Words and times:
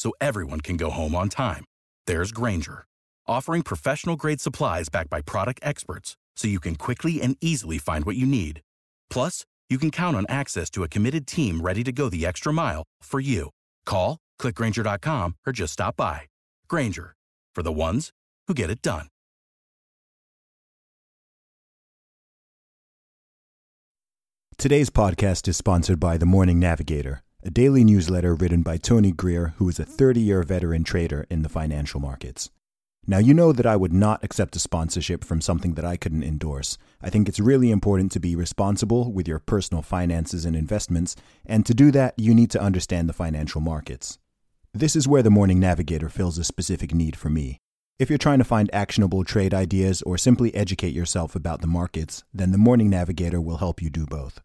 so 0.00 0.12
everyone 0.20 0.60
can 0.62 0.78
go 0.78 0.88
home 0.90 1.14
on 1.14 1.28
time. 1.28 1.64
There's 2.06 2.32
Grainger, 2.32 2.86
offering 3.28 3.62
professional 3.62 4.16
grade 4.16 4.40
supplies 4.40 4.88
backed 4.88 5.10
by 5.10 5.20
product 5.20 5.60
experts 5.62 6.16
so 6.36 6.48
you 6.48 6.58
can 6.58 6.74
quickly 6.74 7.20
and 7.20 7.36
easily 7.42 7.76
find 7.76 8.06
what 8.06 8.16
you 8.16 8.26
need. 8.26 8.62
Plus, 9.10 9.44
you 9.68 9.78
can 9.78 9.90
count 9.90 10.16
on 10.16 10.24
access 10.28 10.70
to 10.70 10.82
a 10.82 10.88
committed 10.88 11.26
team 11.26 11.60
ready 11.60 11.84
to 11.84 11.92
go 11.92 12.08
the 12.08 12.24
extra 12.24 12.52
mile 12.52 12.82
for 13.02 13.20
you. 13.20 13.50
Call, 13.84 14.16
clickgrainger.com, 14.40 15.36
or 15.46 15.52
just 15.52 15.74
stop 15.74 15.96
by. 15.96 16.22
Grainger, 16.68 17.14
for 17.54 17.62
the 17.62 17.72
ones 17.72 18.10
who 18.48 18.54
get 18.54 18.70
it 18.70 18.80
done. 18.82 19.06
Today's 24.58 24.90
podcast 24.90 25.48
is 25.48 25.56
sponsored 25.56 25.98
by 26.00 26.18
The 26.18 26.26
Morning 26.26 26.58
Navigator, 26.58 27.22
a 27.42 27.50
daily 27.50 27.84
newsletter 27.84 28.34
written 28.34 28.62
by 28.62 28.76
Tony 28.76 29.12
Greer, 29.12 29.54
who 29.56 29.68
is 29.68 29.78
a 29.78 29.84
30 29.84 30.20
year 30.20 30.42
veteran 30.42 30.84
trader 30.84 31.26
in 31.30 31.42
the 31.42 31.48
financial 31.48 31.98
markets. 31.98 32.50
Now, 33.06 33.16
you 33.16 33.32
know 33.32 33.52
that 33.52 33.64
I 33.64 33.76
would 33.76 33.94
not 33.94 34.22
accept 34.22 34.56
a 34.56 34.60
sponsorship 34.60 35.24
from 35.24 35.40
something 35.40 35.72
that 35.74 35.84
I 35.84 35.96
couldn't 35.96 36.22
endorse. 36.22 36.76
I 37.00 37.08
think 37.08 37.28
it's 37.28 37.40
really 37.40 37.70
important 37.70 38.12
to 38.12 38.20
be 38.20 38.36
responsible 38.36 39.10
with 39.10 39.26
your 39.26 39.38
personal 39.38 39.82
finances 39.82 40.44
and 40.44 40.54
investments, 40.54 41.16
and 41.46 41.64
to 41.64 41.72
do 41.72 41.90
that, 41.92 42.14
you 42.18 42.34
need 42.34 42.50
to 42.50 42.60
understand 42.60 43.08
the 43.08 43.14
financial 43.14 43.62
markets. 43.62 44.18
This 44.74 44.94
is 44.94 45.08
where 45.08 45.22
the 45.22 45.30
Morning 45.30 45.58
Navigator 45.58 46.10
fills 46.10 46.36
a 46.36 46.44
specific 46.44 46.94
need 46.94 47.16
for 47.16 47.30
me. 47.30 47.58
If 47.98 48.10
you're 48.10 48.18
trying 48.18 48.38
to 48.38 48.44
find 48.44 48.70
actionable 48.72 49.24
trade 49.24 49.54
ideas 49.54 50.02
or 50.02 50.18
simply 50.18 50.54
educate 50.54 50.94
yourself 50.94 51.34
about 51.34 51.62
the 51.62 51.66
markets, 51.66 52.22
then 52.34 52.52
the 52.52 52.58
Morning 52.58 52.90
Navigator 52.90 53.40
will 53.40 53.56
help 53.56 53.80
you 53.80 53.88
do 53.88 54.04
both. 54.04 54.40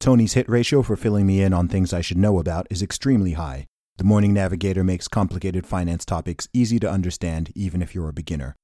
Tony's 0.00 0.34
hit 0.34 0.48
ratio 0.48 0.82
for 0.82 0.96
filling 0.96 1.26
me 1.26 1.42
in 1.42 1.52
on 1.52 1.66
things 1.66 1.92
I 1.92 2.02
should 2.02 2.18
know 2.18 2.38
about 2.38 2.68
is 2.70 2.82
extremely 2.82 3.32
high. 3.32 3.66
The 3.96 4.04
Morning 4.04 4.32
Navigator 4.32 4.84
makes 4.84 5.08
complicated 5.08 5.66
finance 5.66 6.04
topics 6.04 6.48
easy 6.52 6.78
to 6.78 6.90
understand 6.90 7.50
even 7.56 7.82
if 7.82 7.96
you're 7.96 8.08
a 8.08 8.12
beginner. 8.12 8.54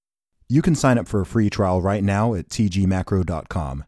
You 0.48 0.62
can 0.62 0.76
sign 0.76 0.96
up 0.96 1.08
for 1.08 1.20
a 1.20 1.26
free 1.26 1.50
trial 1.50 1.82
right 1.82 2.04
now 2.04 2.34
at 2.34 2.48
tgmacro.com. 2.50 3.84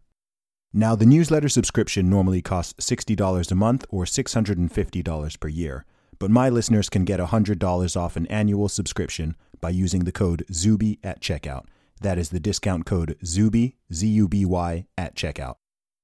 Now, 0.72 0.96
the 0.96 1.06
newsletter 1.06 1.48
subscription 1.48 2.10
normally 2.10 2.42
costs 2.42 2.84
$60 2.84 3.52
a 3.52 3.54
month 3.54 3.84
or 3.90 4.04
$650 4.04 5.40
per 5.40 5.48
year, 5.48 5.84
but 6.18 6.30
my 6.32 6.48
listeners 6.48 6.88
can 6.88 7.04
get 7.04 7.20
$100 7.20 7.96
off 7.96 8.16
an 8.16 8.26
annual 8.26 8.68
subscription 8.68 9.36
by 9.60 9.70
using 9.70 10.04
the 10.04 10.12
code 10.12 10.44
ZUBY 10.50 10.98
at 11.04 11.20
checkout. 11.20 11.66
That 12.00 12.18
is 12.18 12.30
the 12.30 12.40
discount 12.40 12.86
code 12.86 13.16
ZUBY, 13.24 13.76
Z 13.92 14.06
U 14.08 14.28
B 14.28 14.44
Y, 14.44 14.86
at 14.98 15.14
checkout. 15.14 15.54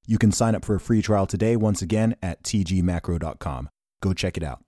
You 0.05 0.17
can 0.17 0.33
sign 0.33 0.53
up 0.53 0.65
for 0.65 0.75
a 0.75 0.81
free 0.81 1.01
trial 1.01 1.25
today 1.25 1.55
once 1.55 1.81
again 1.81 2.17
at 2.21 2.43
tgmacro.com. 2.43 3.69
Go 4.01 4.13
check 4.13 4.35
it 4.35 4.43
out. 4.43 4.59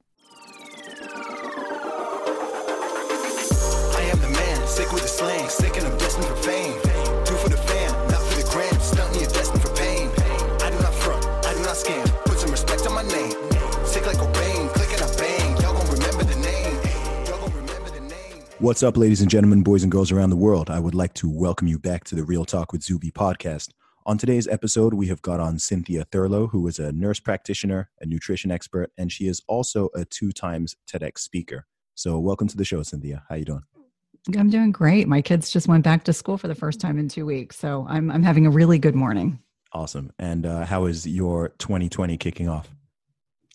I 3.91 4.01
am 4.13 4.22
the 4.22 4.29
man, 4.29 4.66
sick 4.66 4.94
with 4.94 5.01
the 5.01 5.09
slang, 5.09 5.50
sick 5.50 5.75
and 5.75 5.88
I'm 5.88 5.97
destined 5.97 6.25
for 6.25 6.38
fame. 6.38 6.72
Do 7.25 7.34
for 7.35 7.50
the 7.50 7.57
fam, 7.57 7.91
not 8.07 8.22
for 8.22 8.41
the 8.41 8.47
gram. 8.50 8.72
You're 9.19 9.29
destined 9.29 9.62
for 9.62 9.75
pain. 9.75 10.09
I 10.62 10.69
do 10.72 10.79
not 10.79 10.94
front, 10.94 11.25
I 11.46 11.53
do 11.53 11.59
not 11.63 11.75
scam. 11.75 12.06
Put 12.23 12.40
some 12.40 12.52
respect 12.52 12.88
on 12.88 12.94
my 12.96 13.03
name. 13.03 13.31
Sick 13.85 14.06
like 14.06 14.16
Cobain, 14.16 14.69
click 14.73 14.94
and 14.94 15.02
I 15.02 15.16
bang. 15.17 15.57
Y'all 15.62 15.73
gon' 15.73 15.91
remember 15.91 16.23
the 16.23 16.35
name. 16.35 16.79
Y'all 17.28 17.40
gon' 17.40 17.53
remember 17.53 17.90
the 17.90 18.00
name. 18.00 18.44
What's 18.59 18.84
up, 18.84 18.96
ladies 18.96 19.19
and 19.19 19.29
gentlemen, 19.29 19.63
boys 19.63 19.84
and 19.84 19.91
girls 19.91 20.13
around 20.13 20.29
the 20.29 20.38
world? 20.38 20.69
I 20.69 20.79
would 20.79 20.96
like 20.96 21.13
to 21.16 21.29
welcome 21.29 21.67
you 21.67 21.78
back 21.78 22.06
to 22.06 22.16
the 22.16 22.23
Real 22.23 22.46
Talk 22.46 22.72
with 22.72 22.84
Zuby 22.84 23.12
podcast. 23.12 23.73
On 24.07 24.19
today's 24.19 24.47
episode, 24.47 24.93
we 24.93 25.07
have 25.07 25.23
got 25.23 25.39
on 25.39 25.57
Cynthia 25.57 26.05
Thurlow, 26.05 26.45
who 26.45 26.67
is 26.67 26.77
a 26.77 26.91
nurse 26.91 27.19
practitioner, 27.19 27.89
a 28.01 28.05
nutrition 28.05 28.51
expert, 28.51 28.91
and 28.99 29.11
she 29.11 29.25
is 29.25 29.41
also 29.47 29.89
a 29.95 30.05
two 30.05 30.31
times 30.31 30.75
TEDx 30.88 31.17
speaker. 31.17 31.66
So, 31.95 32.19
welcome 32.19 32.47
to 32.49 32.55
the 32.55 32.63
show, 32.63 32.83
Cynthia. 32.83 33.23
How 33.27 33.33
are 33.33 33.38
you 33.39 33.45
doing? 33.45 33.63
I'm 34.38 34.51
doing 34.51 34.71
great. 34.71 35.07
My 35.07 35.23
kids 35.23 35.49
just 35.49 35.67
went 35.67 35.83
back 35.83 36.03
to 36.03 36.13
school 36.13 36.38
for 36.38 36.47
the 36.47 36.53
first 36.53 36.79
time 36.79 36.99
in 36.99 37.09
two 37.09 37.25
weeks, 37.25 37.57
so 37.57 37.88
I'm 37.89 38.11
I'm 38.11 38.21
having 38.21 38.45
a 38.45 38.51
really 38.51 38.77
good 38.77 38.93
morning. 38.93 39.39
Awesome. 39.73 40.13
And 40.19 40.45
uh, 40.45 40.66
how 40.66 40.85
is 40.85 41.07
your 41.07 41.49
2020 41.57 42.16
kicking 42.17 42.47
off? 42.47 42.69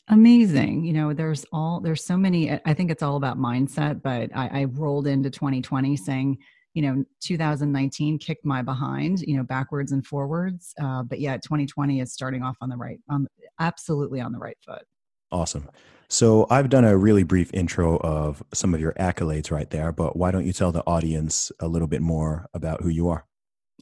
Amazing. 0.08 0.84
You 0.84 0.94
know, 0.94 1.12
there's 1.12 1.46
all 1.52 1.78
there's 1.78 2.04
so 2.04 2.16
many. 2.16 2.50
I 2.50 2.74
think 2.74 2.90
it's 2.90 3.04
all 3.04 3.14
about 3.14 3.38
mindset. 3.38 4.02
But 4.02 4.30
I, 4.34 4.62
I 4.62 4.64
rolled 4.64 5.06
into 5.06 5.30
2020 5.30 5.96
saying, 5.96 6.38
you 6.75 6.82
know, 6.82 7.04
2019 7.20 8.19
kicked 8.19 8.44
my 8.44 8.62
behind, 8.62 9.22
you 9.22 9.36
know, 9.36 9.42
backwards 9.42 9.92
and 9.92 10.06
forwards. 10.06 10.75
Uh, 10.81 11.03
but 11.03 11.20
yeah 11.20 11.36
2020 11.36 12.00
is 12.00 12.12
starting 12.12 12.42
off 12.42 12.56
on 12.60 12.69
the 12.69 12.76
right, 12.76 13.00
on 13.08 13.26
absolutely 13.58 14.20
on 14.20 14.32
the 14.32 14.38
right 14.38 14.58
foot. 14.64 14.82
Awesome. 15.32 15.69
So, 16.09 16.48
I've 16.50 16.69
done 16.69 16.84
a 16.84 16.97
really 16.97 17.22
brief 17.22 17.54
intro 17.54 17.98
of 17.98 18.42
some 18.53 18.75
of 18.75 18.80
your 18.80 18.92
accolades 18.94 19.53
right 19.53 19.70
there, 19.70 19.92
but 19.92 20.16
why 20.16 20.32
don't 20.32 20.44
you 20.44 20.53
tell 20.53 20.72
the 20.72 20.84
audience 20.84 21.53
a 21.60 21.69
little 21.69 21.86
bit 21.86 22.03
more 22.03 22.48
about 22.53 22.82
who 22.82 22.88
you 22.88 23.09
are? 23.09 23.25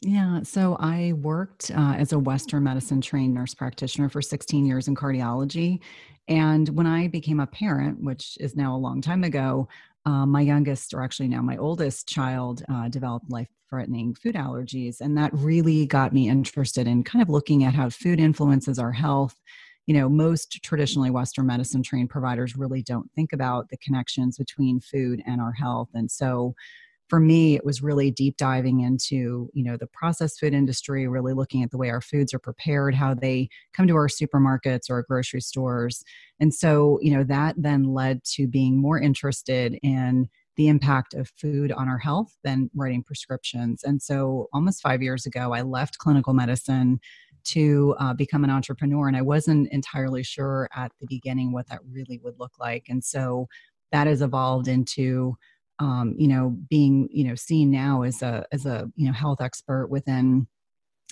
Yeah, 0.03 0.43
so 0.43 0.77
I 0.79 1.15
worked 1.15 1.71
uh, 1.71 1.95
as 1.97 2.13
a 2.13 2.19
Western 2.19 2.65
medicine 2.65 3.01
trained 3.01 3.35
nurse 3.35 3.55
practitioner 3.55 4.09
for 4.09 4.23
16 4.23 4.65
years 4.65 4.89
in 4.89 4.95
cardiology. 4.95 5.81
And 6.29 6.69
when 6.69 6.87
I 6.87 7.09
became 7.09 7.41
a 7.41 7.47
parent, 7.47 8.03
which 8.03 8.37
is 8.39 8.55
now 8.55 8.77
a 8.77 8.79
long 8.79 9.01
time 9.01 9.25
ago, 9.25 9.69
uh, 10.09 10.25
my 10.25 10.41
youngest, 10.41 10.95
or 10.95 11.03
actually 11.03 11.29
now 11.29 11.43
my 11.43 11.59
oldest 11.59 12.09
child, 12.09 12.63
uh, 12.71 12.89
developed 12.89 13.31
life 13.31 13.49
threatening 13.69 14.15
food 14.15 14.35
allergies. 14.35 15.03
And 15.03 15.19
that 15.19 15.31
really 15.35 15.85
got 15.85 16.15
me 16.15 16.31
interested 16.31 16.87
in 16.87 17.05
kind 17.05 17.21
of 17.21 17.29
looking 17.29 17.65
at 17.65 17.75
how 17.75 17.91
food 17.91 18.19
influences 18.19 18.79
our 18.79 18.93
health. 18.93 19.35
You 19.87 19.93
know, 19.93 20.09
most 20.09 20.63
traditionally 20.63 21.11
Western 21.11 21.47
medicine 21.47 21.83
trained 21.83 22.09
providers 22.09 22.57
really 22.57 22.83
don't 22.83 23.11
think 23.13 23.35
about 23.35 23.69
the 23.69 23.77
connections 23.77 24.39
between 24.39 24.81
food 24.81 25.23
and 25.27 25.43
our 25.43 25.53
health. 25.53 25.91
And 25.93 26.11
so, 26.11 26.55
for 27.09 27.21
me 27.21 27.55
it 27.57 27.65
was 27.65 27.83
really 27.83 28.11
deep 28.11 28.37
diving 28.37 28.81
into 28.81 29.49
you 29.53 29.65
know 29.65 29.77
the 29.77 29.87
processed 29.87 30.39
food 30.39 30.55
industry 30.55 31.09
really 31.09 31.33
looking 31.33 31.63
at 31.63 31.71
the 31.71 31.79
way 31.79 31.91
our 31.91 32.01
foods 32.01 32.33
are 32.35 32.39
prepared 32.39 32.95
how 32.95 33.15
they 33.15 33.49
come 33.73 33.87
to 33.87 33.97
our 33.97 34.09
supermarkets 34.09 34.91
or 34.91 34.97
our 34.97 35.05
grocery 35.09 35.41
stores. 35.41 36.05
And 36.41 36.55
so 36.55 36.99
you 37.03 37.13
know 37.13 37.25
that 37.25 37.55
then 37.59 37.85
led 37.95 38.23
to 38.35 38.47
being 38.47 38.81
more 38.81 39.01
interested 39.01 39.79
in 39.83 40.29
the 40.57 40.69
impact 40.69 41.15
of 41.15 41.31
food 41.37 41.71
on 41.71 41.89
our 41.89 41.99
health 41.99 42.37
than 42.43 42.69
writing 42.75 43.03
prescriptions. 43.03 43.83
And 43.85 44.03
so 44.03 44.49
almost 44.53 44.83
five 44.83 45.03
years 45.03 45.27
ago 45.27 45.53
i 45.53 45.63
left 45.63 45.99
clinical 45.99 46.35
medicine 46.35 47.01
to 47.45 47.95
uh, 47.99 48.13
become 48.13 48.45
an 48.45 48.51
entrepreneur 48.51 49.09
and 49.09 49.17
i 49.17 49.23
wasn't 49.23 49.73
entirely 49.73 50.23
sure 50.23 50.69
at 50.77 50.93
the 51.01 51.07
beginning 51.09 51.53
what 51.53 51.69
that 51.69 51.81
really 51.91 52.21
would 52.23 52.39
look 52.39 52.53
like. 52.59 52.87
And 52.89 53.03
so 53.03 53.47
that 53.93 54.07
has 54.07 54.21
evolved 54.21 54.69
into 54.69 55.37
um, 55.79 56.15
you 56.19 56.29
know, 56.29 56.57
being, 56.69 57.09
you 57.11 57.25
know, 57.25 57.35
seen 57.35 57.71
now 57.71 58.03
as 58.03 58.23
a, 58.23 58.45
as 58.53 58.67
a, 58.67 58.91
you 58.97 59.07
know, 59.07 59.13
health 59.13 59.41
expert 59.41 59.89
within, 59.89 60.47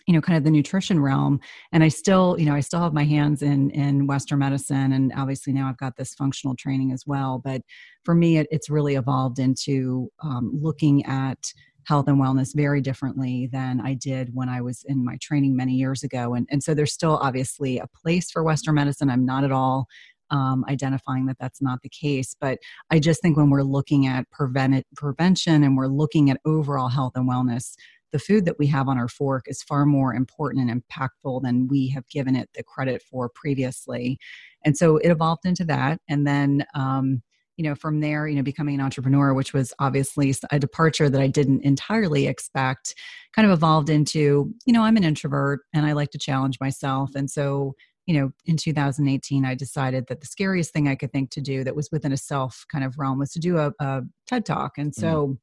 you 0.07 0.15
know, 0.15 0.21
kind 0.21 0.37
of 0.37 0.45
the 0.45 0.51
nutrition 0.51 1.01
realm. 1.01 1.41
And 1.73 1.83
I 1.83 1.89
still, 1.89 2.37
you 2.39 2.47
know, 2.47 2.55
I 2.55 2.61
still 2.61 2.81
have 2.81 2.93
my 2.93 3.05
hands 3.05 3.43
in, 3.43 3.71
in 3.71 4.07
Western 4.07 4.39
medicine. 4.39 4.93
And 4.93 5.13
obviously 5.17 5.53
now 5.53 5.69
I've 5.69 5.79
got 5.79 5.97
this 5.97 6.15
functional 6.15 6.55
training 6.55 6.93
as 6.93 7.05
well. 7.07 7.41
But 7.45 7.63
for 8.05 8.15
me, 8.15 8.39
it, 8.39 8.47
it's 8.51 8.71
really 8.71 8.95
evolved 8.95 9.39
into 9.39 10.11
um, 10.23 10.51
looking 10.55 11.05
at 11.07 11.53
health 11.85 12.09
and 12.09 12.21
wellness 12.21 12.55
very 12.55 12.81
differently 12.81 13.49
than 13.53 13.81
I 13.81 13.95
did 13.95 14.31
when 14.35 14.49
I 14.49 14.61
was 14.61 14.85
in 14.89 15.05
my 15.05 15.17
training 15.21 15.57
many 15.57 15.73
years 15.75 16.03
ago. 16.03 16.35
And, 16.35 16.47
and 16.51 16.63
so 16.63 16.75
there's 16.75 16.93
still 16.93 17.19
obviously 17.19 17.79
a 17.79 17.87
place 17.87 18.31
for 18.31 18.43
Western 18.43 18.75
medicine. 18.75 19.09
I'm 19.09 19.25
not 19.25 19.45
at 19.45 19.53
all 19.53 19.87
um, 20.31 20.65
identifying 20.69 21.27
that 21.27 21.37
that's 21.39 21.63
not 21.63 21.83
the 21.83 21.89
case. 21.89 22.35
But 22.41 22.59
I 22.91 22.99
just 22.99 23.23
think 23.23 23.37
when 23.37 23.51
we're 23.51 23.63
looking 23.63 24.07
at 24.07 24.31
prevent- 24.31 24.87
prevention 24.97 25.63
and 25.63 25.77
we're 25.77 25.87
looking 25.87 26.31
at 26.31 26.41
overall 26.45 26.89
health 26.89 27.13
and 27.15 27.29
wellness, 27.29 27.75
the 28.13 28.19
food 28.19 28.45
that 28.45 28.59
we 28.59 28.67
have 28.69 28.89
on 28.89 28.99
our 28.99 29.09
fork 29.09 29.45
is 29.47 29.63
far 29.63 29.85
more 29.85 30.15
important 30.15 30.71
and 30.71 30.83
impactful 30.83 31.43
than 31.43 31.69
we 31.69 31.89
have 31.89 32.09
given 32.09 32.37
it 32.37 32.49
the 32.55 32.63
credit 32.63 33.03
for 33.03 33.29
previously. 33.29 34.19
And 34.65 34.77
so 34.77 34.97
it 34.99 35.11
evolved 35.11 35.45
into 35.45 35.65
that. 35.65 36.01
And 36.09 36.27
then, 36.27 36.65
um, 36.75 37.23
you 37.57 37.65
know, 37.65 37.75
from 37.75 38.01
there, 38.01 38.29
you 38.29 38.37
know, 38.37 38.43
becoming 38.43 38.75
an 38.75 38.81
entrepreneur, 38.81 39.33
which 39.33 39.53
was 39.53 39.73
obviously 39.79 40.35
a 40.51 40.59
departure 40.59 41.09
that 41.09 41.21
I 41.21 41.27
didn't 41.27 41.63
entirely 41.63 42.27
expect, 42.27 42.95
kind 43.35 43.47
of 43.47 43.53
evolved 43.53 43.89
into, 43.91 44.53
you 44.67 44.73
know, 44.73 44.83
I'm 44.83 44.97
an 44.97 45.05
introvert 45.05 45.61
and 45.75 45.87
I 45.87 45.93
like 45.93 46.11
to 46.11 46.19
challenge 46.19 46.59
myself. 46.61 47.15
And 47.15 47.31
so, 47.31 47.75
you 48.07 48.15
know, 48.19 48.31
in 48.45 48.57
2018, 48.57 49.45
I 49.45 49.55
decided 49.55 50.07
that 50.09 50.21
the 50.21 50.27
scariest 50.27 50.73
thing 50.73 50.89
I 50.89 50.95
could 50.95 51.13
think 51.13 51.31
to 51.31 51.41
do 51.41 51.65
that 51.65 51.75
was 51.75 51.91
within 51.91 52.13
a 52.13 52.17
self 52.17 52.65
kind 52.71 52.85
of 52.85 52.99
realm 52.99 53.19
was 53.19 53.33
to 53.33 53.41
do 53.41 53.59
a, 53.59 53.73
a 53.81 54.03
TED 54.27 54.47
talk. 54.47 54.79
And 54.79 54.95
so 54.95 55.29
mm. 55.29 55.39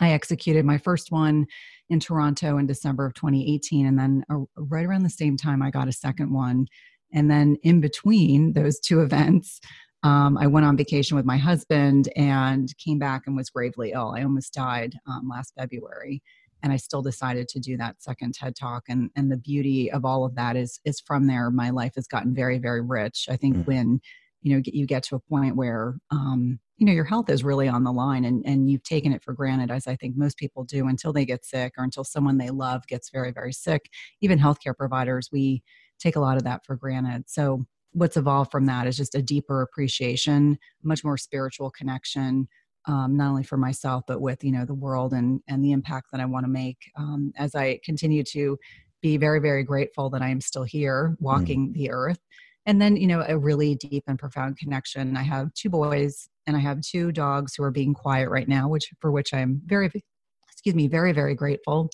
I 0.00 0.10
executed 0.10 0.64
my 0.64 0.78
first 0.78 1.12
one 1.12 1.46
in 1.88 2.00
Toronto 2.00 2.58
in 2.58 2.66
December 2.66 3.06
of 3.06 3.14
2018. 3.14 3.86
And 3.86 3.98
then 3.98 4.24
uh, 4.30 4.38
right 4.56 4.84
around 4.84 5.04
the 5.04 5.10
same 5.10 5.36
time, 5.36 5.62
I 5.62 5.70
got 5.70 5.88
a 5.88 5.92
second 5.92 6.32
one. 6.32 6.66
And 7.12 7.30
then 7.30 7.56
in 7.62 7.80
between 7.80 8.54
those 8.54 8.80
two 8.80 9.00
events, 9.02 9.60
um, 10.02 10.36
I 10.36 10.48
went 10.48 10.66
on 10.66 10.76
vacation 10.76 11.16
with 11.16 11.24
my 11.24 11.36
husband 11.36 12.08
and 12.16 12.76
came 12.78 12.98
back 12.98 13.22
and 13.26 13.36
was 13.36 13.50
gravely 13.50 13.92
ill. 13.92 14.14
I 14.16 14.24
almost 14.24 14.52
died 14.52 14.96
um, 15.06 15.28
last 15.30 15.52
February, 15.56 16.20
and 16.62 16.72
I 16.72 16.76
still 16.76 17.02
decided 17.02 17.48
to 17.48 17.60
do 17.60 17.76
that 17.76 18.02
second 18.02 18.34
TED 18.34 18.56
Talk. 18.56 18.84
And 18.88 19.10
and 19.16 19.30
the 19.30 19.36
beauty 19.36 19.90
of 19.90 20.04
all 20.04 20.24
of 20.24 20.34
that 20.36 20.56
is 20.56 20.80
is 20.84 21.00
from 21.00 21.26
there. 21.26 21.50
My 21.50 21.70
life 21.70 21.92
has 21.96 22.06
gotten 22.06 22.34
very 22.34 22.58
very 22.58 22.80
rich. 22.80 23.26
I 23.30 23.36
think 23.36 23.56
mm. 23.56 23.66
when 23.66 24.00
you 24.42 24.56
know 24.56 24.62
you 24.64 24.86
get 24.86 25.02
to 25.04 25.16
a 25.16 25.20
point 25.20 25.56
where 25.56 25.96
um, 26.10 26.58
you 26.76 26.86
know 26.86 26.92
your 26.92 27.04
health 27.04 27.30
is 27.30 27.44
really 27.44 27.68
on 27.68 27.84
the 27.84 27.92
line 27.92 28.24
and 28.24 28.42
and 28.44 28.70
you've 28.70 28.82
taken 28.82 29.12
it 29.12 29.22
for 29.22 29.32
granted 29.32 29.70
as 29.70 29.86
i 29.86 29.94
think 29.94 30.16
most 30.16 30.36
people 30.36 30.64
do 30.64 30.88
until 30.88 31.12
they 31.12 31.24
get 31.24 31.44
sick 31.44 31.74
or 31.78 31.84
until 31.84 32.02
someone 32.02 32.38
they 32.38 32.50
love 32.50 32.84
gets 32.88 33.08
very 33.10 33.30
very 33.30 33.52
sick 33.52 33.88
even 34.20 34.36
healthcare 34.36 34.76
providers 34.76 35.28
we 35.30 35.62
take 36.00 36.16
a 36.16 36.20
lot 36.20 36.36
of 36.36 36.42
that 36.42 36.66
for 36.66 36.74
granted 36.74 37.22
so 37.28 37.64
what's 37.92 38.16
evolved 38.16 38.50
from 38.50 38.66
that 38.66 38.86
is 38.86 38.96
just 38.96 39.14
a 39.14 39.22
deeper 39.22 39.62
appreciation, 39.62 40.58
much 40.82 41.04
more 41.04 41.16
spiritual 41.16 41.70
connection, 41.70 42.48
um, 42.86 43.16
not 43.16 43.30
only 43.30 43.42
for 43.42 43.56
myself 43.56 44.04
but 44.06 44.20
with 44.20 44.42
you 44.42 44.52
know 44.52 44.64
the 44.64 44.74
world 44.74 45.12
and 45.12 45.40
and 45.48 45.64
the 45.64 45.72
impact 45.72 46.08
that 46.12 46.20
I 46.20 46.24
want 46.24 46.44
to 46.44 46.50
make 46.50 46.78
um, 46.96 47.32
as 47.36 47.54
I 47.54 47.78
continue 47.84 48.22
to 48.24 48.58
be 49.00 49.16
very 49.16 49.40
very 49.40 49.62
grateful 49.62 50.10
that 50.10 50.22
I 50.22 50.28
am 50.28 50.40
still 50.40 50.64
here 50.64 51.10
mm. 51.12 51.16
walking 51.20 51.68
mm. 51.68 51.74
the 51.74 51.90
earth. 51.90 52.20
And 52.64 52.80
then 52.80 52.96
you 52.96 53.06
know 53.06 53.24
a 53.26 53.36
really 53.36 53.74
deep 53.74 54.04
and 54.06 54.18
profound 54.18 54.56
connection. 54.56 55.16
I 55.16 55.22
have 55.22 55.52
two 55.54 55.70
boys 55.70 56.28
and 56.46 56.56
I 56.56 56.60
have 56.60 56.80
two 56.80 57.12
dogs 57.12 57.54
who 57.54 57.62
are 57.64 57.70
being 57.70 57.94
quiet 57.94 58.28
right 58.28 58.48
now, 58.48 58.68
which 58.68 58.90
for 59.00 59.10
which 59.10 59.34
I'm 59.34 59.60
very 59.66 59.90
excuse 60.50 60.74
me 60.74 60.86
very 60.86 61.12
very 61.12 61.34
grateful 61.34 61.90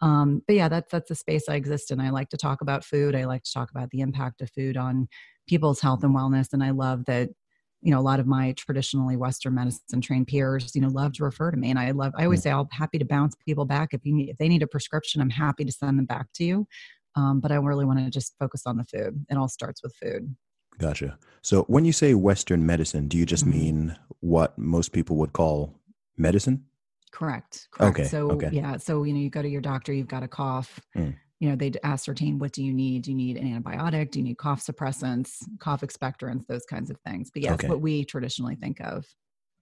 um, 0.00 0.42
but 0.46 0.56
yeah 0.56 0.68
that's 0.68 0.90
that's 0.90 1.08
the 1.08 1.14
space 1.14 1.48
i 1.48 1.54
exist 1.54 1.92
in 1.92 2.00
i 2.00 2.10
like 2.10 2.28
to 2.28 2.36
talk 2.36 2.62
about 2.62 2.84
food 2.84 3.14
i 3.14 3.24
like 3.24 3.44
to 3.44 3.52
talk 3.52 3.70
about 3.70 3.90
the 3.90 4.00
impact 4.00 4.40
of 4.40 4.50
food 4.50 4.76
on 4.76 5.06
people's 5.48 5.80
health 5.80 6.04
and 6.04 6.14
wellness. 6.14 6.52
And 6.52 6.62
I 6.62 6.70
love 6.70 7.06
that, 7.06 7.30
you 7.80 7.92
know, 7.92 7.98
a 7.98 8.02
lot 8.02 8.20
of 8.20 8.26
my 8.26 8.52
traditionally 8.52 9.16
Western 9.16 9.54
medicine 9.54 10.00
trained 10.00 10.26
peers, 10.26 10.74
you 10.74 10.80
know, 10.80 10.88
love 10.88 11.12
to 11.14 11.24
refer 11.24 11.50
to 11.50 11.56
me. 11.56 11.70
And 11.70 11.78
I 11.78 11.92
love, 11.92 12.12
I 12.16 12.24
always 12.24 12.40
mm. 12.40 12.44
say, 12.44 12.50
I'm 12.50 12.66
happy 12.72 12.98
to 12.98 13.04
bounce 13.04 13.36
people 13.46 13.64
back. 13.64 13.90
If 13.92 14.04
you 14.04 14.14
need, 14.14 14.30
if 14.30 14.38
they 14.38 14.48
need 14.48 14.62
a 14.62 14.66
prescription, 14.66 15.20
I'm 15.20 15.30
happy 15.30 15.64
to 15.64 15.72
send 15.72 15.98
them 15.98 16.06
back 16.06 16.26
to 16.34 16.44
you. 16.44 16.66
Um, 17.14 17.40
but 17.40 17.52
I 17.52 17.56
really 17.56 17.84
want 17.84 18.00
to 18.00 18.10
just 18.10 18.34
focus 18.38 18.62
on 18.66 18.76
the 18.76 18.84
food. 18.84 19.24
It 19.30 19.36
all 19.36 19.48
starts 19.48 19.82
with 19.82 19.94
food. 19.94 20.34
Gotcha. 20.78 21.18
So 21.42 21.62
when 21.64 21.84
you 21.84 21.92
say 21.92 22.14
Western 22.14 22.64
medicine, 22.66 23.08
do 23.08 23.16
you 23.16 23.26
just 23.26 23.44
mm-hmm. 23.44 23.58
mean 23.58 23.96
what 24.20 24.56
most 24.58 24.92
people 24.92 25.16
would 25.16 25.32
call 25.32 25.74
medicine? 26.16 26.64
Correct. 27.10 27.68
Correct. 27.72 27.98
Okay. 27.98 28.08
So 28.08 28.30
okay. 28.32 28.50
yeah. 28.52 28.76
So 28.76 29.04
you 29.04 29.12
know, 29.12 29.20
you 29.20 29.30
go 29.30 29.42
to 29.42 29.48
your 29.48 29.60
doctor, 29.60 29.92
you've 29.92 30.08
got 30.08 30.22
a 30.22 30.28
cough. 30.28 30.80
Mm 30.96 31.16
you 31.40 31.48
know 31.48 31.56
they'd 31.56 31.78
ascertain 31.84 32.38
what 32.38 32.52
do 32.52 32.64
you 32.64 32.72
need? 32.72 33.02
Do 33.02 33.10
you 33.12 33.16
need 33.16 33.36
an 33.36 33.62
antibiotic? 33.62 34.10
Do 34.10 34.18
you 34.18 34.24
need 34.24 34.38
cough 34.38 34.64
suppressants 34.64 35.44
cough 35.58 35.82
expectorants? 35.82 36.46
Those 36.46 36.64
kinds 36.64 36.90
of 36.90 36.98
things. 37.06 37.30
But 37.30 37.42
yes 37.42 37.54
okay. 37.54 37.68
what 37.68 37.80
we 37.80 38.04
traditionally 38.04 38.56
think 38.56 38.80
of. 38.80 39.06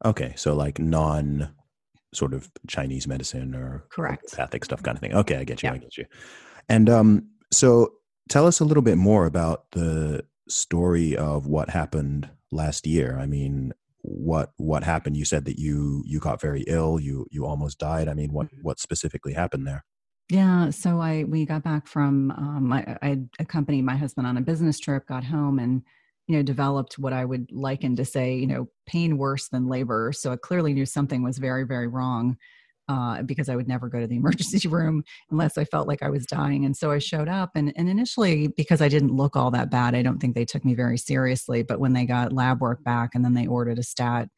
Okay 0.05 0.33
so 0.37 0.55
like 0.55 0.79
non 0.79 1.51
sort 2.15 2.33
of 2.33 2.51
chinese 2.67 3.07
medicine 3.07 3.55
or 3.55 3.85
correct. 3.91 4.35
pathic 4.35 4.65
stuff 4.65 4.83
kind 4.83 4.97
of 4.97 5.01
thing. 5.01 5.15
Okay 5.15 5.37
i 5.37 5.45
get 5.45 5.63
you 5.63 5.69
yeah. 5.69 5.75
i 5.75 5.79
get 5.79 5.97
you. 5.97 6.07
And 6.69 6.89
um 6.89 7.29
so 7.53 7.93
tell 8.29 8.47
us 8.47 8.61
a 8.61 8.65
little 8.65 8.83
bit 8.83 8.97
more 8.97 9.27
about 9.27 9.71
the 9.73 10.25
story 10.49 11.17
of 11.17 11.47
what 11.47 11.71
happened 11.71 12.31
last 12.51 12.87
year. 12.87 13.19
I 13.21 13.27
mean 13.27 13.75
what 14.01 14.53
what 14.57 14.83
happened? 14.83 15.17
You 15.17 15.27
said 15.27 15.45
that 15.45 15.59
you 15.59 16.03
you 16.07 16.21
got 16.21 16.41
very 16.41 16.65
ill 16.69 16.99
you 16.99 17.27
you 17.31 17.45
almost 17.45 17.79
died. 17.79 18.09
I 18.09 18.15
mean 18.15 18.33
what 18.33 18.47
mm-hmm. 18.47 18.63
what 18.63 18.81
specifically 18.81 19.35
happened 19.35 19.67
there 19.67 19.85
yeah, 20.29 20.71
so 20.71 21.01
I 21.01 21.25
we 21.25 21.45
got 21.45 21.63
back 21.63 21.87
from 21.87 22.33
um, 22.33 22.73
I, 22.73 22.97
I 23.01 23.19
accompanied 23.39 23.83
my 23.83 23.97
husband 23.97 24.27
on 24.27 24.37
a 24.37 24.41
business 24.41 24.79
trip, 24.81 25.07
got 25.07 25.25
home, 25.25 25.59
and 25.61 25.83
you 26.27 26.37
know 26.37 26.43
developed 26.43 26.99
what 26.99 27.13
I 27.13 27.25
would 27.25 27.51
liken 27.53 27.95
to 27.97 28.05
say 28.05 28.35
you 28.37 28.47
know 28.49 28.69
pain 28.87 29.19
worse 29.19 29.49
than 29.49 29.69
labor. 29.69 30.13
So 30.13 30.33
I 30.33 30.37
clearly 30.37 30.73
knew 30.75 30.87
something 30.87 31.23
was 31.23 31.39
very 31.39 31.65
very 31.65 31.87
wrong 31.87 32.37
uh, 32.89 33.23
because 33.23 33.49
I 33.49 33.55
would 33.55 33.69
never 33.69 33.89
go 33.89 34.01
to 34.01 34.07
the 34.09 34.17
emergency 34.23 34.67
room 34.69 35.05
unless 35.31 35.57
I 35.59 35.65
felt 35.65 35.87
like 35.87 36.03
I 36.03 36.11
was 36.11 36.27
dying. 36.27 36.65
And 36.65 36.77
so 36.77 36.91
I 36.91 36.99
showed 36.99 37.29
up, 37.29 37.53
and 37.55 37.73
and 37.77 37.89
initially 37.89 38.49
because 38.49 38.81
I 38.81 38.89
didn't 38.89 39.15
look 39.15 39.37
all 39.37 39.53
that 39.53 39.71
bad, 39.71 39.95
I 39.95 40.03
don't 40.03 40.19
think 40.19 40.35
they 40.35 40.45
took 40.45 40.65
me 40.65 40.75
very 40.75 40.99
seriously. 40.99 41.63
But 41.63 41.79
when 41.79 41.93
they 41.93 42.05
got 42.05 42.33
lab 42.33 42.61
work 42.61 42.83
back, 42.83 43.11
and 43.15 43.25
then 43.25 43.35
they 43.35 43.47
ordered 43.47 43.79
a 43.79 43.85
stat 43.85 44.29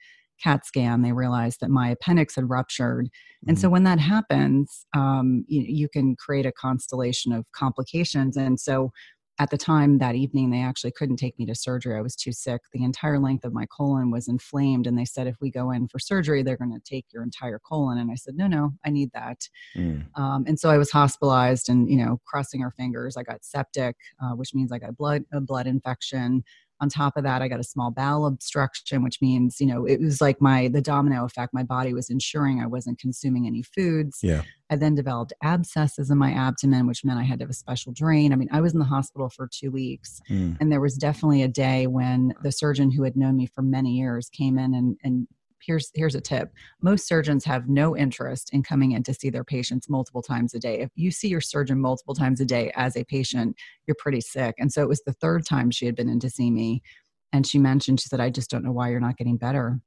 CAT 0.42 0.66
scan, 0.66 1.02
they 1.02 1.12
realized 1.12 1.60
that 1.60 1.70
my 1.70 1.90
appendix 1.90 2.36
had 2.36 2.48
ruptured. 2.48 3.06
Mm-hmm. 3.06 3.50
And 3.50 3.58
so 3.58 3.66
mm-hmm. 3.66 3.72
when 3.72 3.84
that 3.84 4.00
happens, 4.00 4.86
um, 4.96 5.44
you, 5.48 5.62
you 5.62 5.88
can 5.88 6.16
create 6.16 6.46
a 6.46 6.52
constellation 6.52 7.32
of 7.32 7.44
complications. 7.52 8.36
And 8.36 8.58
so 8.58 8.90
at 9.40 9.50
the 9.50 9.56
time 9.56 9.98
that 9.98 10.16
evening, 10.16 10.50
they 10.50 10.62
actually 10.62 10.90
couldn't 10.90 11.16
take 11.16 11.38
me 11.38 11.46
to 11.46 11.54
surgery. 11.54 11.96
I 11.96 12.00
was 12.00 12.16
too 12.16 12.32
sick. 12.32 12.60
The 12.72 12.82
entire 12.82 13.20
length 13.20 13.44
of 13.44 13.52
my 13.52 13.66
colon 13.66 14.10
was 14.10 14.26
inflamed. 14.26 14.88
And 14.88 14.98
they 14.98 15.04
said, 15.04 15.28
if 15.28 15.36
we 15.40 15.50
go 15.50 15.70
in 15.70 15.86
for 15.86 16.00
surgery, 16.00 16.42
they're 16.42 16.56
going 16.56 16.72
to 16.72 16.80
take 16.80 17.06
your 17.12 17.22
entire 17.22 17.60
colon. 17.60 17.98
And 17.98 18.10
I 18.10 18.16
said, 18.16 18.34
no, 18.34 18.48
no, 18.48 18.72
I 18.84 18.90
need 18.90 19.10
that. 19.14 19.38
Mm. 19.76 20.06
Um, 20.16 20.44
and 20.48 20.58
so 20.58 20.70
I 20.70 20.78
was 20.78 20.90
hospitalized 20.90 21.68
and, 21.68 21.88
you 21.88 22.04
know, 22.04 22.18
crossing 22.26 22.64
our 22.64 22.72
fingers, 22.72 23.16
I 23.16 23.22
got 23.22 23.44
septic, 23.44 23.94
uh, 24.20 24.32
which 24.32 24.54
means 24.54 24.72
I 24.72 24.78
got 24.78 24.96
blood, 24.96 25.22
a 25.32 25.40
blood 25.40 25.68
infection 25.68 26.42
on 26.80 26.88
top 26.88 27.16
of 27.16 27.24
that 27.24 27.42
i 27.42 27.48
got 27.48 27.60
a 27.60 27.64
small 27.64 27.90
bowel 27.90 28.26
obstruction 28.26 29.02
which 29.02 29.20
means 29.20 29.60
you 29.60 29.66
know 29.66 29.84
it 29.84 30.00
was 30.00 30.20
like 30.20 30.40
my 30.40 30.68
the 30.68 30.80
domino 30.80 31.24
effect 31.24 31.52
my 31.54 31.62
body 31.62 31.92
was 31.92 32.10
ensuring 32.10 32.60
i 32.60 32.66
wasn't 32.66 32.98
consuming 32.98 33.46
any 33.46 33.62
foods. 33.62 34.18
Yeah. 34.22 34.42
I 34.70 34.76
then 34.76 34.94
developed 34.94 35.32
abscesses 35.42 36.10
in 36.10 36.18
my 36.18 36.32
abdomen 36.32 36.86
which 36.86 37.04
meant 37.04 37.18
i 37.18 37.22
had 37.22 37.38
to 37.38 37.44
have 37.44 37.50
a 37.50 37.54
special 37.54 37.92
drain. 37.92 38.32
I 38.32 38.36
mean 38.36 38.48
i 38.52 38.60
was 38.60 38.72
in 38.72 38.78
the 38.78 38.84
hospital 38.84 39.28
for 39.28 39.48
two 39.50 39.70
weeks 39.70 40.20
mm. 40.28 40.56
and 40.60 40.70
there 40.70 40.80
was 40.80 40.96
definitely 40.96 41.42
a 41.42 41.48
day 41.48 41.86
when 41.86 42.34
the 42.42 42.52
surgeon 42.52 42.90
who 42.90 43.02
had 43.02 43.16
known 43.16 43.36
me 43.36 43.46
for 43.46 43.62
many 43.62 43.92
years 43.92 44.28
came 44.28 44.58
in 44.58 44.74
and, 44.74 44.96
and 45.02 45.26
here's 45.60 45.90
here's 45.94 46.14
a 46.14 46.20
tip. 46.20 46.52
Most 46.82 47.06
surgeons 47.06 47.44
have 47.44 47.68
no 47.68 47.96
interest 47.96 48.50
in 48.52 48.62
coming 48.62 48.92
in 48.92 49.02
to 49.04 49.14
see 49.14 49.30
their 49.30 49.44
patients 49.44 49.88
multiple 49.88 50.22
times 50.22 50.54
a 50.54 50.58
day. 50.58 50.80
If 50.80 50.90
you 50.94 51.10
see 51.10 51.28
your 51.28 51.40
surgeon 51.40 51.80
multiple 51.80 52.14
times 52.14 52.40
a 52.40 52.44
day 52.44 52.70
as 52.74 52.96
a 52.96 53.04
patient 53.04 53.56
you're 53.86 53.96
pretty 53.98 54.20
sick. 54.20 54.54
And 54.58 54.72
so 54.72 54.82
it 54.82 54.88
was 54.88 55.02
the 55.04 55.12
third 55.14 55.46
time 55.46 55.70
she 55.70 55.86
had 55.86 55.96
been 55.96 56.08
in 56.08 56.20
to 56.20 56.30
see 56.30 56.50
me 56.50 56.82
and 57.32 57.46
she 57.46 57.58
mentioned 57.58 58.00
she 58.00 58.08
said 58.08 58.20
i 58.20 58.30
just 58.30 58.50
don't 58.50 58.64
know 58.64 58.72
why 58.72 58.90
you're 58.90 59.00
not 59.00 59.16
getting 59.16 59.36
better. 59.36 59.80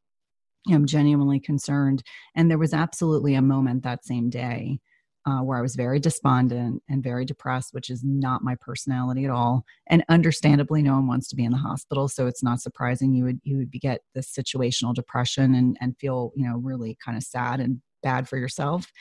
I'm 0.70 0.86
genuinely 0.86 1.40
concerned. 1.40 2.04
And 2.36 2.50
there 2.50 2.60
was 2.60 2.74
absolutely 2.74 3.34
a 3.34 3.42
moment 3.42 3.84
that 3.84 4.06
same 4.06 4.30
day 4.30 4.80
uh, 5.26 5.40
where 5.40 5.58
I 5.58 5.62
was 5.62 5.76
very 5.76 6.00
despondent 6.00 6.82
and 6.90 7.04
very 7.04 7.26
depressed, 7.26 7.74
which 7.74 7.90
is 7.90 8.04
not 8.04 8.44
my 8.44 8.56
personality 8.60 9.26
at 9.26 9.32
all. 9.32 9.66
And 9.88 10.04
understandably, 10.10 10.82
no 10.82 10.94
one 10.94 11.08
wants 11.08 11.28
to 11.30 11.36
be 11.36 11.46
in 11.46 11.52
the 11.52 11.58
hospital, 11.58 12.08
so 12.08 12.28
it's 12.28 12.44
not 12.44 12.62
surprising 12.62 13.14
you 13.14 13.26
would 13.26 13.40
you 13.44 13.58
would 13.58 13.72
get 13.72 14.02
this 14.16 14.32
situational 14.32 14.94
depression 14.94 15.56
and 15.56 15.78
and 15.82 15.98
feel 15.98 16.32
you 16.36 16.48
know 16.48 16.58
really 16.58 16.98
kind 17.04 17.18
of 17.18 17.24
sad 17.24 17.60
and 17.60 17.82
bad 18.04 18.28
for 18.28 18.38
yourself. 18.38 18.92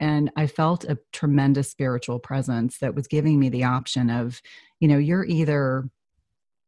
And 0.00 0.30
I 0.36 0.46
felt 0.46 0.84
a 0.84 0.98
tremendous 1.12 1.70
spiritual 1.70 2.18
presence 2.18 2.78
that 2.78 2.94
was 2.94 3.06
giving 3.06 3.38
me 3.38 3.48
the 3.48 3.64
option 3.64 4.10
of, 4.10 4.42
you 4.80 4.88
know, 4.88 4.98
you're 4.98 5.24
either 5.24 5.88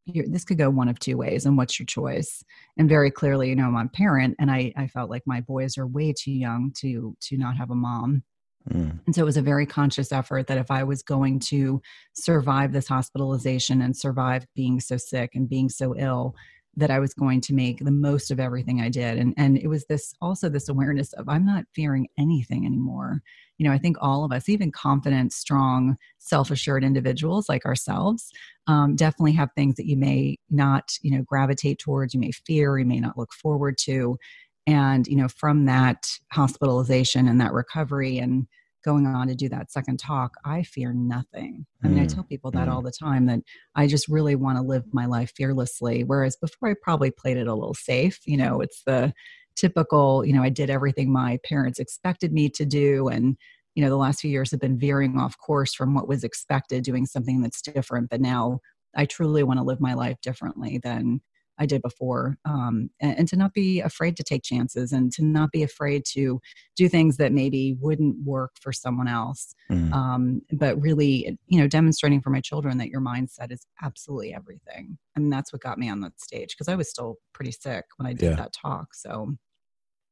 you're, 0.07 0.26
this 0.29 0.45
could 0.45 0.59
go 0.59 0.71
one 0.71 0.88
of 0.88 0.99
two 0.99 1.17
ways 1.17 1.45
and 1.45 1.57
what's 1.57 1.79
your 1.79 1.87
choice 1.87 2.45
and 2.79 2.88
very 2.88 3.11
clearly 3.11 3.49
you 3.49 3.57
know 3.57 3.65
i'm 3.65 3.76
a 3.76 3.88
parent 3.88 4.37
and 4.38 4.50
I, 4.50 4.73
I 4.76 4.87
felt 4.87 5.11
like 5.11 5.25
my 5.26 5.41
boys 5.41 5.76
are 5.76 5.87
way 5.87 6.12
too 6.12 6.31
young 6.31 6.73
to 6.79 7.17
to 7.23 7.37
not 7.37 7.57
have 7.57 7.71
a 7.71 7.75
mom 7.75 8.23
Mm. 8.70 9.00
And 9.06 9.14
so 9.14 9.23
it 9.23 9.25
was 9.25 9.37
a 9.37 9.42
very 9.42 9.66
conscious 9.66 10.12
effort 10.12 10.46
that 10.49 10.58
if 10.58 10.70
I 10.70 10.82
was 10.85 11.02
going 11.02 11.38
to 11.40 11.80
survive 12.14 12.73
this 12.73 12.88
hospitalization 12.88 13.80
and 13.80 13.96
survive 13.96 14.46
being 14.54 14.80
so 14.80 14.96
sick 14.96 15.35
and 15.35 15.49
being 15.49 15.68
so 15.68 15.94
ill, 15.96 16.35
that 16.78 16.90
I 16.90 16.99
was 16.99 17.14
going 17.14 17.40
to 17.42 17.54
make 17.54 17.78
the 17.78 17.90
most 17.90 18.30
of 18.30 18.38
everything 18.38 18.80
I 18.80 18.90
did. 18.90 19.18
And 19.18 19.32
and 19.37 19.56
it 19.56 19.68
was 19.68 19.87
this 19.87 20.12
also 20.20 20.49
this 20.49 20.68
awareness 20.68 21.12
of 21.14 21.28
I'm 21.28 21.46
not 21.46 21.64
fearing 21.75 22.08
anything 22.18 22.66
anymore. 22.66 23.23
You 23.58 23.66
know, 23.66 23.73
I 23.73 23.78
think 23.78 23.96
all 24.00 24.25
of 24.25 24.32
us, 24.32 24.50
even 24.50 24.70
confident, 24.70 25.32
strong, 25.32 25.96
self-assured 26.18 26.85
individuals 26.85 27.49
like 27.49 27.64
ourselves, 27.64 28.30
um, 28.66 28.94
definitely 28.94 29.32
have 29.32 29.49
things 29.56 29.76
that 29.76 29.87
you 29.87 29.96
may 29.96 30.38
not, 30.50 30.99
you 31.00 31.16
know, 31.16 31.23
gravitate 31.23 31.78
towards, 31.78 32.12
you 32.12 32.20
may 32.20 32.32
fear, 32.32 32.78
you 32.78 32.85
may 32.85 33.00
not 33.00 33.16
look 33.16 33.32
forward 33.32 33.78
to. 33.78 34.18
And, 34.66 35.06
you 35.06 35.16
know, 35.16 35.28
from 35.28 35.66
that 35.66 36.11
hospitalization 36.32 37.28
and 37.28 37.40
that 37.40 37.52
recovery 37.52 38.18
and 38.18 38.46
going 38.85 39.06
on 39.06 39.26
to 39.26 39.35
do 39.35 39.49
that 39.49 39.70
second 39.70 39.99
talk, 39.99 40.35
I 40.44 40.62
fear 40.62 40.92
nothing. 40.92 41.66
I 41.85 41.88
mean, 41.88 41.99
mm. 41.99 42.02
I 42.02 42.06
tell 42.06 42.25
people 42.25 42.50
that 42.52 42.68
mm. 42.68 42.73
all 42.73 42.82
the 42.82 42.92
time 42.92 43.26
that 43.26 43.40
I 43.75 43.87
just 43.87 44.08
really 44.08 44.37
want 44.37 44.58
to 44.58 44.62
live 44.62 44.85
my 44.92 45.06
life 45.06 45.32
fearlessly. 45.37 46.04
Whereas 46.04 46.37
before, 46.37 46.70
I 46.70 46.75
probably 46.80 47.11
played 47.11 47.37
it 47.37 47.49
a 47.49 47.54
little 47.54 47.75
safe. 47.75 48.20
You 48.26 48.37
know, 48.37 48.61
it's 48.61 48.82
the 48.85 49.12
typical, 49.56 50.25
you 50.25 50.32
know, 50.32 50.42
I 50.42 50.50
did 50.50 50.70
everything 50.70 51.12
my 51.12 51.38
parents 51.44 51.78
expected 51.78 52.32
me 52.32 52.49
to 52.50 52.64
do. 52.64 53.08
And, 53.08 53.37
you 53.75 53.82
know, 53.82 53.90
the 53.90 53.96
last 53.96 54.20
few 54.20 54.30
years 54.30 54.50
have 54.52 54.61
been 54.61 54.78
veering 54.78 55.18
off 55.18 55.37
course 55.38 55.75
from 55.75 55.94
what 55.94 56.08
was 56.08 56.23
expected, 56.25 56.85
doing 56.85 57.06
something 57.06 57.40
that's 57.40 57.62
different. 57.62 58.08
But 58.11 58.20
now 58.20 58.61
I 58.94 59.06
truly 59.06 59.42
want 59.42 59.58
to 59.58 59.64
live 59.64 59.80
my 59.80 59.94
life 59.94 60.20
differently 60.23 60.78
than 60.82 61.20
I 61.58 61.66
did 61.66 61.82
before, 61.82 62.36
um, 62.44 62.90
and, 63.00 63.18
and, 63.18 63.28
to 63.28 63.36
not 63.36 63.54
be 63.54 63.80
afraid 63.80 64.16
to 64.16 64.22
take 64.22 64.42
chances 64.42 64.92
and 64.92 65.10
to 65.12 65.25
not 65.25 65.50
be 65.52 65.62
afraid 65.62 66.04
to 66.12 66.40
do 66.76 66.88
things 66.88 67.16
that 67.16 67.32
maybe 67.32 67.76
wouldn't 67.80 68.16
work 68.25 68.52
for 68.60 68.72
someone 68.72 69.08
else. 69.08 69.54
Mm. 69.70 69.92
Um, 69.92 70.42
but 70.52 70.80
really, 70.80 71.38
you 71.46 71.58
know, 71.58 71.66
demonstrating 71.66 72.20
for 72.20 72.30
my 72.30 72.40
children 72.40 72.78
that 72.78 72.88
your 72.88 73.00
mindset 73.00 73.50
is 73.50 73.66
absolutely 73.82 74.34
everything. 74.34 74.98
I 75.16 75.20
mean, 75.20 75.30
that's 75.30 75.52
what 75.52 75.62
got 75.62 75.78
me 75.78 75.88
on 75.88 76.00
that 76.00 76.20
stage 76.20 76.50
because 76.50 76.68
I 76.68 76.75
was 76.75 76.90
still 76.90 77.16
pretty 77.32 77.52
sick 77.52 77.84
when 77.96 78.06
I 78.06 78.12
did 78.12 78.30
yeah. 78.30 78.36
that 78.36 78.52
talk. 78.52 78.94
So, 78.94 79.34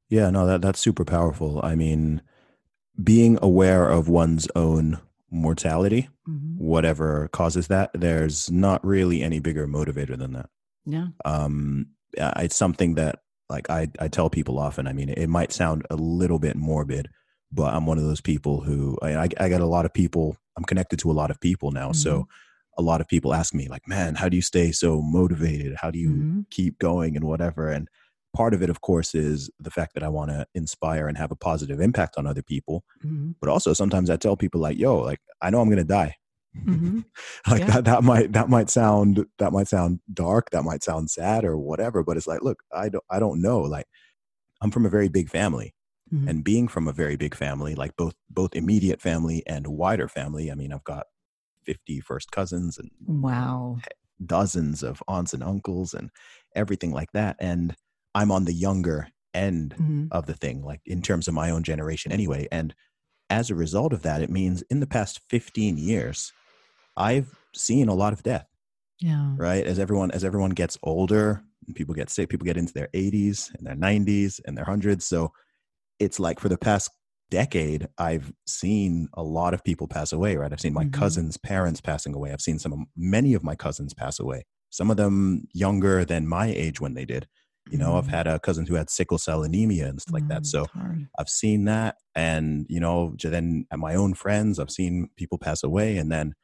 yeah, 0.09 0.31
no, 0.31 0.47
that 0.47 0.63
that's 0.63 0.81
super 0.81 1.05
powerful. 1.05 1.61
I 1.63 1.75
mean, 1.75 2.23
being 3.03 3.39
aware 3.43 3.89
of 3.89 4.09
one's 4.09 4.49
own 4.55 5.01
mortality, 5.31 6.09
mm-hmm. 6.29 6.57
whatever 6.57 7.29
causes 7.33 7.67
that, 7.69 7.91
there's 7.93 8.51
not 8.51 8.85
really 8.85 9.23
any 9.23 9.41
bigger 9.41 9.67
motivator 9.67 10.17
than 10.17 10.33
that. 10.33 10.49
Yeah. 10.87 11.09
Um, 11.25 11.87
it's 12.17 12.57
something 12.57 12.95
that 12.95 13.21
like 13.49 13.71
I, 13.71 13.89
I 13.99 14.09
tell 14.09 14.31
people 14.31 14.59
often. 14.59 14.87
I 14.87 14.93
mean, 14.93 15.09
it 15.09 15.29
might 15.29 15.53
sound 15.53 15.87
a 15.91 15.97
little 15.97 16.39
bit 16.39 16.57
morbid, 16.57 17.09
but 17.53 17.75
I'm 17.75 17.87
one 17.87 17.99
of 17.99 18.05
those 18.05 18.21
people 18.21 18.61
who 18.61 18.99
I, 19.03 19.17
I, 19.17 19.29
I 19.41 19.49
got 19.49 19.61
a 19.61 19.67
lot 19.67 19.85
of 19.85 19.93
people. 19.93 20.37
I'm 20.57 20.65
connected 20.65 20.99
to 21.01 21.11
a 21.11 21.13
lot 21.13 21.31
of 21.31 21.41
people 21.41 21.71
now, 21.71 21.89
mm-hmm. 21.89 21.95
so 21.95 22.29
a 22.77 22.83
lot 22.83 23.01
of 23.01 23.09
people 23.09 23.35
ask 23.35 23.55
me 23.55 23.69
like, 23.69 23.87
"Man, 23.87 24.15
how 24.15 24.29
do 24.29 24.37
you 24.37 24.43
stay 24.43 24.73
so 24.73 25.01
motivated? 25.03 25.77
How 25.81 25.91
do 25.91 25.99
you 25.99 26.11
mm-hmm. 26.11 26.41
keep 26.51 26.79
going 26.79 27.17
and 27.17 27.25
whatever?" 27.25 27.71
And 27.71 27.89
part 28.35 28.55
of 28.55 28.63
it, 28.63 28.71
of 28.71 28.81
course, 28.81 29.15
is 29.15 29.51
the 29.61 29.71
fact 29.71 29.95
that 29.95 30.03
I 30.03 30.09
want 30.09 30.31
to 30.31 30.47
inspire 30.55 31.07
and 31.09 31.19
have 31.19 31.31
a 31.31 31.37
positive 31.37 31.81
impact 31.81 32.17
on 32.17 32.27
other 32.27 32.43
people. 32.43 32.85
Mm-hmm. 33.05 33.33
But 33.41 33.51
also, 33.51 33.73
sometimes 33.73 34.11
I 34.11 34.17
tell 34.17 34.37
people 34.37 34.61
like, 34.61 34.79
"Yo, 34.79 34.99
like 34.99 35.21
I 35.43 35.51
know 35.51 35.61
I'm 35.61 35.69
going 35.69 35.79
to 35.79 35.85
die. 35.85 36.17
Mm-hmm. 36.57 37.01
like 37.51 37.61
yeah. 37.61 37.67
that 37.67 37.85
that 37.85 38.05
might 38.05 38.33
that 38.33 38.49
might 38.49 38.71
sound 38.71 39.27
that 39.39 39.53
might 39.53 39.69
sound 39.69 40.01
dark, 40.13 40.51
that 40.51 40.63
might 40.63 40.83
sound 40.83 41.11
sad 41.11 41.45
or 41.45 41.57
whatever, 41.57 42.03
but 42.03 42.17
it's 42.17 42.27
like, 42.27 42.43
look, 42.43 42.63
I 42.73 42.89
don't 42.89 43.05
I 43.11 43.19
don't 43.19 43.43
know. 43.43 43.61
Like 43.61 43.87
I'm 44.61 44.71
from 44.71 44.87
a 44.87 44.91
very 44.91 45.09
big 45.09 45.29
family. 45.29 45.75
Mm-hmm. 46.13 46.29
And 46.29 46.45
being 46.45 46.69
from 46.69 46.87
a 46.87 46.93
very 46.93 47.17
big 47.17 47.35
family, 47.35 47.75
like 47.75 47.97
both 47.97 48.15
both 48.31 48.55
immediate 48.55 49.01
family 49.01 49.43
and 49.47 49.67
wider 49.67 50.07
family, 50.07 50.51
I 50.51 50.55
mean, 50.55 50.73
I've 50.73 50.85
got 50.85 51.07
50 51.65 52.01
first 52.01 52.31
cousins 52.31 52.79
and 52.79 52.91
wow, 53.07 53.79
dozens 54.25 54.83
of 54.83 55.03
aunts 55.09 55.33
and 55.33 55.43
uncles 55.43 55.95
and 55.95 56.11
everything 56.55 56.93
like 56.93 57.11
that. 57.13 57.37
And 57.41 57.75
I'm 58.15 58.31
on 58.31 58.45
the 58.45 58.53
younger 58.53 59.09
end 59.33 59.75
mm-hmm. 59.75 60.07
of 60.13 60.27
the 60.27 60.35
thing, 60.35 60.63
like 60.63 60.81
in 60.87 61.03
terms 61.03 61.27
of 61.27 61.35
my 61.35 61.51
own 61.51 61.63
generation 61.63 62.13
anyway. 62.13 62.47
And 62.53 62.75
as 63.31 63.51
a 63.51 63.55
result 63.55 63.93
of 63.93 64.03
that, 64.03 64.23
it 64.23 64.31
means 64.31 64.63
in 64.71 64.81
the 64.81 64.87
past 64.87 65.21
15 65.31 65.77
years, 65.77 66.33
I've 66.97 67.35
seen 67.55 67.89
a 67.89 67.95
lot 67.95 68.13
of 68.13 68.23
death. 68.23 68.47
Yeah. 69.01 69.35
Right. 69.37 69.67
As 69.67 69.79
everyone 69.79 70.11
as 70.13 70.25
everyone 70.25 70.51
gets 70.51 70.79
older, 70.83 71.43
people 71.75 71.95
get 71.95 72.11
sick, 72.11 72.29
people 72.29 72.45
get 72.45 72.57
into 72.57 72.73
their 72.73 72.89
80s 72.95 73.53
and 73.55 73.67
their 73.67 73.75
90s 73.75 74.41
and 74.47 74.57
their 74.57 74.65
hundreds. 74.65 75.07
So 75.07 75.33
it's 75.99 76.21
like 76.21 76.41
for 76.41 76.49
the 76.49 76.59
past 76.59 76.91
decade, 77.31 77.89
I've 77.99 78.33
seen 78.47 79.09
a 79.15 79.23
lot 79.23 79.55
of 79.55 79.65
people 79.65 79.89
pass 79.89 80.13
away. 80.13 80.37
Right. 80.37 80.53
I've 80.53 80.61
seen 80.61 80.75
my 80.75 80.85
mm-hmm. 80.85 81.01
cousins' 81.01 81.37
parents 81.37 81.81
passing 81.81 82.15
away. 82.15 82.33
I've 82.33 82.41
seen 82.41 82.59
some 82.59 82.73
of 82.73 82.81
many 82.97 83.35
of 83.35 83.43
my 83.43 83.57
cousins 83.57 83.95
pass 83.95 84.21
away. 84.21 84.45
Some 84.71 84.91
of 84.91 84.97
them 84.97 85.47
younger 85.53 86.05
than 86.05 86.27
my 86.27 86.47
age 86.47 86.81
when 86.81 86.95
they 86.95 87.05
did. 87.05 87.27
You 87.71 87.79
know, 87.79 87.93
mm. 87.93 87.99
I've 87.99 88.09
had 88.09 88.27
a 88.27 88.39
cousin 88.39 88.67
who 88.67 88.75
had 88.75 88.91
sickle 88.91 89.19
cell 89.19 89.43
anemia 89.43 89.87
and 89.87 90.01
stuff 90.01 90.13
mm, 90.13 90.21
like 90.21 90.29
that. 90.29 90.43
Mm, 90.43 90.47
so 90.47 90.67
I've 91.19 91.31
seen 91.31 91.65
that. 91.65 91.97
And, 92.15 92.67
you 92.69 92.79
know, 92.79 93.15
then 93.23 93.67
at 93.71 93.79
my 93.79 93.95
own 93.95 94.15
friends, 94.15 94.59
I've 94.59 94.71
seen 94.71 95.09
people 95.17 95.39
pass 95.39 95.63
away. 95.63 95.97
And 95.97 96.13
then 96.13 96.35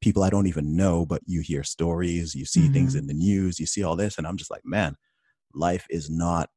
people 0.00 0.22
I 0.22 0.30
don't 0.30 0.46
even 0.46 0.76
know, 0.76 1.04
but 1.04 1.22
you 1.26 1.40
hear 1.40 1.64
stories, 1.64 2.34
you 2.34 2.44
see 2.44 2.62
mm-hmm. 2.62 2.72
things 2.72 2.94
in 2.94 3.06
the 3.06 3.14
news, 3.14 3.58
you 3.58 3.66
see 3.66 3.82
all 3.82 3.96
this, 3.96 4.18
and 4.18 4.26
I'm 4.26 4.36
just 4.36 4.50
like, 4.50 4.64
man, 4.64 4.96
life 5.54 5.86
is 5.90 6.08
not, 6.10 6.50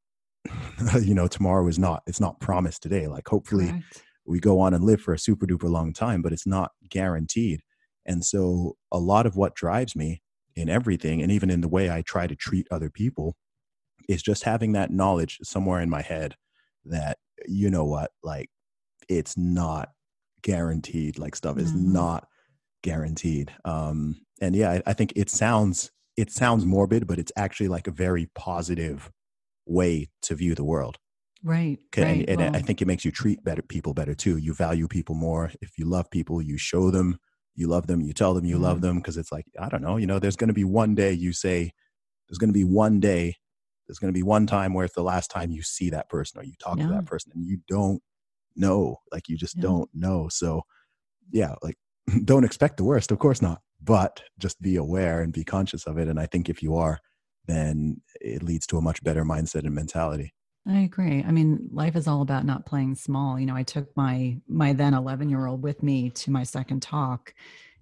you 1.02 1.14
know, 1.14 1.28
tomorrow 1.28 1.68
is 1.68 1.80
not, 1.80 2.04
it's 2.08 2.20
not 2.20 2.40
promised 2.40 2.84
today. 2.84 3.08
Like, 3.08 3.28
hopefully, 3.28 3.68
Correct. 3.68 4.04
we 4.26 4.40
go 4.40 4.60
on 4.60 4.74
and 4.74 4.84
live 4.84 5.02
for 5.02 5.14
a 5.14 5.20
super 5.20 5.46
duper 5.46 5.70
long 5.70 5.94
time, 5.94 6.22
but 6.22 6.34
it's 6.34 6.48
not 6.48 6.72
guaranteed. 6.90 7.62
And 8.06 8.26
so, 8.26 8.78
a 8.92 9.00
lot 9.00 9.26
of 9.26 9.36
what 9.36 9.56
drives 9.56 9.96
me 9.96 10.22
in 10.56 10.70
everything, 10.70 11.22
and 11.22 11.32
even 11.32 11.50
in 11.50 11.62
the 11.62 11.68
way 11.68 11.90
I 11.90 12.02
try 12.02 12.28
to 12.28 12.36
treat 12.36 12.68
other 12.72 12.90
people, 12.90 13.36
is 14.10 14.22
just 14.22 14.44
having 14.44 14.74
that 14.74 14.92
knowledge 14.92 15.40
somewhere 15.44 15.80
in 15.80 15.90
my 15.90 16.02
head 16.02 16.36
that, 16.86 17.18
you 17.48 17.70
know 17.70 17.86
what, 17.86 18.12
like, 18.24 18.50
it's 19.08 19.38
not 19.38 19.90
guaranteed. 20.42 21.20
Like, 21.20 21.36
stuff 21.36 21.58
is 21.58 21.72
mm-hmm. 21.72 21.94
not 21.94 22.28
guaranteed. 22.82 23.52
Um, 23.66 24.22
and 24.42 24.56
yeah, 24.56 24.72
I, 24.72 24.82
I 24.88 24.94
think 24.94 25.14
it 25.16 25.30
sounds 25.30 25.92
it 26.18 26.30
sounds 26.32 26.66
morbid, 26.66 27.08
but 27.08 27.20
it's 27.20 27.32
actually 27.38 27.70
like 27.70 27.88
a 27.88 27.92
very 27.92 28.30
positive 28.36 29.10
way 29.66 30.10
to 30.24 30.36
view 30.36 30.56
the 30.56 30.64
world. 30.64 30.98
Right. 31.44 31.80
And, 31.96 32.06
right. 32.06 32.30
and 32.30 32.42
well, 32.42 32.56
I 32.56 32.60
think 32.60 32.82
it 32.82 32.88
makes 32.88 33.06
you 33.06 33.12
treat 33.12 33.44
better 33.44 33.62
people 33.62 33.94
better 33.94 34.14
too. 34.14 34.38
You 34.38 34.54
value 34.54 34.88
people 34.88 35.16
more. 35.16 35.52
If 35.62 35.78
you 35.78 35.86
love 35.86 36.12
people, 36.12 36.42
you 36.42 36.58
show 36.58 36.92
them 36.92 37.18
you 37.56 37.68
love 37.68 37.88
them. 37.88 38.02
You 38.02 38.14
tell 38.14 38.34
them 38.34 38.46
you 38.46 38.56
mm-hmm. 38.56 38.64
love 38.64 38.82
them 38.82 38.98
because 38.98 39.18
it's 39.18 39.32
like 39.32 39.46
I 39.60 39.70
don't 39.70 39.82
know. 39.82 39.98
You 39.98 40.08
know, 40.08 40.20
there's 40.20 40.36
going 40.36 40.48
to 40.50 40.54
be 40.54 40.64
one 40.64 40.96
day 40.96 41.12
you 41.12 41.34
say 41.34 41.72
there's 42.28 42.38
going 42.38 42.50
to 42.50 42.58
be 42.58 42.64
one 42.64 43.00
day 43.00 43.36
there's 43.88 44.00
going 44.00 44.14
to 44.14 44.18
be 44.18 44.24
one 44.24 44.48
time 44.48 44.74
where 44.74 44.86
it's 44.86 44.96
the 44.96 45.04
last 45.04 45.30
time 45.30 45.52
you 45.52 45.62
see 45.62 45.90
that 45.90 46.10
person 46.10 46.40
or 46.40 46.44
you 46.44 46.54
talk 46.60 46.78
yeah. 46.78 46.88
to 46.88 46.94
that 46.94 47.06
person 47.06 47.32
and 47.36 47.46
you 47.46 47.58
don't 47.68 48.02
know 48.56 48.98
like 49.12 49.28
you 49.28 49.38
just 49.38 49.58
yeah. 49.58 49.64
don't 49.64 49.90
know 49.94 50.30
so 50.30 50.62
yeah 51.32 51.56
like 51.62 51.76
don't 52.26 52.44
expect 52.44 52.78
the 52.78 52.84
worst, 52.84 53.12
of 53.12 53.20
course 53.20 53.42
not, 53.42 53.62
but 53.82 54.22
just 54.40 54.62
be 54.62 54.76
aware 54.76 55.22
and 55.22 55.34
be 55.34 55.44
conscious 55.44 55.86
of 55.86 55.98
it. 55.98 56.08
And 56.08 56.20
I 56.20 56.26
think 56.26 56.50
if 56.50 56.62
you 56.62 56.76
are, 56.76 57.00
then 57.48 58.02
it 58.20 58.44
leads 58.44 58.68
to 58.68 58.78
a 58.78 58.82
much 58.82 59.04
better 59.04 59.24
mindset 59.24 59.66
and 59.66 59.76
mentality. 59.76 60.34
I 60.68 60.82
agree. 60.82 61.24
I 61.24 61.32
mean, 61.32 61.70
life 61.72 61.96
is 61.96 62.08
all 62.08 62.22
about 62.22 62.46
not 62.46 62.68
playing 62.68 62.94
small. 62.94 63.40
You 63.40 63.48
know, 63.48 63.56
I 63.56 63.64
took 63.64 63.90
my 63.98 64.38
my 64.48 64.74
then 64.74 64.94
11-year-old 64.94 65.64
with 65.64 65.82
me 65.82 66.12
to 66.12 66.32
my 66.32 66.44
second 66.44 66.82
talk 66.82 67.34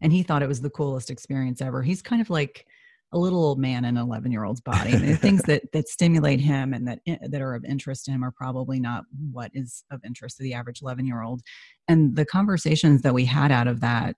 and 0.01 0.13
he 0.13 0.24
thought 0.24 0.43
it 0.43 0.48
was 0.48 0.62
the 0.62 0.69
coolest 0.69 1.09
experience 1.09 1.62
ever. 1.62 1.83
He's 1.83 2.01
kind 2.01 2.21
of 2.21 2.29
like 2.29 2.65
a 3.12 3.18
little 3.18 3.44
old 3.44 3.60
man 3.60 3.86
in 3.86 3.98
an 3.98 4.04
11 4.04 4.32
year 4.32 4.44
old's 4.44 4.62
body. 4.62 4.96
The 4.96 5.16
things 5.16 5.42
that 5.44 5.72
that 5.74 5.88
stimulate 5.88 6.39
him 6.39 6.74
and 6.74 6.88
that 6.88 7.00
eh, 7.08 7.18
that 7.22 7.42
are 7.42 7.56
of 7.56 7.66
interest 7.66 8.06
to 8.06 8.12
him 8.12 8.24
are 8.24 8.32
probably 8.32 8.80
not 8.80 9.06
what 9.32 9.51
is 9.54 9.84
of 9.92 10.01
interest 10.06 10.38
to 10.38 10.44
the 10.44 10.54
average 10.54 10.82
11 10.82 11.06
year 11.06 11.22
old. 11.22 11.42
And 11.88 12.16
the 12.16 12.25
conversations 12.25 13.01
that 13.01 13.13
we 13.13 13.25
had 13.25 13.51
out 13.51 13.68
of 13.68 13.82
that 13.82 14.16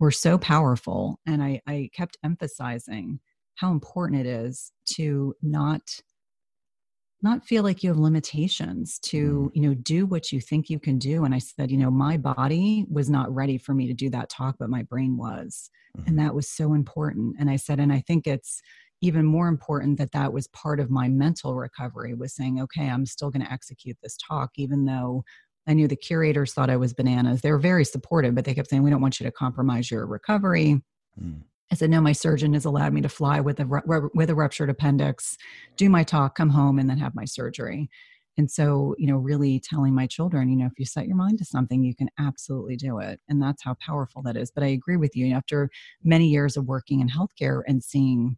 were 0.00 0.10
so 0.10 0.36
powerful. 0.36 1.20
And 1.26 1.42
I, 1.42 1.60
I 1.66 1.90
kept 1.94 2.18
emphasizing 2.24 3.20
how 3.56 3.70
important 3.70 4.20
it 4.20 4.26
is 4.26 4.72
to 4.94 5.34
not 5.40 5.82
not 7.24 7.44
feel 7.44 7.62
like 7.62 7.82
you 7.82 7.88
have 7.88 7.98
limitations 7.98 8.98
to 9.00 9.50
mm. 9.50 9.56
you 9.56 9.62
know 9.62 9.74
do 9.74 10.06
what 10.06 10.30
you 10.30 10.40
think 10.40 10.70
you 10.70 10.78
can 10.78 10.98
do 10.98 11.24
and 11.24 11.34
i 11.34 11.38
said 11.38 11.70
you 11.70 11.78
know 11.78 11.90
my 11.90 12.16
body 12.16 12.84
was 12.88 13.10
not 13.10 13.34
ready 13.34 13.58
for 13.58 13.74
me 13.74 13.86
to 13.86 13.94
do 13.94 14.10
that 14.10 14.28
talk 14.28 14.54
but 14.58 14.70
my 14.70 14.82
brain 14.82 15.16
was 15.16 15.70
mm-hmm. 15.96 16.08
and 16.08 16.18
that 16.18 16.34
was 16.34 16.48
so 16.48 16.74
important 16.74 17.34
and 17.40 17.50
i 17.50 17.56
said 17.56 17.80
and 17.80 17.92
i 17.92 18.00
think 18.06 18.26
it's 18.26 18.60
even 19.00 19.24
more 19.24 19.48
important 19.48 19.98
that 19.98 20.12
that 20.12 20.32
was 20.32 20.46
part 20.48 20.78
of 20.78 20.90
my 20.90 21.08
mental 21.08 21.54
recovery 21.54 22.14
was 22.14 22.34
saying 22.34 22.60
okay 22.60 22.88
i'm 22.88 23.06
still 23.06 23.30
going 23.30 23.44
to 23.44 23.52
execute 23.52 23.96
this 24.02 24.16
talk 24.16 24.50
even 24.56 24.84
though 24.84 25.24
I 25.66 25.72
knew 25.72 25.88
the 25.88 25.96
curators 25.96 26.52
thought 26.52 26.68
I 26.68 26.76
was 26.76 26.92
bananas. 26.92 27.40
They 27.40 27.50
were 27.50 27.58
very 27.58 27.86
supportive, 27.86 28.34
but 28.34 28.44
they 28.44 28.52
kept 28.52 28.68
saying, 28.68 28.82
We 28.82 28.90
don't 28.90 29.00
want 29.00 29.18
you 29.18 29.24
to 29.24 29.32
compromise 29.32 29.90
your 29.90 30.04
recovery. 30.04 30.82
Mm. 31.18 31.40
I 31.72 31.76
said, 31.76 31.90
No, 31.90 32.00
my 32.00 32.12
surgeon 32.12 32.52
has 32.54 32.64
allowed 32.64 32.92
me 32.92 33.00
to 33.02 33.08
fly 33.08 33.40
with 33.40 33.60
a, 33.60 34.10
with 34.14 34.30
a 34.30 34.34
ruptured 34.34 34.70
appendix, 34.70 35.36
do 35.76 35.88
my 35.88 36.04
talk, 36.04 36.36
come 36.36 36.50
home, 36.50 36.78
and 36.78 36.88
then 36.88 36.98
have 36.98 37.14
my 37.14 37.24
surgery. 37.24 37.88
And 38.36 38.50
so, 38.50 38.96
you 38.98 39.06
know, 39.06 39.16
really 39.16 39.60
telling 39.60 39.94
my 39.94 40.06
children, 40.06 40.48
you 40.48 40.56
know, 40.56 40.66
if 40.66 40.78
you 40.78 40.84
set 40.84 41.06
your 41.06 41.16
mind 41.16 41.38
to 41.38 41.44
something, 41.44 41.84
you 41.84 41.94
can 41.94 42.10
absolutely 42.18 42.76
do 42.76 42.98
it. 42.98 43.20
And 43.28 43.40
that's 43.40 43.62
how 43.62 43.76
powerful 43.80 44.22
that 44.22 44.36
is. 44.36 44.50
But 44.50 44.64
I 44.64 44.68
agree 44.68 44.96
with 44.96 45.14
you. 45.14 45.32
After 45.32 45.70
many 46.02 46.26
years 46.26 46.56
of 46.56 46.66
working 46.66 47.00
in 47.00 47.08
healthcare 47.08 47.62
and 47.68 47.82
seeing 47.82 48.36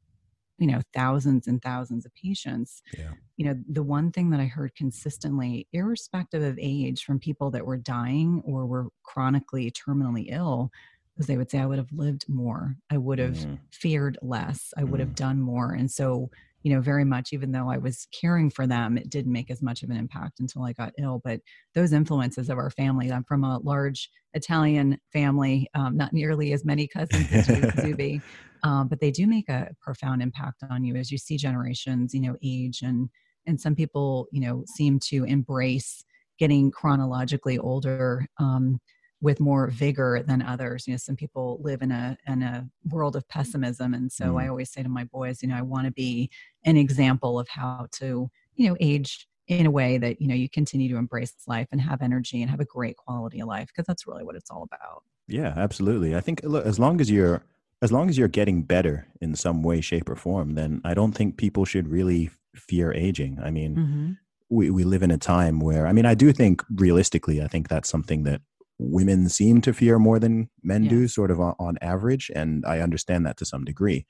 you 0.59 0.67
know 0.67 0.81
thousands 0.95 1.47
and 1.47 1.61
thousands 1.61 2.07
of 2.07 2.15
patients 2.15 2.83
yeah. 2.97 3.11
you 3.37 3.45
know 3.45 3.55
the 3.69 3.83
one 3.83 4.11
thing 4.11 4.31
that 4.31 4.41
i 4.41 4.47
heard 4.47 4.75
consistently 4.75 5.69
irrespective 5.73 6.43
of 6.43 6.59
age 6.59 7.05
from 7.05 7.19
people 7.19 7.51
that 7.51 7.67
were 7.67 7.77
dying 7.77 8.43
or 8.45 8.67
were 8.67 8.87
chronically 9.03 9.71
terminally 9.71 10.27
ill 10.31 10.71
was 11.17 11.27
they 11.27 11.37
would 11.37 11.51
say, 11.51 11.59
I 11.59 11.67
would 11.67 11.79
have 11.79 11.93
lived 11.93 12.27
more. 12.29 12.77
I 12.91 12.99
would 12.99 13.19
have 13.19 13.47
Mm. 13.47 13.59
feared 13.73 14.19
less. 14.23 14.73
I 14.77 14.85
would 14.85 15.01
have 15.01 15.11
Mm. 15.11 15.15
done 15.15 15.41
more. 15.41 15.73
And 15.73 15.91
so, 15.91 16.31
you 16.63 16.75
know, 16.75 16.81
very 16.81 17.05
much, 17.05 17.33
even 17.33 17.53
though 17.53 17.71
I 17.71 17.79
was 17.79 18.07
caring 18.13 18.51
for 18.51 18.67
them, 18.67 18.97
it 18.99 19.09
didn't 19.11 19.33
make 19.33 19.51
as 19.51 19.63
much 19.63 19.83
of 19.83 19.91
an 19.91 19.97
impact 19.97 20.41
until 20.41 20.63
I 20.65 20.73
got 20.73 20.93
ill. 20.99 21.21
But 21.23 21.41
those 21.75 21.93
influences 21.93 22.49
of 22.51 22.59
our 22.59 22.71
family, 22.71 23.11
I'm 23.13 23.25
from 23.25 23.45
a 23.45 23.59
large 23.59 24.11
Italian 24.35 24.99
family, 25.13 25.69
um, 25.75 25.97
not 25.97 26.13
nearly 26.13 26.53
as 26.53 26.65
many 26.65 26.89
cousins 26.89 27.33
as 27.33 27.47
you, 27.49 27.71
Zuby, 27.77 28.23
um, 28.63 28.89
but 28.89 29.01
they 29.01 29.11
do 29.11 29.27
make 29.27 29.49
a 29.49 29.75
profound 29.81 30.23
impact 30.23 30.63
on 30.69 30.85
you 30.85 30.97
as 30.97 31.11
you 31.11 31.19
see 31.19 31.37
generations, 31.37 32.15
you 32.15 32.21
know, 32.21 32.37
age 32.43 32.83
and 32.83 33.11
and 33.49 33.61
some 33.61 33.77
people, 33.77 34.27
you 34.33 34.41
know, 34.41 34.65
seem 34.67 34.99
to 34.99 35.23
embrace 35.25 36.05
getting 36.39 36.71
chronologically 36.71 37.59
older 37.59 38.27
um, 38.41 38.81
with 39.21 39.41
more 39.41 39.69
vigor 39.69 40.23
than 40.27 40.43
others. 40.43 40.87
You 40.87 40.93
know, 40.93 40.99
some 40.99 41.17
people 41.17 41.59
live 41.63 41.83
in 41.83 41.91
a 41.91 42.17
in 42.27 42.43
a 42.43 42.69
world 42.91 43.17
of 43.17 43.27
pessimism, 43.29 43.95
and 43.95 44.11
so 44.13 44.37
I 44.39 44.45
Mm. 44.45 44.51
always 44.51 44.71
say 44.71 44.83
to 44.83 44.89
my 44.89 45.05
boys, 45.05 45.43
you 45.43 45.49
know, 45.49 45.57
I 45.57 45.63
want 45.63 45.87
to 45.87 45.93
be 45.93 46.31
an 46.65 46.77
example 46.77 47.39
of 47.39 47.49
how 47.49 47.87
to, 47.93 48.31
you 48.57 48.69
know, 48.69 48.77
age 48.81 49.27
in 49.49 49.65
a 49.65 49.71
way 49.71 49.97
that 49.97 50.21
you 50.21 50.27
know 50.29 50.35
you 50.35 50.49
continue 50.51 50.89
to 50.89 50.97
embrace 50.97 51.33
life 51.47 51.69
and 51.73 51.81
have 51.81 52.03
energy 52.03 52.43
and 52.43 52.51
have 52.51 52.61
a 52.61 52.65
great 52.65 52.97
quality 52.97 53.41
of 53.41 53.47
life 53.49 53.69
because 53.69 53.87
that's 53.87 54.07
really 54.07 54.25
what 54.25 54.35
it's 54.37 54.51
all 54.51 54.63
about. 54.65 55.03
Yeah, 55.29 55.55
absolutely. 55.57 56.15
I 56.17 56.21
think 56.21 56.41
look, 56.43 56.67
as 56.67 56.79
long 56.79 57.01
as 57.01 57.11
you're 57.11 57.43
as 57.83 57.93
long 57.93 58.09
as 58.09 58.17
you're 58.19 58.29
getting 58.29 58.63
better 58.63 59.07
in 59.21 59.35
some 59.35 59.63
way, 59.63 59.81
shape, 59.81 60.09
or 60.09 60.17
form, 60.17 60.55
then 60.55 60.81
I 60.85 60.95
don't 60.95 61.13
think 61.13 61.37
people 61.37 61.65
should 61.65 61.89
really 61.89 62.31
fear 62.55 62.93
aging. 62.93 63.39
I 63.43 63.51
mean, 63.51 63.77
Mm-hmm. 63.77 64.13
we, 64.49 64.71
we 64.71 64.85
live 64.85 65.03
in 65.03 65.11
a 65.11 65.19
time 65.19 65.61
where 65.61 65.87
I 65.87 65.93
mean, 65.93 66.07
I 66.07 66.15
do 66.15 66.33
think 66.33 66.63
realistically, 66.75 67.43
I 67.43 67.49
think 67.49 67.69
that's 67.69 67.89
something 67.89 68.23
that 68.25 68.41
women 68.79 69.29
seem 69.29 69.61
to 69.63 69.73
fear 69.73 69.99
more 69.99 70.19
than 70.19 70.51
men 70.63 70.87
do, 70.87 71.09
sort 71.09 71.31
of 71.31 71.41
on, 71.41 71.55
on 71.59 71.79
average, 71.81 72.31
and 72.35 72.65
I 72.67 72.81
understand 72.81 73.27
that 73.27 73.37
to 73.39 73.45
some 73.47 73.65
degree. 73.65 74.07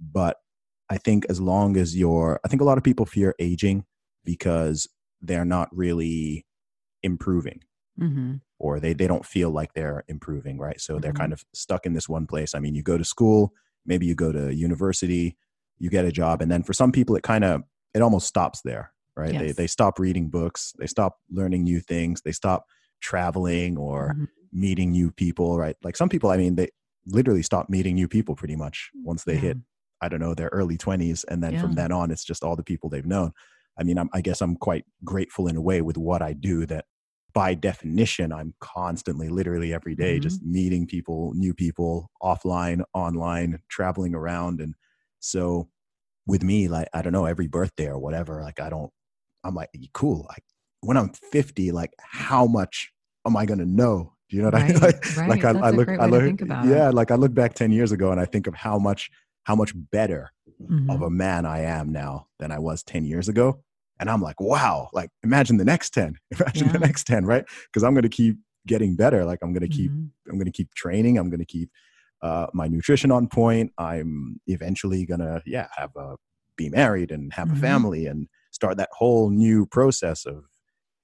But 0.00 0.38
I 0.88 0.98
think 0.98 1.26
as 1.28 1.40
long 1.40 1.76
as 1.76 1.96
you're, 1.96 2.40
I 2.44 2.48
think 2.48 2.62
a 2.62 2.64
lot 2.64 2.78
of 2.78 2.84
people 2.84 3.06
fear 3.06 3.34
aging 3.38 3.84
because 4.24 4.88
they're 5.20 5.44
not 5.44 5.68
really 5.76 6.46
improving 7.02 7.62
Mm-hmm. 8.00 8.34
or 8.58 8.80
they, 8.80 8.92
they 8.92 9.06
don't 9.06 9.24
feel 9.24 9.50
like 9.50 9.72
they're 9.74 10.04
improving, 10.08 10.58
right? 10.58 10.80
So 10.80 10.98
they're 10.98 11.12
Mhm. 11.12 11.16
kind 11.18 11.32
of 11.32 11.44
stuck 11.54 11.86
in 11.86 11.92
this 11.94 12.08
one 12.08 12.26
place. 12.26 12.54
I 12.54 12.58
mean, 12.58 12.74
you 12.74 12.82
go 12.82 12.98
to 12.98 13.04
school, 13.04 13.52
maybe 13.86 14.06
you 14.06 14.14
go 14.14 14.32
to 14.32 14.54
university, 14.54 15.36
you 15.78 15.90
get 15.90 16.04
a 16.04 16.12
job, 16.12 16.42
and 16.42 16.50
then 16.50 16.62
for 16.62 16.72
some 16.72 16.92
people, 16.92 17.16
it 17.16 17.22
kind 17.22 17.44
of 17.44 17.62
it 17.94 18.02
almost 18.02 18.26
stops 18.26 18.60
there, 18.62 18.92
right? 19.16 19.36
They 19.36 19.52
they 19.52 19.66
stop 19.66 19.98
reading 19.98 20.28
books, 20.30 20.74
they 20.78 20.86
stop 20.86 21.18
learning 21.30 21.64
new 21.64 21.80
things, 21.80 22.22
they 22.22 22.32
stop 22.32 22.66
traveling 23.00 23.76
or 23.76 24.16
Mhm. 24.16 24.26
meeting 24.52 24.90
new 24.90 25.10
people, 25.10 25.58
right? 25.58 25.76
Like 25.82 25.96
some 25.96 26.08
people, 26.08 26.30
I 26.30 26.36
mean, 26.36 26.56
they 26.56 26.70
literally 27.06 27.42
stop 27.42 27.68
meeting 27.68 27.94
new 27.94 28.08
people 28.08 28.34
pretty 28.36 28.56
much 28.56 28.90
once 29.04 29.24
they 29.24 29.36
Yeah. 29.36 29.38
hit 29.38 29.58
I 30.02 30.08
don't 30.10 30.20
know 30.20 30.34
their 30.34 30.50
early 30.52 30.76
twenties, 30.76 31.24
and 31.24 31.42
then 31.42 31.56
from 31.56 31.72
then 31.72 31.90
on, 31.90 32.10
it's 32.10 32.24
just 32.24 32.44
all 32.44 32.54
the 32.54 32.62
people 32.62 32.90
they've 32.90 33.06
known. 33.06 33.32
I 33.78 33.82
mean, 33.82 33.98
I'm, 33.98 34.10
I 34.12 34.20
guess 34.20 34.42
I'm 34.42 34.54
quite 34.56 34.84
grateful 35.04 35.48
in 35.48 35.56
a 35.56 35.62
way 35.62 35.80
with 35.80 35.96
what 35.96 36.20
I 36.20 36.34
do 36.34 36.66
that 36.66 36.84
by 37.32 37.54
definition, 37.54 38.32
I'm 38.32 38.54
constantly, 38.60 39.28
literally 39.28 39.72
every 39.72 39.94
day, 39.94 40.18
Mhm. 40.18 40.20
just 40.20 40.42
meeting 40.42 40.86
people, 40.86 41.32
new 41.34 41.52
people, 41.54 42.10
offline, 42.22 42.82
online, 42.94 43.62
traveling 43.68 44.14
around. 44.14 44.60
And 44.60 44.74
so 45.20 45.70
with 46.26 46.42
me, 46.42 46.68
like, 46.68 46.88
I 46.94 47.02
don't 47.02 47.12
know, 47.12 47.26
every 47.26 47.48
birthday 47.48 47.88
or 47.88 47.98
whatever, 47.98 48.42
like, 48.42 48.60
I 48.60 48.70
don't, 48.70 48.92
I'm 49.44 49.54
like, 49.54 49.70
cool. 49.92 50.26
Like, 50.28 50.44
when 50.80 50.96
I'm 50.96 51.10
50, 51.10 51.72
like, 51.72 51.92
how 51.98 52.46
much 52.46 52.92
am 53.26 53.36
I 53.36 53.46
going 53.46 53.58
to 53.58 53.66
know? 53.66 54.12
Do 54.28 54.36
you 54.36 54.42
know 54.42 54.48
what 54.48 54.56
I 54.62 54.68
mean? 54.68 54.78
Like, 54.80 55.16
right. 55.16 55.28
like 55.28 55.44
I, 55.44 55.50
I 55.50 55.70
look, 55.70 55.88
I 55.88 56.06
look, 56.06 56.24
it. 56.40 56.40
yeah, 56.68 56.90
like 56.90 57.10
I 57.10 57.14
look 57.14 57.34
back 57.34 57.54
10 57.54 57.70
years 57.72 57.92
ago 57.92 58.10
and 58.10 58.20
I 58.20 58.24
think 58.24 58.46
of 58.46 58.54
how 58.54 58.78
much, 58.78 59.10
how 59.44 59.54
much 59.54 59.72
better 59.74 60.32
Mhm. 60.62 60.88
of 60.90 61.02
a 61.02 61.10
man 61.10 61.44
I 61.44 61.60
am 61.60 61.92
now 61.92 62.28
than 62.38 62.50
I 62.50 62.58
was 62.58 62.82
10 62.82 63.04
years 63.04 63.28
ago. 63.28 63.62
And 64.00 64.08
I'm 64.08 64.22
like, 64.22 64.40
wow, 64.40 64.88
like 64.92 65.10
imagine 65.22 65.58
the 65.58 65.64
next 65.64 65.90
10, 65.90 66.16
imagine 66.40 66.68
the 66.68 66.78
next 66.78 67.06
10, 67.06 67.24
right? 67.26 67.44
Because 67.66 67.82
I'm 67.84 67.92
going 67.94 68.02
to 68.04 68.08
keep 68.08 68.36
getting 68.66 68.96
better. 68.96 69.24
Like 69.24 69.40
I'm 69.42 69.52
going 69.52 69.68
to 69.68 69.68
keep, 69.68 69.90
Mhm. 69.92 70.10
I'm 70.28 70.36
going 70.36 70.46
to 70.46 70.52
keep 70.52 70.74
training. 70.74 71.18
I'm 71.18 71.28
going 71.30 71.40
to 71.40 71.46
keep 71.46 71.70
uh, 72.22 72.46
my 72.54 72.68
nutrition 72.68 73.10
on 73.12 73.28
point. 73.28 73.72
I'm 73.78 74.40
eventually 74.46 75.04
going 75.06 75.20
to, 75.20 75.42
yeah, 75.46 75.68
have 75.76 75.94
a, 75.96 76.16
be 76.56 76.68
married 76.70 77.10
and 77.10 77.32
have 77.34 77.48
Mhm. 77.48 77.52
a 77.58 77.60
family 77.60 78.06
and 78.06 78.28
start 78.50 78.76
that 78.78 78.88
whole 78.92 79.28
new 79.30 79.66
process 79.66 80.24
of 80.24 80.44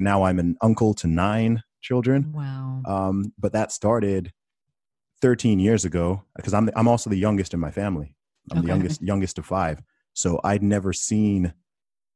now 0.02 0.24
I'm 0.24 0.38
an 0.38 0.56
uncle 0.60 0.94
to 0.94 1.06
nine 1.06 1.62
children. 1.80 2.32
Wow. 2.32 2.82
Um, 2.86 3.32
but 3.38 3.52
that 3.52 3.72
started 3.72 4.32
13 5.20 5.58
years 5.60 5.84
ago 5.84 6.22
because 6.36 6.52
I'm, 6.54 6.66
the, 6.66 6.78
I'm 6.78 6.88
also 6.88 7.08
the 7.10 7.16
youngest 7.16 7.54
in 7.54 7.60
my 7.60 7.70
family. 7.70 8.14
I'm 8.50 8.62
the 8.62 8.68
youngest, 8.68 9.00
youngest 9.02 9.38
of 9.38 9.46
five. 9.46 9.80
So 10.14 10.40
I'd 10.42 10.62
never 10.62 10.92
seen 10.92 11.54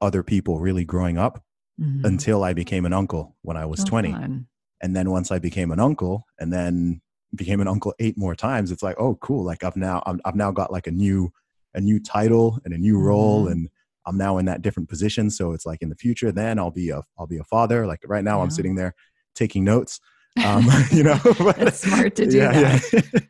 other 0.00 0.22
people 0.22 0.58
really 0.60 0.84
growing 0.84 1.18
up 1.18 1.42
Mhm. 1.80 2.04
until 2.06 2.42
I 2.42 2.54
became 2.54 2.86
an 2.86 2.94
uncle 2.94 3.36
when 3.42 3.56
I 3.58 3.66
was 3.66 3.82
Oh, 3.82 3.84
20. 3.84 4.10
fun. 4.12 4.46
And 4.80 4.96
then 4.96 5.10
once 5.10 5.30
I 5.30 5.38
became 5.38 5.70
an 5.70 5.78
uncle 5.78 6.24
and 6.38 6.50
then 6.52 7.02
became 7.34 7.60
an 7.60 7.68
uncle 7.68 7.92
eight 7.98 8.16
more 8.16 8.34
times, 8.34 8.70
it's 8.70 8.82
like, 8.82 8.96
oh, 8.98 9.16
cool. 9.16 9.44
Like 9.44 9.62
I've 9.62 9.76
now, 9.76 10.02
I'm, 10.06 10.18
I've 10.24 10.34
now 10.36 10.50
got 10.52 10.72
like 10.72 10.86
a 10.86 10.90
new, 10.90 11.30
a 11.74 11.80
new 11.82 12.00
title 12.00 12.58
and 12.64 12.72
a 12.72 12.78
new 12.78 12.98
role 12.98 13.44
Mhm. 13.44 13.52
and 13.52 13.68
I'm 14.06 14.16
now 14.16 14.38
in 14.38 14.44
that 14.46 14.62
different 14.62 14.88
position. 14.88 15.30
So 15.30 15.52
it's 15.52 15.66
like 15.66 15.82
in 15.82 15.88
the 15.88 15.96
future, 15.96 16.30
then 16.32 16.58
I'll 16.58 16.70
be 16.70 16.90
a, 16.90 17.02
I'll 17.18 17.26
be 17.26 17.38
a 17.38 17.44
father. 17.44 17.86
Like 17.86 18.00
right 18.06 18.22
now 18.24 18.40
I'm 18.40 18.50
sitting 18.50 18.74
there 18.76 18.94
taking 19.34 19.64
notes. 19.64 20.00
Um, 20.44 20.66
you 20.92 21.02
know, 21.02 21.18
but- 21.38 21.56
It's 21.62 21.78
smart 21.80 22.14
to 22.16 22.26
do 22.26 22.36
yeah, 22.36 22.52
that. 22.52 22.92
yeah. 22.92 23.20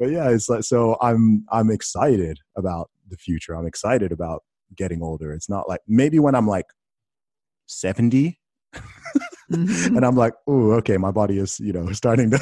but 0.00 0.10
yeah, 0.10 0.30
it's 0.30 0.48
like 0.48 0.64
so 0.64 0.96
I'm 1.00 1.46
I'm 1.52 1.70
excited 1.70 2.40
about 2.56 2.90
the 3.08 3.16
future. 3.16 3.54
I'm 3.54 3.66
excited 3.68 4.10
about 4.10 4.42
getting 4.74 5.00
older. 5.00 5.32
It's 5.32 5.48
not 5.48 5.68
like 5.68 5.80
maybe 5.86 6.18
when 6.18 6.34
I'm 6.34 6.48
like 6.48 6.66
70 7.66 8.36
Mhm. 9.52 9.96
and 9.96 10.04
I'm 10.04 10.16
like, 10.16 10.34
oh, 10.48 10.72
okay, 10.72 10.96
my 10.96 11.12
body 11.12 11.38
is, 11.38 11.60
you 11.60 11.72
know, 11.72 11.92
starting 11.92 12.30
to 12.32 12.40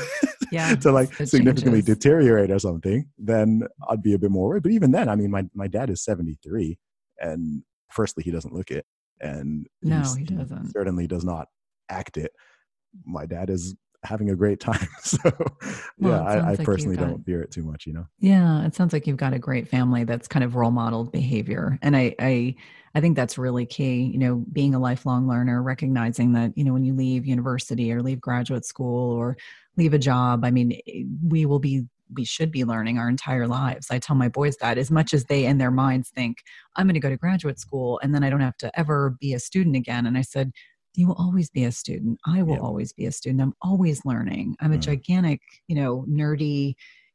Yeah, 0.50 0.74
to 0.76 0.90
like 0.90 1.12
significantly 1.26 1.80
changes. 1.82 1.96
deteriorate 1.98 2.50
or 2.50 2.58
something, 2.58 3.04
then 3.18 3.64
I'd 3.90 4.02
be 4.02 4.14
a 4.14 4.18
bit 4.18 4.30
more 4.30 4.48
worried. 4.48 4.62
But 4.62 4.72
even 4.72 4.90
then, 4.90 5.10
I 5.10 5.16
mean, 5.16 5.30
my 5.30 5.44
my 5.54 5.66
dad 5.68 5.90
is 5.90 6.02
73 6.02 6.78
and 7.20 7.62
firstly 7.90 8.22
he 8.24 8.30
doesn't 8.30 8.54
look 8.54 8.70
it 8.70 8.86
and 9.20 9.66
No, 9.82 10.02
he 10.14 10.24
doesn't. 10.24 10.70
certainly 10.72 11.06
does 11.06 11.24
not 11.24 11.48
act 11.88 12.16
it. 12.16 12.32
My 13.04 13.26
dad 13.26 13.50
is 13.50 13.74
having 14.04 14.30
a 14.30 14.36
great 14.36 14.60
time. 14.60 14.86
So 15.02 15.18
Well, 15.98 16.12
yeah, 16.12 16.22
I, 16.22 16.36
I 16.38 16.50
like 16.50 16.64
personally 16.64 16.96
got- 16.96 17.08
don't 17.08 17.24
fear 17.24 17.42
it 17.42 17.50
too 17.50 17.64
much, 17.64 17.86
you 17.86 17.92
know. 17.92 18.06
Yeah, 18.20 18.64
it 18.66 18.74
sounds 18.74 18.92
like 18.92 19.06
you've 19.06 19.16
got 19.16 19.32
a 19.32 19.38
great 19.38 19.68
family 19.68 20.04
that's 20.04 20.28
kind 20.28 20.44
of 20.44 20.56
role 20.56 20.70
modeled 20.70 21.12
behavior. 21.12 21.78
And 21.82 21.96
I 21.96 22.14
I 22.18 22.54
I 22.94 23.00
think 23.00 23.16
that's 23.16 23.36
really 23.38 23.66
key, 23.66 24.02
you 24.04 24.18
know, 24.18 24.44
being 24.52 24.74
a 24.74 24.78
lifelong 24.78 25.26
learner, 25.26 25.62
recognizing 25.62 26.32
that, 26.34 26.56
you 26.56 26.64
know, 26.64 26.72
when 26.72 26.84
you 26.84 26.94
leave 26.94 27.26
university 27.26 27.92
or 27.92 28.02
leave 28.02 28.20
graduate 28.20 28.64
school 28.64 29.10
or 29.12 29.36
leave 29.76 29.94
a 29.94 29.98
job, 29.98 30.44
I 30.44 30.50
mean, 30.52 30.72
eh, 30.86 31.02
we 31.26 31.44
will 31.46 31.58
be 31.58 31.86
we 32.12 32.24
should 32.24 32.50
be 32.50 32.64
learning 32.64 32.98
our 32.98 33.08
entire 33.08 33.46
lives. 33.46 33.88
I 33.90 33.98
tell 33.98 34.16
my 34.16 34.28
boys 34.28 34.56
that 34.58 34.78
as 34.78 34.90
much 34.90 35.14
as 35.14 35.24
they 35.24 35.46
in 35.46 35.58
their 35.58 35.70
minds 35.70 36.10
think, 36.10 36.38
I'm 36.76 36.86
going 36.86 36.94
to 36.94 37.00
go 37.00 37.10
to 37.10 37.16
graduate 37.16 37.58
school 37.58 38.00
and 38.02 38.14
then 38.14 38.24
I 38.24 38.30
don't 38.30 38.40
have 38.40 38.56
to 38.58 38.78
ever 38.78 39.16
be 39.20 39.34
a 39.34 39.38
student 39.38 39.76
again. 39.76 40.06
And 40.06 40.18
I 40.18 40.22
said, 40.22 40.52
you 40.94 41.08
will 41.08 41.16
always 41.18 41.50
be 41.50 41.64
a 41.64 41.72
student. 41.72 42.18
I 42.24 42.42
will 42.42 42.60
always 42.60 42.92
be 42.92 43.06
a 43.06 43.12
student. 43.12 43.40
I'm 43.42 43.54
always 43.62 44.04
learning. 44.04 44.56
I'm 44.60 44.72
a 44.72 44.76
Mhm. 44.76 44.80
gigantic, 44.80 45.40
you 45.66 45.74
know, 45.74 46.04
nerdy, 46.08 46.74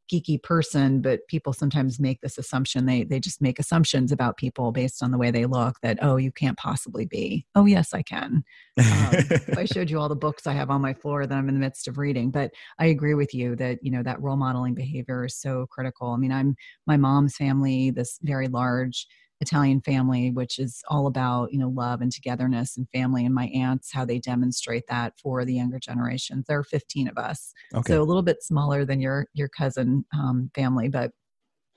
geeky 0.09 0.41
person, 0.41 1.01
but 1.01 1.27
people 1.27 1.53
sometimes 1.53 1.99
make 1.99 2.21
this 2.21 2.37
assumption. 2.37 2.85
They 2.85 3.03
they 3.03 3.19
just 3.19 3.41
make 3.41 3.59
assumptions 3.59 4.11
about 4.11 4.37
people 4.37 4.71
based 4.71 5.03
on 5.03 5.11
the 5.11 5.17
way 5.17 5.31
they 5.31 5.45
look 5.45 5.77
that, 5.81 5.99
oh, 6.01 6.17
you 6.17 6.31
can't 6.31 6.57
possibly 6.57 7.05
be. 7.05 7.45
Oh, 7.55 7.65
yes, 7.65 7.93
I 7.93 8.01
can. 8.01 8.43
Um, 8.77 9.09
if 9.11 9.57
I 9.57 9.65
showed 9.71 9.89
you 9.89 9.99
all 9.99 10.09
the 10.09 10.15
books 10.15 10.47
I 10.47 10.53
have 10.53 10.69
on 10.69 10.81
my 10.81 10.93
floor 10.93 11.25
that 11.25 11.35
I'm 11.35 11.49
in 11.49 11.55
the 11.55 11.59
midst 11.59 11.87
of 11.87 11.97
reading. 11.97 12.31
But 12.31 12.51
I 12.79 12.87
agree 12.87 13.13
with 13.13 13.33
you 13.33 13.55
that, 13.57 13.79
you 13.81 13.91
know, 13.91 14.03
that 14.03 14.21
role 14.21 14.37
modeling 14.37 14.73
behavior 14.75 15.25
is 15.25 15.35
so 15.35 15.67
critical. 15.69 16.11
I 16.11 16.17
mean, 16.17 16.31
I'm 16.31 16.55
my 16.87 16.97
mom's 16.97 17.35
family, 17.35 17.91
this 17.91 18.19
very 18.21 18.47
large 18.47 19.07
Italian 19.41 19.81
family, 19.81 20.31
which 20.31 20.59
is 20.59 20.83
all 20.89 21.07
about, 21.07 21.53
you 21.53 21.59
know, 21.59 21.69
love 21.69 22.01
and 22.01 22.11
togetherness 22.11 22.75
and 22.75 22.89
family. 22.89 23.25
And 23.25 23.33
my 23.33 23.47
aunts, 23.47 23.93
how 23.93 24.03
they 24.03 24.19
demonstrate 24.19 24.87
that 24.87 25.13
for 25.21 25.45
the 25.45 25.53
younger 25.53 25.79
generations. 25.79 26.45
There 26.47 26.59
are 26.59 26.63
15 26.63 27.07
of 27.07 27.17
us. 27.17 27.53
okay. 27.73 27.93
So 27.93 28.01
a 28.01 28.03
little 28.03 28.21
bit 28.21 28.43
smaller 28.43 28.85
than 28.85 28.99
your 28.99 29.27
your 29.33 29.47
cousin 29.47 30.05
um, 30.13 30.51
family, 30.53 30.89
but 30.89 31.11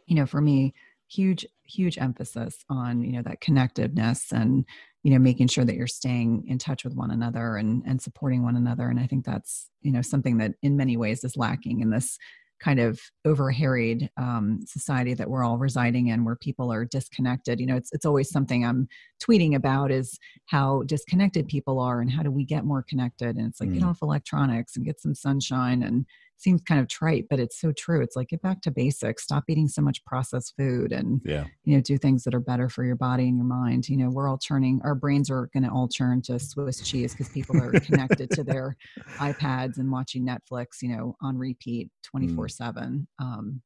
you 0.07 0.17
know, 0.17 0.27
for 0.27 0.41
me, 0.41 0.75
huge 1.09 1.47
huge 1.65 1.99
emphasis 1.99 2.65
on 2.69 3.03
you 3.03 3.13
know 3.13 3.23
that 3.23 3.41
connectiveness 3.41 4.33
and 4.33 4.65
you 5.03 5.13
know 5.13 5.19
making 5.19 5.47
sure 5.47 5.65
that 5.65 5.77
you're 5.77 5.87
staying 5.87 6.45
in 6.49 6.59
touch 6.59 6.85
with 6.85 6.95
one 6.95 7.11
another 7.11 7.57
and 7.57 7.83
and 7.87 8.01
supporting 8.01 8.43
one 8.43 8.57
another. 8.57 8.89
And 8.89 8.99
I 8.99 9.07
think 9.07 9.25
that's 9.25 9.69
you 9.83 9.93
know 9.93 10.03
something 10.03 10.39
that 10.39 10.55
in 10.63 10.77
many 10.77 10.97
ways 10.97 11.23
is 11.25 11.37
lacking 11.37 11.81
in 11.81 11.91
this 11.91 12.19
kind 12.63 12.79
of 12.79 13.01
over 13.25 13.51
harried 13.51 14.09
um, 14.17 14.61
society 14.65 15.15
that 15.15 15.29
we're 15.29 15.45
all 15.45 15.59
residing 15.59 16.09
in 16.09 16.25
where 16.25 16.37
people 16.37 16.73
are 16.73 16.85
disconnected 16.85 17.59
you 17.61 17.67
know 17.67 17.77
it's, 17.77 17.93
it's 17.93 18.07
always 18.07 18.31
something 18.31 18.65
i'm 18.65 18.87
tweeting 19.23 19.55
about 19.55 19.91
is 19.91 20.19
how 20.47 20.83
disconnected 20.87 21.47
people 21.47 21.79
are 21.79 22.01
and 22.01 22.11
how 22.11 22.23
do 22.23 22.31
we 22.31 22.45
get 22.45 22.65
more 22.65 22.83
connected 22.83 23.37
and 23.37 23.47
it's 23.47 23.61
like 23.61 23.73
get 23.73 23.83
Mm. 23.83 23.89
off 23.89 24.03
electronics 24.03 24.77
and 24.77 24.85
get 24.85 25.01
some 25.01 25.15
sunshine 25.15 25.83
and 25.83 26.07
seems 26.39 26.61
kind 26.63 26.81
of 26.81 26.89
trite, 26.89 27.27
but 27.31 27.39
it's 27.39 27.61
so 27.61 27.71
true. 27.71 28.01
It's 28.03 28.17
like 28.17 28.31
get 28.31 28.43
back 28.43 28.63
to 28.63 28.73
basics. 28.73 29.23
Stop 29.23 29.45
eating 29.49 29.69
so 29.69 29.81
much 29.81 30.05
processed 30.05 30.55
food 30.59 30.91
and 30.91 31.21
Yeah. 31.25 31.45
you 31.63 31.77
know 31.77 31.81
do 31.81 31.97
things 31.99 32.25
that 32.25 32.35
are 32.35 32.41
better 32.41 32.69
for 32.69 32.85
your 32.85 32.97
body 32.97 33.29
and 33.29 33.37
your 33.37 33.47
mind. 33.47 33.89
You 33.89 33.97
know, 33.97 34.11
we're 34.11 34.29
all 34.29 34.39
churning 34.39 34.81
our 34.83 34.97
brains 34.97 35.31
are 35.31 35.49
going 35.53 35.63
to 35.63 35.71
all 35.71 35.87
churn 35.89 36.21
to 36.23 36.41
Swiss 36.41 36.81
cheese 36.81 37.13
because 37.15 37.29
people 37.29 37.57
are 37.63 37.71
connected 37.81 38.29
to 38.31 38.43
their 38.43 38.77
iPads 39.19 39.79
and 39.79 39.91
watching 39.93 40.27
Netflix, 40.27 40.83
you 40.83 40.89
know, 40.97 41.15
on 41.21 41.39
repeat 41.39 41.91
24/7. 42.13 43.07
Um 43.21 43.63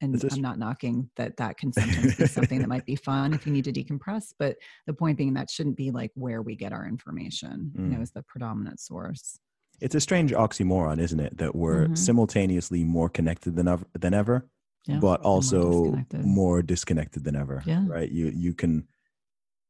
and 0.00 0.14
this- 0.14 0.34
I'm 0.34 0.40
not 0.40 0.58
knocking 0.58 1.10
that 1.16 1.36
that 1.38 1.58
can 1.58 1.72
sometimes 1.72 2.16
be 2.16 2.26
something 2.26 2.58
that 2.60 2.68
might 2.68 2.86
be 2.86 2.96
fun 3.10 3.34
if 3.34 3.46
you 3.46 3.52
need 3.52 3.64
to 3.64 3.72
decompress, 3.72 4.32
but 4.38 4.56
the 4.86 4.94
point 4.94 5.18
being 5.18 5.34
that 5.34 5.50
shouldn't 5.50 5.76
be 5.76 5.90
like 5.90 6.10
where 6.14 6.42
we 6.42 6.56
get 6.56 6.72
our 6.72 6.86
information, 6.86 7.72
you 7.76 7.82
know, 7.84 7.98
Mm. 7.98 8.02
as 8.02 8.10
the 8.12 8.22
predominant 8.22 8.80
source. 8.80 9.38
It's 9.80 9.94
a 9.94 10.00
strange 10.00 10.32
oxymoron, 10.32 10.98
isn't 11.00 11.20
it? 11.20 11.38
That 11.38 11.54
we're 11.56 11.86
Mhm. 11.88 11.98
simultaneously 11.98 12.84
more 12.84 13.08
connected 13.08 13.56
than 13.56 13.66
ever, 13.68 13.86
than 13.98 14.12
ever 14.14 14.46
Yeah, 14.86 14.98
but 15.00 15.20
and 15.20 15.24
more 15.24 15.32
also 15.32 15.82
disconnected. 15.84 16.24
more 16.24 16.62
disconnected 16.62 17.24
than 17.24 17.36
ever. 17.36 17.62
Yeah. 17.66 17.84
Right. 17.86 18.10
You 18.10 18.26
you 18.28 18.54
can 18.54 18.86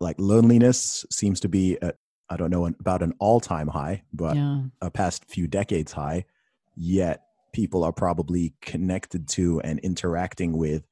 like 0.01 0.17
loneliness 0.19 1.05
seems 1.11 1.41
to 1.41 1.49
be 1.49 1.81
at 1.83 1.97
I 2.29 2.37
don't 2.37 2.51
know 2.51 2.65
an, 2.67 2.77
about 2.79 3.03
an 3.03 3.13
all 3.19 3.41
time 3.41 3.67
high, 3.69 4.03
but 4.13 4.37
yeah. 4.37 4.63
a 4.81 4.91
past 4.91 5.25
few 5.25 5.47
decades 5.49 5.93
high. 5.93 6.25
Yet 6.77 7.25
people 7.53 7.85
are 7.85 7.93
probably 7.93 8.55
connected 8.63 9.29
to 9.29 9.61
and 9.61 9.79
interacting 9.81 10.57
with 10.57 10.85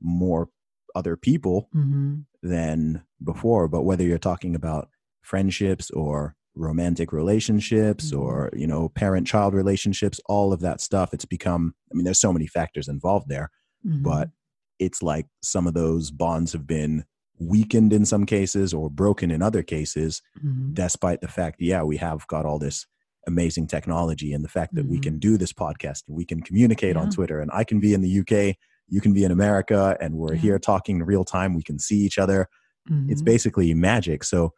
more 0.00 0.48
other 0.94 1.16
people 1.16 1.68
hmm 1.72 2.20
than 2.44 3.04
before. 3.22 3.68
But 3.68 3.82
whether 3.82 4.02
you're 4.02 4.18
talking 4.18 4.56
about 4.56 4.88
friendships 5.22 5.90
or 5.92 6.34
romantic 6.56 7.12
relationships 7.12 8.10
Mhm. 8.10 8.18
or 8.18 8.50
you 8.52 8.66
know 8.66 8.88
parent 8.90 9.26
child 9.26 9.54
relationships 9.54 10.20
all 10.26 10.52
of 10.52 10.60
that 10.60 10.80
stuff 10.82 11.14
it's 11.14 11.24
become 11.24 11.74
i 11.90 11.94
mean 11.94 12.04
there's 12.04 12.18
so 12.20 12.32
many 12.32 12.46
factors 12.46 12.88
involved 12.88 13.28
there 13.28 13.48
Mm-hmm. 13.86 14.02
but 14.02 14.30
it's 14.78 15.02
like 15.02 15.26
some 15.42 15.66
of 15.66 15.72
those 15.74 16.10
bonds 16.10 16.52
have 16.52 16.66
been 16.66 17.04
weakened 17.38 17.92
in 17.92 18.04
some 18.04 18.26
cases 18.26 18.74
or 18.74 18.90
broken 18.90 19.30
in 19.30 19.40
other 19.40 19.62
cases 19.62 20.20
Mhm. 20.44 20.74
despite 20.74 21.20
the 21.22 21.28
fact 21.28 21.56
yeah 21.60 21.82
we 21.84 21.96
have 21.96 22.26
got 22.26 22.44
all 22.44 22.58
this 22.58 22.86
amazing 23.26 23.66
technology 23.66 24.32
and 24.32 24.44
the 24.44 24.48
fact 24.48 24.74
that 24.74 24.86
we 24.86 24.98
Mhm. 24.98 25.02
can 25.02 25.18
do 25.18 25.36
this 25.36 25.52
podcast 25.52 26.02
and 26.08 26.16
we 26.16 26.24
can 26.24 26.40
communicate 26.42 26.96
on 26.96 27.10
twitter 27.10 27.40
and 27.40 27.50
i 27.52 27.62
can 27.64 27.78
be 27.80 27.94
in 27.94 28.00
the 28.00 28.18
uk 28.20 28.56
you 28.88 29.00
can 29.00 29.12
be 29.12 29.22
in 29.24 29.30
america 29.30 29.96
and 30.00 30.14
we're 30.16 30.34
Yeah. 30.34 30.40
here 30.40 30.58
talking 30.58 30.96
in 30.96 31.04
real 31.04 31.24
time 31.24 31.54
we 31.54 31.62
can 31.62 31.78
see 31.78 31.98
each 31.98 32.18
other 32.18 32.48
it's 33.08 33.22
Mhm. 33.22 33.24
basically 33.24 33.72
magic 33.74 34.24
so 34.24 34.52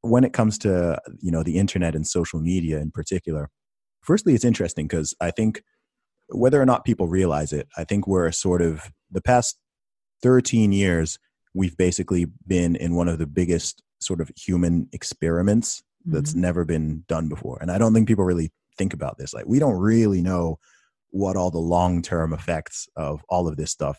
when 0.00 0.24
it 0.24 0.32
comes 0.32 0.56
to 0.58 0.98
you 1.20 1.30
know 1.30 1.42
the 1.42 1.56
internet 1.58 1.94
and 1.94 2.06
social 2.06 2.40
media 2.40 2.78
in 2.80 2.90
particular 2.90 3.50
firstly 4.00 4.34
it's 4.34 4.44
interesting 4.44 4.86
because 4.86 5.14
i 5.20 5.30
think 5.30 5.62
whether 6.30 6.60
or 6.62 6.66
not 6.66 6.84
people 6.84 7.08
realize 7.08 7.52
it 7.52 7.68
i 7.76 7.84
think 7.84 8.06
we're 8.06 8.30
sort 8.32 8.62
of 8.62 8.90
the 9.10 9.20
past 9.20 9.58
13 10.22 10.72
years 10.72 11.18
we've 11.54 11.76
basically 11.76 12.26
been 12.46 12.74
in 12.76 12.94
one 12.94 13.08
of 13.08 13.18
the 13.18 13.26
biggest 13.26 13.82
sort 14.00 14.20
of 14.20 14.30
human 14.36 14.88
experiments 14.92 15.82
that's 16.10 16.32
Mhm. 16.32 16.36
never 16.36 16.64
been 16.64 17.04
done 17.08 17.28
before 17.28 17.58
and 17.60 17.70
i 17.70 17.78
don't 17.78 17.94
think 17.94 18.08
people 18.08 18.24
really 18.24 18.50
think 18.76 18.92
about 18.94 19.18
this 19.18 19.32
like 19.34 19.46
we 19.46 19.58
don't 19.58 19.78
really 19.78 20.22
know 20.22 20.58
what 21.10 21.36
all 21.36 21.50
the 21.50 21.58
long-term 21.58 22.32
effects 22.32 22.88
of 22.96 23.22
all 23.28 23.48
of 23.48 23.56
this 23.56 23.70
stuff 23.70 23.98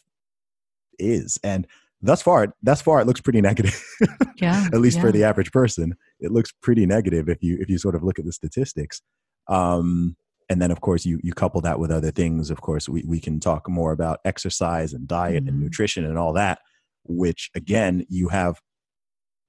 is 1.00 1.40
and 1.44 1.66
thus 2.02 2.22
far 2.22 2.54
thus 2.64 2.82
far 2.82 3.02
it 3.02 3.08
looks 3.08 3.22
pretty 3.22 3.42
negative 3.42 3.82
yeah. 4.38 4.68
at 4.74 4.80
least 4.82 5.00
for 5.02 5.12
the 5.12 5.24
average 5.24 5.52
person 5.52 5.96
it 6.20 6.32
looks 6.32 6.52
pretty 6.62 6.86
negative 6.86 7.28
if 7.30 7.42
you 7.44 7.58
if 7.60 7.70
you 7.70 7.78
sort 7.78 7.96
of 7.96 8.04
look 8.04 8.20
at 8.20 8.26
the 8.26 8.32
statistics 8.32 9.02
um 9.48 10.16
and 10.50 10.62
then 10.62 10.72
of 10.72 10.82
course 10.82 11.06
you 11.06 11.20
you 11.24 11.34
couple 11.34 11.60
that 11.62 11.80
with 11.80 11.92
other 11.92 12.12
things 12.12 12.50
of 12.50 12.62
course 12.62 12.88
we, 12.88 13.04
we 13.08 13.20
can 13.20 13.40
talk 13.40 13.68
more 13.70 13.92
about 13.92 14.20
exercise 14.26 14.94
and 14.94 15.08
diet 15.08 15.44
and 15.44 15.54
Mhm. 15.58 15.60
nutrition 15.64 16.06
and 16.06 16.18
all 16.18 16.34
that 16.34 16.60
which 17.06 17.50
again 17.56 18.06
you 18.10 18.30
have 18.30 18.62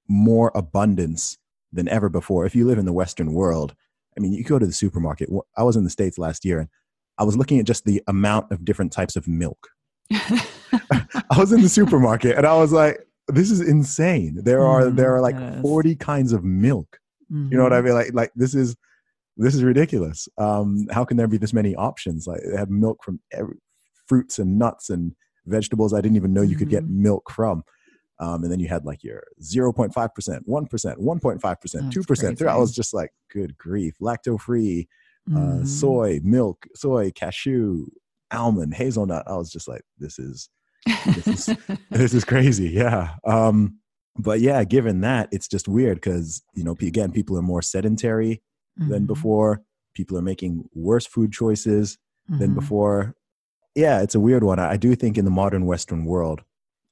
more 0.09 0.51
abundance 0.55 1.38
than 1.72 1.88
ever 1.88 2.09
before 2.09 2.44
if 2.46 2.54
you 2.54 2.66
live 2.66 2.78
in 2.78 2.85
the 2.85 2.92
western 2.92 3.33
world 3.33 3.74
i 4.16 4.20
mean 4.20 4.33
you 4.33 4.42
go 4.44 4.59
to 4.59 4.66
the 4.66 4.72
supermarket 4.72 5.28
i 5.56 5.62
was 5.62 5.76
in 5.76 5.85
the 5.85 5.90
states 5.90 6.18
last 6.18 6.44
year 6.44 6.59
and 6.61 6.68
i 7.18 7.24
was 7.24 7.37
looking 7.37 7.59
at 7.59 7.66
just 7.66 7.85
the 7.85 8.02
amount 8.09 8.50
of 8.50 8.64
different 8.64 8.92
types 8.92 9.16
of 9.16 9.26
milk 9.28 9.68
I 11.30 11.38
was 11.38 11.52
in 11.52 11.61
the 11.62 11.68
supermarket 11.68 12.37
and 12.37 12.46
I 12.46 12.54
was 12.56 12.72
like, 12.72 12.98
this 13.28 13.50
is 13.50 13.61
insane. 13.61 14.40
There 14.42 14.66
are 14.66 14.83
Mm, 14.85 14.96
there 14.96 15.14
are 15.14 15.20
like 15.20 15.37
is. 15.37 15.62
40 15.62 15.94
kinds 15.96 16.33
of 16.33 16.42
milk. 16.44 16.98
You 17.30 17.56
know 17.56 17.62
what 17.62 17.72
I 17.72 17.80
Mhm. 17.80 17.85
mean? 17.85 17.94
Like 17.94 18.14
like 18.14 18.33
this 18.35 18.54
is 18.54 18.76
this 19.37 19.54
is 19.54 19.62
ridiculous. 19.62 20.28
Um 20.38 20.87
how 20.90 21.04
can 21.04 21.16
there 21.16 21.28
be 21.28 21.38
this 21.38 21.52
many 21.52 21.74
options? 21.76 22.26
Like 22.26 22.40
they 22.44 22.56
have 22.56 22.70
milk 22.70 23.04
from 23.04 23.20
every, 23.33 23.56
fruits 24.09 24.38
and 24.40 24.59
nuts 24.59 24.90
and 24.90 25.14
vegetables 25.46 25.94
I 25.94 26.00
didn't 26.00 26.16
even 26.16 26.33
know 26.33 26.42
you 26.42 26.56
could 26.56 26.68
get 26.68 26.85
Mhm. 26.85 27.02
milk 27.02 27.30
from. 27.30 27.62
Um, 28.20 28.42
and 28.44 28.52
then 28.52 28.61
you 28.61 28.68
had 28.68 28.85
like 28.85 29.02
your 29.02 29.22
0.5%, 29.42 29.92
1%, 29.94 30.46
1.5%, 30.46 31.40
That's 31.40 31.72
2%. 31.96 32.38
Three. 32.38 32.48
I 32.48 32.56
was 32.56 32.72
just 32.74 32.92
like, 32.94 33.11
good 33.33 33.56
grief. 33.56 33.94
Lacto 34.00 34.38
free, 34.40 34.88
uh, 35.35 35.38
Mhm. 35.38 35.66
soy, 35.66 36.20
milk, 36.22 36.66
soy, 36.74 37.11
cashew, 37.12 37.87
almond, 38.30 38.74
hazelnut. 38.74 39.24
I 39.26 39.37
was 39.37 39.50
just 39.50 39.66
like, 39.66 39.83
this 39.98 40.18
is 40.18 40.48
this 41.14 41.26
is 41.26 41.56
this 41.90 42.14
is 42.14 42.24
crazy 42.24 42.70
yeah 42.70 43.16
um 43.24 43.76
but 44.16 44.40
yeah 44.40 44.64
given 44.64 45.02
that 45.02 45.28
it's 45.30 45.46
just 45.46 45.68
weird 45.68 45.96
because 45.98 46.42
you 46.54 46.64
know 46.64 46.74
again 46.80 47.12
people 47.12 47.37
are 47.37 47.42
more 47.42 47.61
sedentary 47.61 48.42
than 48.78 49.02
Mhm. 49.04 49.06
before 49.06 49.61
people 49.94 50.16
are 50.16 50.22
making 50.22 50.64
worse 50.74 51.04
food 51.06 51.33
choices 51.33 51.98
than 52.28 52.52
Mhm. 52.52 52.54
before 52.54 53.14
yeah 53.74 54.00
it's 54.00 54.14
a 54.14 54.20
weird 54.20 54.42
one 54.42 54.59
I 54.59 54.78
do 54.78 54.94
think 54.94 55.18
in 55.18 55.26
the 55.26 55.30
modern 55.30 55.66
western 55.66 56.06
world 56.06 56.40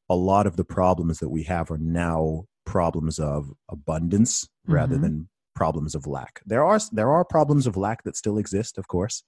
a 0.08 0.16
lot 0.16 0.46
of 0.46 0.56
the 0.56 0.64
problems 0.64 1.18
that 1.18 1.28
we 1.28 1.42
have 1.44 1.70
are 1.70 1.78
now 1.78 2.44
problems 2.64 3.18
of 3.18 3.50
abundance 3.70 4.48
rather 4.66 4.96
Mhm. 4.96 5.00
than 5.02 5.28
problems 5.54 5.94
of 5.94 6.06
lack 6.06 6.40
there 6.46 6.64
are 6.64 6.78
there 6.92 7.10
are 7.10 7.24
problems 7.24 7.66
of 7.66 7.76
lack 7.76 8.02
that 8.04 8.16
still 8.16 8.38
exist 8.38 8.78
of 8.78 8.86
course 8.88 9.24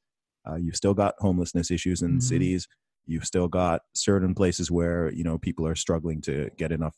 uh, 0.48 0.54
you've 0.56 0.76
still 0.76 0.94
got 0.94 1.14
homelessness 1.18 1.70
issues 1.70 2.02
in 2.02 2.18
Mhm. 2.18 2.22
cities 2.22 2.68
you've 3.06 3.24
still 3.26 3.48
got 3.48 3.82
certain 3.94 4.34
places 4.34 4.70
where 4.70 5.10
you 5.12 5.24
know 5.24 5.38
people 5.38 5.66
are 5.66 5.74
struggling 5.74 6.20
to 6.20 6.50
get 6.56 6.70
enough 6.70 6.96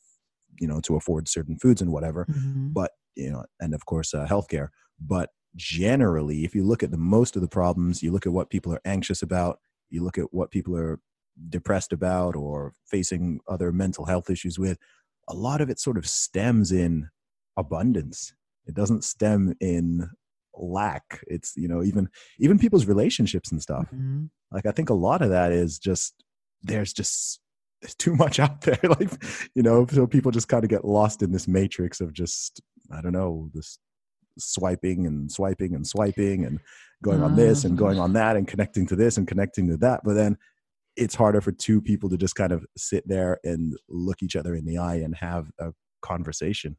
you 0.60 0.66
know 0.68 0.80
to 0.80 0.96
afford 0.96 1.28
certain 1.28 1.56
foods 1.56 1.80
and 1.80 1.92
whatever 1.92 2.26
Mhm. 2.28 2.72
but 2.74 2.90
you 3.16 3.30
know 3.30 3.44
and 3.60 3.72
of 3.74 3.86
course 3.86 4.12
uh, 4.12 4.26
healthcare 4.26 4.68
but 5.00 5.30
generally 5.56 6.44
if 6.44 6.54
you 6.54 6.64
look 6.64 6.82
at 6.82 6.90
the 6.90 6.98
most 6.98 7.36
of 7.36 7.42
the 7.42 7.48
problems 7.48 8.02
you 8.02 8.10
look 8.10 8.26
at 8.26 8.32
what 8.32 8.50
people 8.50 8.72
are 8.74 8.80
anxious 8.84 9.22
about 9.22 9.58
you 9.90 10.02
look 10.02 10.18
at 10.18 10.32
what 10.34 10.50
people 10.50 10.76
are 10.76 11.00
depressed 11.48 11.92
about 11.92 12.36
or 12.36 12.72
facing 12.86 13.40
other 13.48 13.72
mental 13.72 14.04
health 14.06 14.28
issues 14.30 14.58
with 14.58 14.78
a 15.28 15.34
lot 15.34 15.60
of 15.60 15.70
it 15.70 15.78
sort 15.78 15.96
of 15.96 16.06
stems 16.06 16.72
in 16.72 17.08
abundance. 17.56 18.34
It 18.66 18.74
doesn't 18.74 19.04
stem 19.04 19.54
in 19.60 20.08
lack. 20.54 21.24
It's 21.28 21.54
you 21.56 21.68
know 21.68 21.82
even 21.82 22.08
even 22.38 22.58
people's 22.58 22.86
relationships 22.86 23.50
and 23.50 23.62
stuff. 23.62 23.88
Mhm. 23.94 24.28
like 24.50 24.66
i 24.66 24.70
think 24.70 24.90
a 24.90 24.94
lot 24.94 25.22
of 25.22 25.30
that 25.30 25.50
is 25.50 25.78
just 25.78 26.22
there's 26.62 26.92
just 26.92 27.40
there's 27.80 27.94
too 28.04 28.14
much 28.14 28.38
out 28.38 28.60
there. 28.62 28.78
Like 28.88 29.10
you 29.54 29.62
know 29.62 29.86
so 29.86 30.06
people 30.06 30.30
just 30.30 30.48
kind 30.48 30.62
of 30.64 30.70
get 30.70 30.84
lost 30.84 31.22
in 31.22 31.32
this 31.32 31.48
matrix 31.48 32.00
of 32.02 32.12
just 32.12 32.60
i 32.90 33.00
don't 33.00 33.12
know 33.14 33.48
this 33.54 33.78
swiping 34.38 35.06
and 35.06 35.30
swiping 35.30 35.74
and 35.74 35.86
swiping 35.86 36.44
and 36.44 36.60
going 37.02 37.22
on 37.22 37.36
this 37.36 37.64
and 37.64 37.76
going 37.76 37.98
on 37.98 38.12
that 38.12 38.36
and 38.36 38.46
connecting 38.46 38.86
to 38.86 38.96
this 38.96 39.16
and 39.16 39.26
connecting 39.26 39.68
to 39.68 39.76
that. 39.78 40.00
But 40.04 40.14
then 40.14 40.38
it's 40.96 41.14
harder 41.14 41.40
for 41.40 41.52
two 41.52 41.80
people 41.80 42.08
to 42.10 42.16
just 42.16 42.34
kind 42.34 42.52
of 42.52 42.64
sit 42.76 43.06
there 43.06 43.38
and 43.44 43.76
look 43.88 44.22
each 44.22 44.36
other 44.36 44.54
in 44.54 44.64
the 44.64 44.78
eye 44.78 44.96
and 44.96 45.16
have 45.16 45.50
a 45.58 45.72
conversation 46.02 46.76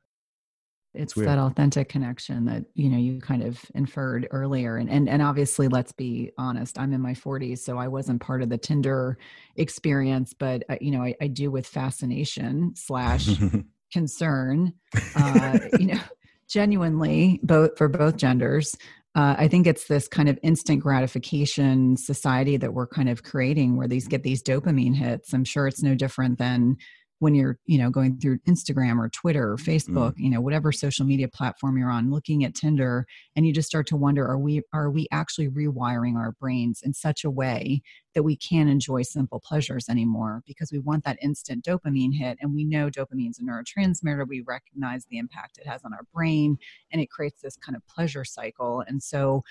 it's 0.94 1.16
weird. 1.16 1.28
that 1.28 1.40
authentic 1.40 1.90
connection 1.90 2.46
that 2.46 2.66
you 2.76 2.90
know 2.90 2.98
you 2.98 3.20
kind 3.20 3.42
of 3.42 3.60
inferred 3.74 4.28
earlier 4.32 4.78
and 4.78 4.90
and 4.90 5.10
and 5.10 5.22
obviously 5.22 5.68
let's 5.68 5.92
be 5.92 6.32
honest 6.38 6.78
i'm 6.78 6.94
in 6.94 7.02
my 7.02 7.14
40s 7.14 7.60
so 7.60 7.78
i 7.78 7.88
wasn't 7.88 8.22
part 8.22 8.42
of 8.42 8.50
the 8.50 8.58
tinder 8.58 9.18
experience 9.56 10.34
but 10.34 10.64
uh, 10.70 10.76
you 10.80 10.92
know 10.92 11.02
I, 11.02 11.16
I 11.22 11.28
do 11.28 11.50
with 11.50 11.66
fascination 11.66 12.74
slash 12.76 13.28
concern 13.92 14.74
uh, 15.16 15.60
you 15.80 15.88
know 15.88 16.00
genuinely 16.48 17.40
both 17.44 17.78
for 17.78 17.88
both 17.88 18.18
genders 18.18 18.76
uh, 19.16 19.36
i 19.38 19.48
think 19.48 19.68
it's 19.68 19.88
this 19.88 20.08
kind 20.08 20.30
of 20.30 20.40
instant 20.44 20.82
gratification 20.82 21.96
society 21.98 22.58
that 22.58 22.74
we're 22.74 22.88
kind 22.88 23.10
of 23.10 23.24
creating 23.24 23.78
where 23.78 23.88
these 23.88 24.08
get 24.08 24.24
these 24.24 24.44
dopamine 24.44 24.96
hits. 24.96 25.34
I'm 25.34 25.44
sure 25.44 25.68
it's 25.68 25.84
no 25.84 25.96
different 25.96 26.38
than 26.38 26.78
when 27.20 27.36
you're 27.36 27.58
you 27.66 27.78
know 27.78 27.90
going 27.90 28.18
through 28.18 28.38
instagram 28.40 28.98
or 29.00 29.10
twitter 29.10 29.52
or 29.52 29.58
mm-hmm. 29.58 29.98
facebook 29.98 30.14
you 30.18 30.30
know 30.30 30.42
whatever 30.42 30.72
social 30.72 31.06
media 31.06 31.28
platform 31.28 31.78
you're 31.78 31.90
on 31.90 32.12
looking 32.12 32.44
at 32.44 32.54
tinder 32.56 33.06
and 33.36 33.46
you 33.46 33.54
just 33.54 33.68
start 33.68 33.88
to 33.88 33.96
wonder 33.96 34.26
are 34.26 34.38
we 34.38 34.62
are 34.74 34.90
we 34.90 35.08
actually 35.12 35.50
rewiring 35.50 36.16
our 36.16 36.32
brains 36.34 36.82
in 36.84 36.94
such 36.94 37.24
a 37.24 37.30
way 37.30 37.82
that 38.14 38.24
we 38.24 38.36
can't 38.36 38.70
enjoy 38.70 39.02
simple 39.02 39.40
pleasures 39.40 39.90
anymore 39.90 40.44
because 40.46 40.72
we 40.72 40.80
want 40.80 41.04
that 41.04 41.18
instant 41.22 41.64
dopamine 41.64 42.14
hit 42.14 42.38
and 42.42 42.54
we 42.54 42.64
know 42.64 42.90
dopamine's 42.90 43.40
a 43.40 43.44
neurotransmitter 43.44 44.28
we 44.28 44.44
recognize 44.46 45.06
the 45.06 45.18
impact 45.18 45.58
it 45.58 45.68
has 45.68 45.82
on 45.84 45.94
our 45.94 46.06
brain 46.14 46.58
and 46.92 47.02
it 47.02 47.10
creates 47.10 47.42
this 47.42 47.58
kind 47.58 47.76
of 47.76 47.88
pleasure 47.88 48.24
cycle 48.26 48.84
and 48.88 49.02
so 49.02 49.44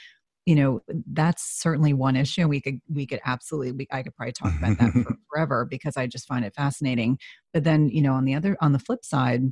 you 0.46 0.54
know 0.54 0.80
that's 1.12 1.60
certainly 1.60 1.92
one 1.92 2.16
issue 2.16 2.48
we 2.48 2.60
could 2.60 2.80
we 2.88 3.06
could 3.06 3.20
absolutely 3.24 3.72
we, 3.72 3.86
i 3.92 4.02
could 4.02 4.14
probably 4.14 4.32
talk 4.38 4.52
about 4.58 4.78
that 4.78 4.92
for 4.92 5.16
forever 5.30 5.66
because 5.68 5.96
i 5.96 6.06
just 6.06 6.26
find 6.26 6.44
it 6.44 6.54
fascinating. 6.54 7.18
But 7.52 7.64
then 7.64 7.88
you 7.88 8.02
know 8.02 8.14
on 8.14 8.24
the 8.24 8.34
other 8.34 8.56
on 8.60 8.72
the 8.72 8.78
flip 8.78 9.04
side 9.04 9.42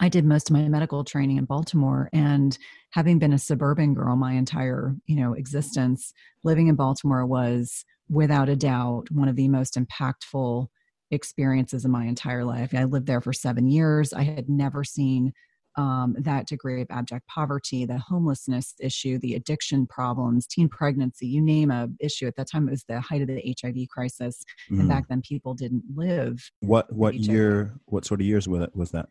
i 0.00 0.08
did 0.08 0.24
most 0.24 0.50
of 0.50 0.54
my 0.54 0.68
medical 0.68 1.04
training 1.04 1.36
in 1.36 1.44
baltimore 1.44 2.08
and 2.12 2.56
having 2.90 3.18
been 3.18 3.32
a 3.32 3.38
suburban 3.38 3.94
girl 3.94 4.16
my 4.16 4.32
entire 4.32 4.94
you 5.06 5.16
know 5.16 5.34
existence 5.34 6.12
living 6.44 6.68
in 6.68 6.76
baltimore 6.76 7.26
was 7.26 7.84
without 8.08 8.48
a 8.48 8.56
doubt 8.56 9.10
one 9.10 9.28
of 9.28 9.36
the 9.36 9.48
most 9.48 9.76
impactful 9.76 10.68
experiences 11.10 11.84
in 11.84 11.90
my 11.90 12.04
entire 12.04 12.44
life. 12.44 12.74
I 12.74 12.84
lived 12.84 13.06
there 13.06 13.20
for 13.20 13.32
seven 13.32 13.68
years. 13.68 14.12
I 14.12 14.22
had 14.22 14.48
never 14.48 14.84
seen 14.84 15.32
um, 15.78 16.16
that 16.18 16.48
degree 16.48 16.82
of 16.82 16.88
abject 16.90 17.26
poverty, 17.28 17.86
the 17.86 17.98
homelessness 17.98 18.74
issue, 18.80 19.18
the 19.18 19.34
addiction 19.34 19.86
problems, 19.86 20.46
teen 20.46 20.68
pregnancy, 20.68 21.26
you 21.26 21.40
name 21.40 21.70
a 21.70 21.88
issue. 22.00 22.26
At 22.26 22.34
that 22.36 22.50
time, 22.50 22.66
it 22.66 22.72
was 22.72 22.84
the 22.84 23.00
height 23.00 23.22
of 23.22 23.28
the 23.28 23.54
HIV 23.60 23.88
crisis, 23.88 24.44
mm. 24.70 24.80
and 24.80 24.88
back 24.88 25.08
then 25.08 25.22
people 25.22 25.54
didn't 25.54 25.84
live. 25.94 26.50
What 26.60 26.92
what 26.92 27.14
year? 27.14 27.74
What 27.86 28.04
sort 28.04 28.20
of 28.20 28.26
years 28.26 28.48
was 28.48 28.60
that? 28.60 28.76
Was 28.76 28.90
that? 28.90 29.08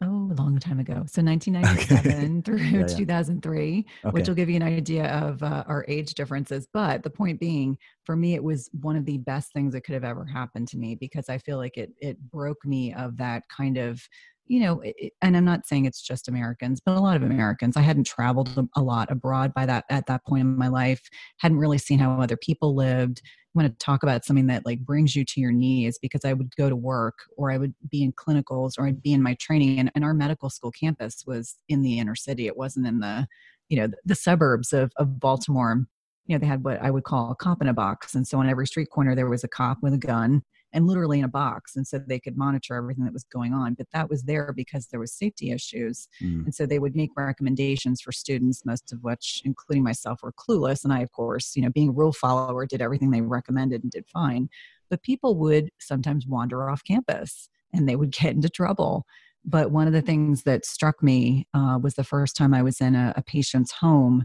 Oh, 0.00 0.30
a 0.30 0.34
long 0.40 0.60
time 0.60 0.78
ago. 0.78 1.04
So 1.06 1.22
1997 1.22 2.12
okay. 2.12 2.40
through 2.44 2.58
yeah, 2.58 2.80
yeah. 2.80 2.86
2003, 2.86 3.86
okay. 4.04 4.12
which 4.12 4.28
will 4.28 4.36
give 4.36 4.48
you 4.48 4.54
an 4.54 4.62
idea 4.62 5.06
of 5.06 5.42
uh, 5.42 5.64
our 5.66 5.84
age 5.88 6.14
differences. 6.14 6.68
But 6.72 7.02
the 7.02 7.10
point 7.10 7.40
being, 7.40 7.76
for 8.04 8.14
me, 8.14 8.34
it 8.34 8.44
was 8.44 8.70
one 8.80 8.94
of 8.94 9.04
the 9.06 9.18
best 9.18 9.52
things 9.52 9.72
that 9.72 9.80
could 9.80 9.94
have 9.94 10.04
ever 10.04 10.24
happened 10.24 10.68
to 10.68 10.78
me 10.78 10.94
because 10.94 11.28
I 11.28 11.38
feel 11.38 11.56
like 11.56 11.76
it 11.76 11.90
it 11.98 12.16
broke 12.30 12.64
me 12.64 12.94
of 12.94 13.16
that 13.16 13.42
kind 13.48 13.76
of 13.76 14.00
you 14.48 14.60
know, 14.60 14.80
it, 14.80 15.12
and 15.22 15.36
I'm 15.36 15.44
not 15.44 15.66
saying 15.66 15.84
it's 15.84 16.02
just 16.02 16.28
Americans, 16.28 16.80
but 16.84 16.96
a 16.96 17.00
lot 17.00 17.16
of 17.16 17.22
Americans. 17.22 17.76
I 17.76 17.82
hadn't 17.82 18.04
traveled 18.04 18.68
a 18.74 18.82
lot 18.82 19.10
abroad 19.10 19.52
by 19.54 19.66
that 19.66 19.84
at 19.90 20.06
that 20.06 20.24
point 20.24 20.42
in 20.42 20.56
my 20.56 20.68
life. 20.68 21.08
Hadn't 21.38 21.58
really 21.58 21.78
seen 21.78 21.98
how 21.98 22.20
other 22.20 22.36
people 22.36 22.74
lived. 22.74 23.22
I 23.24 23.62
want 23.62 23.78
to 23.78 23.84
talk 23.84 24.02
about 24.02 24.24
something 24.24 24.46
that 24.46 24.64
like 24.64 24.80
brings 24.80 25.14
you 25.14 25.24
to 25.24 25.40
your 25.40 25.52
knees 25.52 25.98
because 25.98 26.24
I 26.24 26.32
would 26.32 26.54
go 26.56 26.68
to 26.68 26.76
work 26.76 27.18
or 27.36 27.50
I 27.50 27.58
would 27.58 27.74
be 27.90 28.02
in 28.02 28.12
clinicals 28.12 28.72
or 28.78 28.86
I'd 28.86 29.02
be 29.02 29.12
in 29.12 29.22
my 29.22 29.34
training. 29.34 29.78
And, 29.78 29.92
and 29.94 30.04
our 30.04 30.14
medical 30.14 30.50
school 30.50 30.70
campus 30.70 31.24
was 31.26 31.56
in 31.68 31.82
the 31.82 31.98
inner 31.98 32.14
city. 32.14 32.46
It 32.46 32.56
wasn't 32.56 32.86
in 32.86 33.00
the, 33.00 33.26
you 33.68 33.78
know, 33.78 33.86
the, 33.86 33.96
the 34.04 34.14
suburbs 34.14 34.72
of, 34.72 34.92
of 34.96 35.20
Baltimore. 35.20 35.86
You 36.26 36.34
know, 36.34 36.40
they 36.40 36.46
had 36.46 36.64
what 36.64 36.80
I 36.82 36.90
would 36.90 37.04
call 37.04 37.30
a 37.30 37.34
cop 37.34 37.60
in 37.60 37.68
a 37.68 37.74
box. 37.74 38.14
And 38.14 38.26
so 38.26 38.38
on 38.38 38.48
every 38.48 38.66
street 38.66 38.90
corner, 38.90 39.14
there 39.14 39.28
was 39.28 39.44
a 39.44 39.48
cop 39.48 39.78
with 39.82 39.94
a 39.94 39.98
gun 39.98 40.42
and 40.72 40.86
literally 40.86 41.18
in 41.18 41.24
a 41.24 41.28
box 41.28 41.76
and 41.76 41.86
so 41.86 41.98
they 41.98 42.18
could 42.18 42.36
monitor 42.36 42.74
everything 42.74 43.04
that 43.04 43.12
was 43.12 43.24
going 43.24 43.52
on 43.52 43.74
but 43.74 43.86
that 43.92 44.08
was 44.08 44.22
there 44.24 44.52
because 44.52 44.86
there 44.86 45.00
was 45.00 45.12
safety 45.12 45.50
issues 45.50 46.08
mm. 46.22 46.44
and 46.44 46.54
so 46.54 46.66
they 46.66 46.78
would 46.78 46.96
make 46.96 47.10
recommendations 47.16 48.00
for 48.00 48.12
students 48.12 48.64
most 48.64 48.92
of 48.92 49.02
which 49.02 49.42
including 49.44 49.82
myself 49.82 50.22
were 50.22 50.32
clueless 50.32 50.84
and 50.84 50.92
i 50.92 51.00
of 51.00 51.12
course 51.12 51.56
you 51.56 51.62
know 51.62 51.70
being 51.70 51.88
a 51.90 51.92
rule 51.92 52.12
follower 52.12 52.66
did 52.66 52.82
everything 52.82 53.10
they 53.10 53.20
recommended 53.20 53.82
and 53.82 53.92
did 53.92 54.06
fine 54.06 54.48
but 54.90 55.02
people 55.02 55.36
would 55.36 55.70
sometimes 55.78 56.26
wander 56.26 56.68
off 56.68 56.84
campus 56.84 57.48
and 57.72 57.88
they 57.88 57.96
would 57.96 58.12
get 58.12 58.34
into 58.34 58.48
trouble 58.48 59.06
but 59.44 59.70
one 59.70 59.86
of 59.86 59.92
the 59.92 60.02
things 60.02 60.42
that 60.42 60.66
struck 60.66 61.02
me 61.02 61.46
uh, 61.54 61.78
was 61.80 61.94
the 61.94 62.04
first 62.04 62.36
time 62.36 62.52
i 62.52 62.62
was 62.62 62.80
in 62.80 62.94
a, 62.94 63.12
a 63.16 63.22
patient's 63.22 63.72
home 63.72 64.24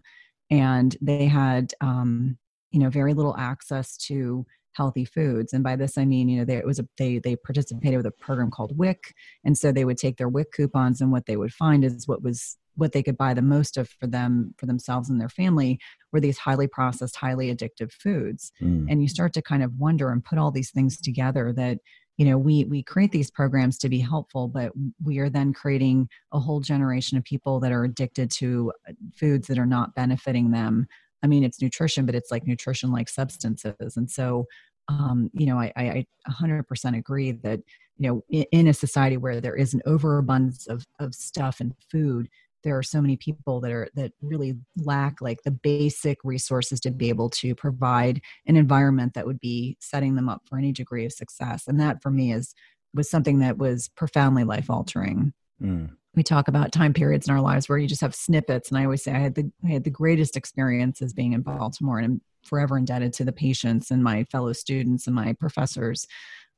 and 0.49 0.97
they 1.01 1.25
had 1.25 1.73
um, 1.81 2.37
you 2.71 2.79
know 2.79 2.89
very 2.89 3.13
little 3.13 3.35
access 3.37 3.95
to 3.95 4.45
healthy 4.75 5.05
foods 5.05 5.53
and 5.53 5.63
by 5.63 5.75
this 5.75 5.97
i 5.97 6.05
mean 6.05 6.29
you 6.29 6.37
know 6.37 6.45
there 6.45 6.59
it 6.59 6.65
was 6.65 6.79
a 6.79 6.87
they 6.97 7.19
they 7.19 7.35
participated 7.35 7.97
with 7.97 8.05
a 8.05 8.11
program 8.11 8.51
called 8.51 8.77
wic 8.77 9.13
and 9.43 9.57
so 9.57 9.71
they 9.71 9.85
would 9.85 9.97
take 9.97 10.17
their 10.17 10.29
wic 10.29 10.51
coupons 10.51 11.01
and 11.01 11.11
what 11.11 11.25
they 11.25 11.37
would 11.37 11.53
find 11.53 11.83
is 11.83 12.07
what 12.07 12.21
was 12.21 12.57
what 12.75 12.91
they 12.91 13.03
could 13.03 13.17
buy 13.17 13.33
the 13.33 13.41
most 13.41 13.77
of 13.77 13.89
for 13.99 14.07
them 14.07 14.53
for 14.57 14.65
themselves 14.65 15.09
and 15.09 15.21
their 15.21 15.29
family 15.29 15.79
were 16.11 16.19
these 16.19 16.37
highly 16.37 16.67
processed 16.67 17.15
highly 17.15 17.53
addictive 17.53 17.91
foods 17.91 18.51
mm. 18.61 18.85
and 18.89 19.01
you 19.01 19.07
start 19.07 19.33
to 19.33 19.41
kind 19.41 19.63
of 19.63 19.73
wonder 19.77 20.11
and 20.11 20.23
put 20.25 20.37
all 20.37 20.51
these 20.51 20.71
things 20.71 20.99
together 20.99 21.53
that 21.55 21.77
you 22.17 22.25
know 22.25 22.37
we 22.37 22.65
we 22.65 22.83
create 22.83 23.11
these 23.11 23.31
programs 23.31 23.77
to 23.77 23.89
be 23.89 23.99
helpful 23.99 24.47
but 24.47 24.71
we 25.03 25.19
are 25.19 25.29
then 25.29 25.53
creating 25.53 26.07
a 26.31 26.39
whole 26.39 26.59
generation 26.59 27.17
of 27.17 27.23
people 27.23 27.59
that 27.59 27.71
are 27.71 27.83
addicted 27.83 28.29
to 28.29 28.71
uh, 28.87 28.93
foods 29.15 29.47
that 29.47 29.57
are 29.57 29.65
not 29.65 29.95
benefiting 29.95 30.51
them 30.51 30.87
I 31.23 31.27
mean, 31.27 31.43
it's 31.43 31.61
nutrition, 31.61 32.05
but 32.05 32.15
it's 32.15 32.31
like 32.31 32.45
nutrition 32.45 32.91
like 32.91 33.09
substances. 33.09 33.95
And 33.97 34.11
so, 34.11 34.45
um, 34.89 35.31
you 35.33 35.45
know, 35.45 35.57
I, 35.57 35.71
I, 35.75 36.05
100% 36.29 36.97
agree 36.97 37.31
that, 37.31 37.61
you 37.97 38.09
know, 38.09 38.23
in, 38.29 38.45
in, 38.51 38.67
a 38.67 38.73
society 38.73 39.15
where 39.15 39.39
there 39.39 39.55
is 39.55 39.73
an 39.73 39.81
overabundance 39.85 40.67
of, 40.67 40.85
of 40.99 41.15
stuff 41.15 41.61
and 41.61 41.73
food, 41.89 42.27
there 42.63 42.77
are 42.77 42.83
so 42.83 43.01
many 43.01 43.17
people 43.17 43.59
that 43.61 43.71
are 43.71 43.89
that 43.95 44.13
really 44.21 44.55
lack 44.77 45.21
like 45.21 45.43
the 45.43 45.51
basic 45.51 46.17
resources 46.23 46.79
to 46.81 46.91
be 46.91 47.09
able 47.09 47.29
to 47.29 47.53
provide 47.55 48.21
an 48.47 48.55
environment 48.55 49.13
that 49.13 49.25
would 49.25 49.39
be 49.39 49.77
setting 49.79 50.15
them 50.15 50.29
up 50.29 50.41
for 50.47 50.57
any 50.57 50.71
degree 50.71 51.05
of 51.05 51.11
success 51.11 51.67
and 51.67 51.79
that 51.79 52.01
for 52.01 52.09
me 52.09 52.31
is 52.31 52.55
was 52.93 53.09
something 53.09 53.39
that 53.39 53.57
was 53.57 53.89
profoundly 53.89 54.43
life 54.43 54.69
altering 54.69 55.33
mm. 55.61 55.89
We 56.15 56.21
talk 56.21 56.47
about 56.47 56.71
time 56.71 56.93
periods 56.93 57.27
in 57.27 57.33
our 57.33 57.41
lives 57.41 57.67
where 57.67 57.79
you 57.79 57.87
just 57.87 58.01
have 58.01 58.13
snippets 58.13 58.69
and 58.69 58.77
i 58.77 58.83
always 58.83 59.03
say 59.03 59.11
i 59.11 59.17
had 59.17 59.33
the 59.33 59.51
i 59.65 59.69
had 59.69 59.83
the 59.83 59.89
greatest 59.89 60.37
experiences 60.37 61.11
being 61.11 61.33
in 61.33 61.41
baltimore 61.41 61.97
and 61.97 62.05
i'm 62.05 62.21
forever 62.43 62.77
indebted 62.77 63.13
to 63.13 63.25
the 63.25 63.31
patients 63.31 63.89
and 63.89 64.03
my 64.03 64.23
fellow 64.25 64.53
students 64.53 65.07
and 65.07 65.15
my 65.15 65.33
professors. 65.33 66.05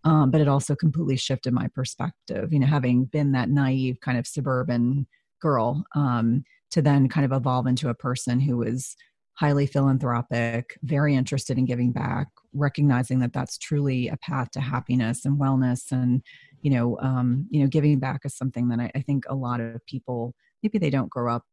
Um, 0.03 0.29
but 0.29 0.41
it 0.41 0.47
also 0.47 0.75
completely 0.75 1.15
shifted 1.15 1.51
my 1.51 1.67
perspective 1.67 2.53
you 2.53 2.59
know 2.59 2.67
having 2.67 3.05
been 3.05 3.31
that 3.31 3.49
naive 3.49 3.99
kind 4.01 4.19
of 4.19 4.27
suburban 4.27 5.07
girl 5.41 5.83
um, 5.95 6.43
to 6.71 6.81
then 6.81 7.09
kind 7.09 7.25
of 7.25 7.31
evolve 7.31 7.65
into 7.65 7.89
a 7.89 7.95
person 7.95 8.39
who 8.39 8.57
was 8.57 8.95
highly 9.33 9.65
philanthropic 9.65 10.77
very 10.83 11.15
interested 11.15 11.57
in 11.57 11.65
giving 11.65 11.91
back 11.91 12.27
recognizing 12.53 13.19
that 13.19 13.33
that's 13.33 13.57
truly 13.57 14.07
a 14.07 14.17
path 14.17 14.51
to 14.51 14.61
happiness 14.61 15.25
and 15.25 15.39
wellness 15.39 15.91
and 15.91 16.21
you 16.65 16.71
know 16.71 16.97
um, 16.99 17.47
you 17.51 17.61
know 17.61 17.67
giving 17.67 17.99
back 17.99 18.21
is 18.25 18.35
something 18.35 18.69
that 18.69 18.79
I, 18.79 18.91
I 18.95 19.01
think 19.01 19.25
a 19.29 19.35
lot 19.35 19.61
of 19.61 19.85
people 19.85 20.33
maybe 20.63 20.79
they 20.79 20.89
don't 20.89 21.11
grow 21.11 21.33
up 21.33 21.43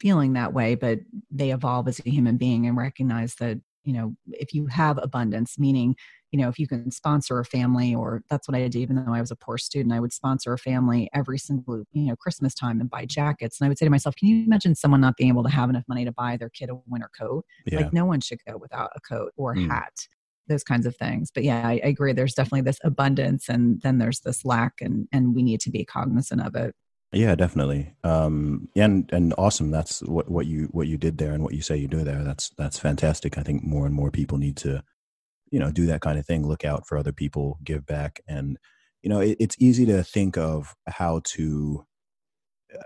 feeling 0.00 0.34
that 0.34 0.54
way 0.54 0.76
but 0.76 1.00
they 1.28 1.50
evolve 1.50 1.88
as 1.88 2.00
a 2.06 2.08
human 2.08 2.36
being 2.36 2.64
and 2.64 2.76
recognize 2.76 3.34
that 3.40 3.58
you 3.82 3.92
know 3.92 4.14
if 4.28 4.54
you 4.54 4.66
have 4.66 4.96
abundance 5.02 5.58
meaning 5.58 5.96
you 6.30 6.38
know 6.38 6.48
if 6.48 6.56
you 6.56 6.68
can 6.68 6.88
sponsor 6.92 7.40
a 7.40 7.44
family 7.44 7.92
or 7.96 8.22
that's 8.30 8.46
what 8.46 8.54
i 8.54 8.60
did 8.60 8.76
even 8.76 8.94
though 8.94 9.12
i 9.12 9.20
was 9.20 9.32
a 9.32 9.36
poor 9.36 9.58
student 9.58 9.92
i 9.92 9.98
would 9.98 10.12
sponsor 10.12 10.52
a 10.52 10.58
family 10.58 11.10
every 11.12 11.38
single 11.38 11.82
you 11.90 12.06
know 12.06 12.14
christmas 12.14 12.54
time 12.54 12.80
and 12.80 12.90
buy 12.90 13.04
jackets 13.04 13.58
and 13.58 13.66
i 13.66 13.68
would 13.68 13.76
say 13.76 13.86
to 13.86 13.90
myself 13.90 14.14
can 14.14 14.28
you 14.28 14.44
imagine 14.44 14.72
someone 14.72 15.00
not 15.00 15.16
being 15.16 15.30
able 15.30 15.42
to 15.42 15.50
have 15.50 15.68
enough 15.68 15.84
money 15.88 16.04
to 16.04 16.12
buy 16.12 16.36
their 16.36 16.50
kid 16.50 16.70
a 16.70 16.76
winter 16.86 17.10
coat 17.18 17.44
yeah. 17.66 17.80
like 17.80 17.92
no 17.92 18.04
one 18.04 18.20
should 18.20 18.38
go 18.46 18.56
without 18.56 18.90
a 18.94 19.00
coat 19.00 19.32
or 19.36 19.50
a 19.50 19.56
mm. 19.56 19.68
hat 19.68 19.94
those 20.48 20.64
kinds 20.64 20.86
of 20.86 20.96
things. 20.96 21.30
But 21.32 21.44
yeah 21.44 21.66
I, 21.66 21.80
I, 21.84 21.88
agree 21.88 22.12
there's 22.12 22.34
definitely 22.34 22.62
this 22.62 22.80
abundance 22.84 23.48
and 23.48 23.80
then 23.82 23.98
there's 23.98 24.20
this 24.20 24.44
lack 24.44 24.80
and 24.80 25.08
and 25.12 25.34
we 25.34 25.42
need 25.42 25.60
to 25.60 25.70
be 25.70 25.84
cognizant 25.84 26.44
of 26.44 26.54
it. 26.54 26.74
Yeah 27.12 27.34
definitely. 27.34 27.94
Um 28.04 28.68
and 28.74 29.08
and 29.12 29.34
awesome 29.38 29.70
that's 29.70 30.02
what 30.02 30.30
what 30.30 30.46
you 30.46 30.68
what 30.72 30.86
you 30.86 30.98
did 30.98 31.18
there 31.18 31.32
and 31.32 31.42
what 31.42 31.54
you 31.54 31.62
say 31.62 31.76
you 31.76 31.88
do 31.88 32.04
there 32.04 32.24
that's 32.24 32.50
that's 32.58 32.78
fantastic. 32.78 33.38
I 33.38 33.42
think 33.42 33.62
more 33.62 33.86
and 33.86 33.94
more 33.94 34.10
people 34.10 34.38
need 34.38 34.56
to 34.58 34.82
you 35.50 35.58
know 35.58 35.70
do 35.70 35.86
that 35.86 36.00
kind 36.00 36.18
of 36.18 36.26
thing 36.26 36.46
look 36.46 36.64
out 36.64 36.86
for 36.86 36.98
other 36.98 37.12
people 37.12 37.58
give 37.64 37.86
back. 37.86 38.20
And 38.26 38.58
you 39.02 39.10
know 39.10 39.20
it, 39.20 39.36
it's 39.40 39.56
easy 39.58 39.86
to 39.86 40.02
think 40.02 40.36
of 40.36 40.74
how 40.86 41.20
to 41.24 41.84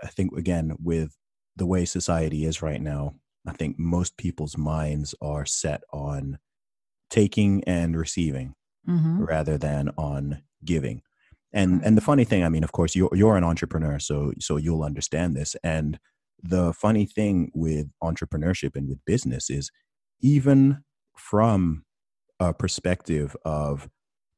i 0.03 0.07
think 0.07 0.35
again 0.37 0.75
with 0.81 1.17
the 1.55 1.65
way 1.65 1.85
society 1.85 2.45
is 2.45 2.61
right 2.61 2.81
now 2.81 3.13
i 3.47 3.51
think 3.51 3.77
most 3.77 4.17
people's 4.17 4.57
minds 4.57 5.15
are 5.21 5.45
set 5.45 5.81
on 5.91 6.37
taking 7.13 7.63
and 7.65 7.95
receiving 7.95 8.55
mm-hmm. 8.89 9.23
rather 9.23 9.55
than 9.55 9.91
on 9.97 10.41
giving. 10.65 11.03
And 11.53 11.85
and 11.85 11.95
the 11.95 12.01
funny 12.01 12.23
thing, 12.25 12.43
I 12.43 12.49
mean, 12.49 12.63
of 12.63 12.71
course, 12.71 12.95
you're 12.95 13.11
you're 13.13 13.37
an 13.37 13.43
entrepreneur, 13.43 13.99
so 13.99 14.33
so 14.39 14.57
you'll 14.57 14.83
understand 14.83 15.35
this. 15.35 15.55
And 15.63 15.99
the 16.41 16.73
funny 16.73 17.05
thing 17.05 17.51
with 17.53 17.85
entrepreneurship 18.01 18.75
and 18.75 18.89
with 18.89 19.05
business 19.05 19.51
is 19.51 19.69
even 20.21 20.83
from 21.15 21.85
a 22.39 22.51
perspective 22.51 23.37
of 23.45 23.87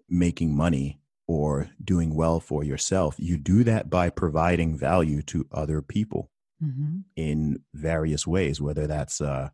making 0.10 0.54
money 0.54 1.00
or 1.28 1.70
doing 1.82 2.14
well 2.14 2.42
for 2.42 2.62
yourself, 2.66 3.16
you 3.18 3.38
do 3.38 3.64
that 3.64 3.90
by 3.90 4.10
providing 4.10 4.78
value 4.78 5.22
to 5.22 5.48
other 5.54 5.82
people 5.82 6.30
mm-hmm. 6.62 6.98
in 7.16 7.64
various 7.74 8.28
ways, 8.28 8.60
whether 8.60 8.86
that's 8.86 9.22
uh, 9.22 9.50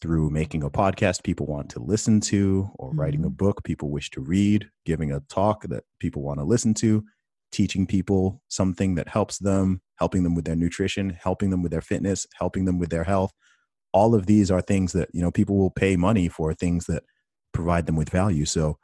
through 0.00 0.30
making 0.30 0.62
a 0.62 0.70
podcast 0.70 1.22
people 1.22 1.46
want 1.46 1.70
to 1.70 1.80
listen 1.80 2.20
to, 2.20 2.70
or 2.74 2.90
mm-hmm. 2.90 3.00
writing 3.00 3.24
a 3.24 3.28
mm-hmm. 3.28 3.36
book 3.36 3.64
people 3.64 3.90
wish 3.90 4.10
to 4.10 4.20
read, 4.20 4.68
giving 4.84 5.12
a 5.12 5.20
talk 5.20 5.62
that 5.64 5.84
people 6.00 6.22
want 6.22 6.38
to 6.38 6.44
listen 6.44 6.74
to, 6.74 7.04
teaching 7.52 7.86
people 7.86 8.42
something 8.48 8.94
that 8.96 9.08
helps 9.08 9.38
them, 9.38 9.80
helping 9.98 10.22
them 10.22 10.34
with 10.34 10.44
their 10.44 10.56
nutrition, 10.56 11.10
helping 11.10 11.50
them 11.50 11.62
with 11.62 11.72
their 11.72 11.80
fitness, 11.80 12.26
helping 12.38 12.66
them 12.66 12.78
with 12.78 12.90
their 12.90 13.04
health. 13.04 13.32
All 13.92 14.14
of 14.14 14.26
these 14.26 14.50
are 14.50 14.60
things 14.60 14.92
that, 14.92 15.08
you 15.14 15.22
know, 15.22 15.30
people 15.30 15.56
will 15.56 15.70
pay 15.70 15.96
money 15.96 16.28
for 16.28 16.52
things 16.52 16.84
that 16.86 17.04
provide 17.54 17.86
them 17.86 17.96
with 17.96 18.10
value. 18.10 18.44
So 18.44 18.78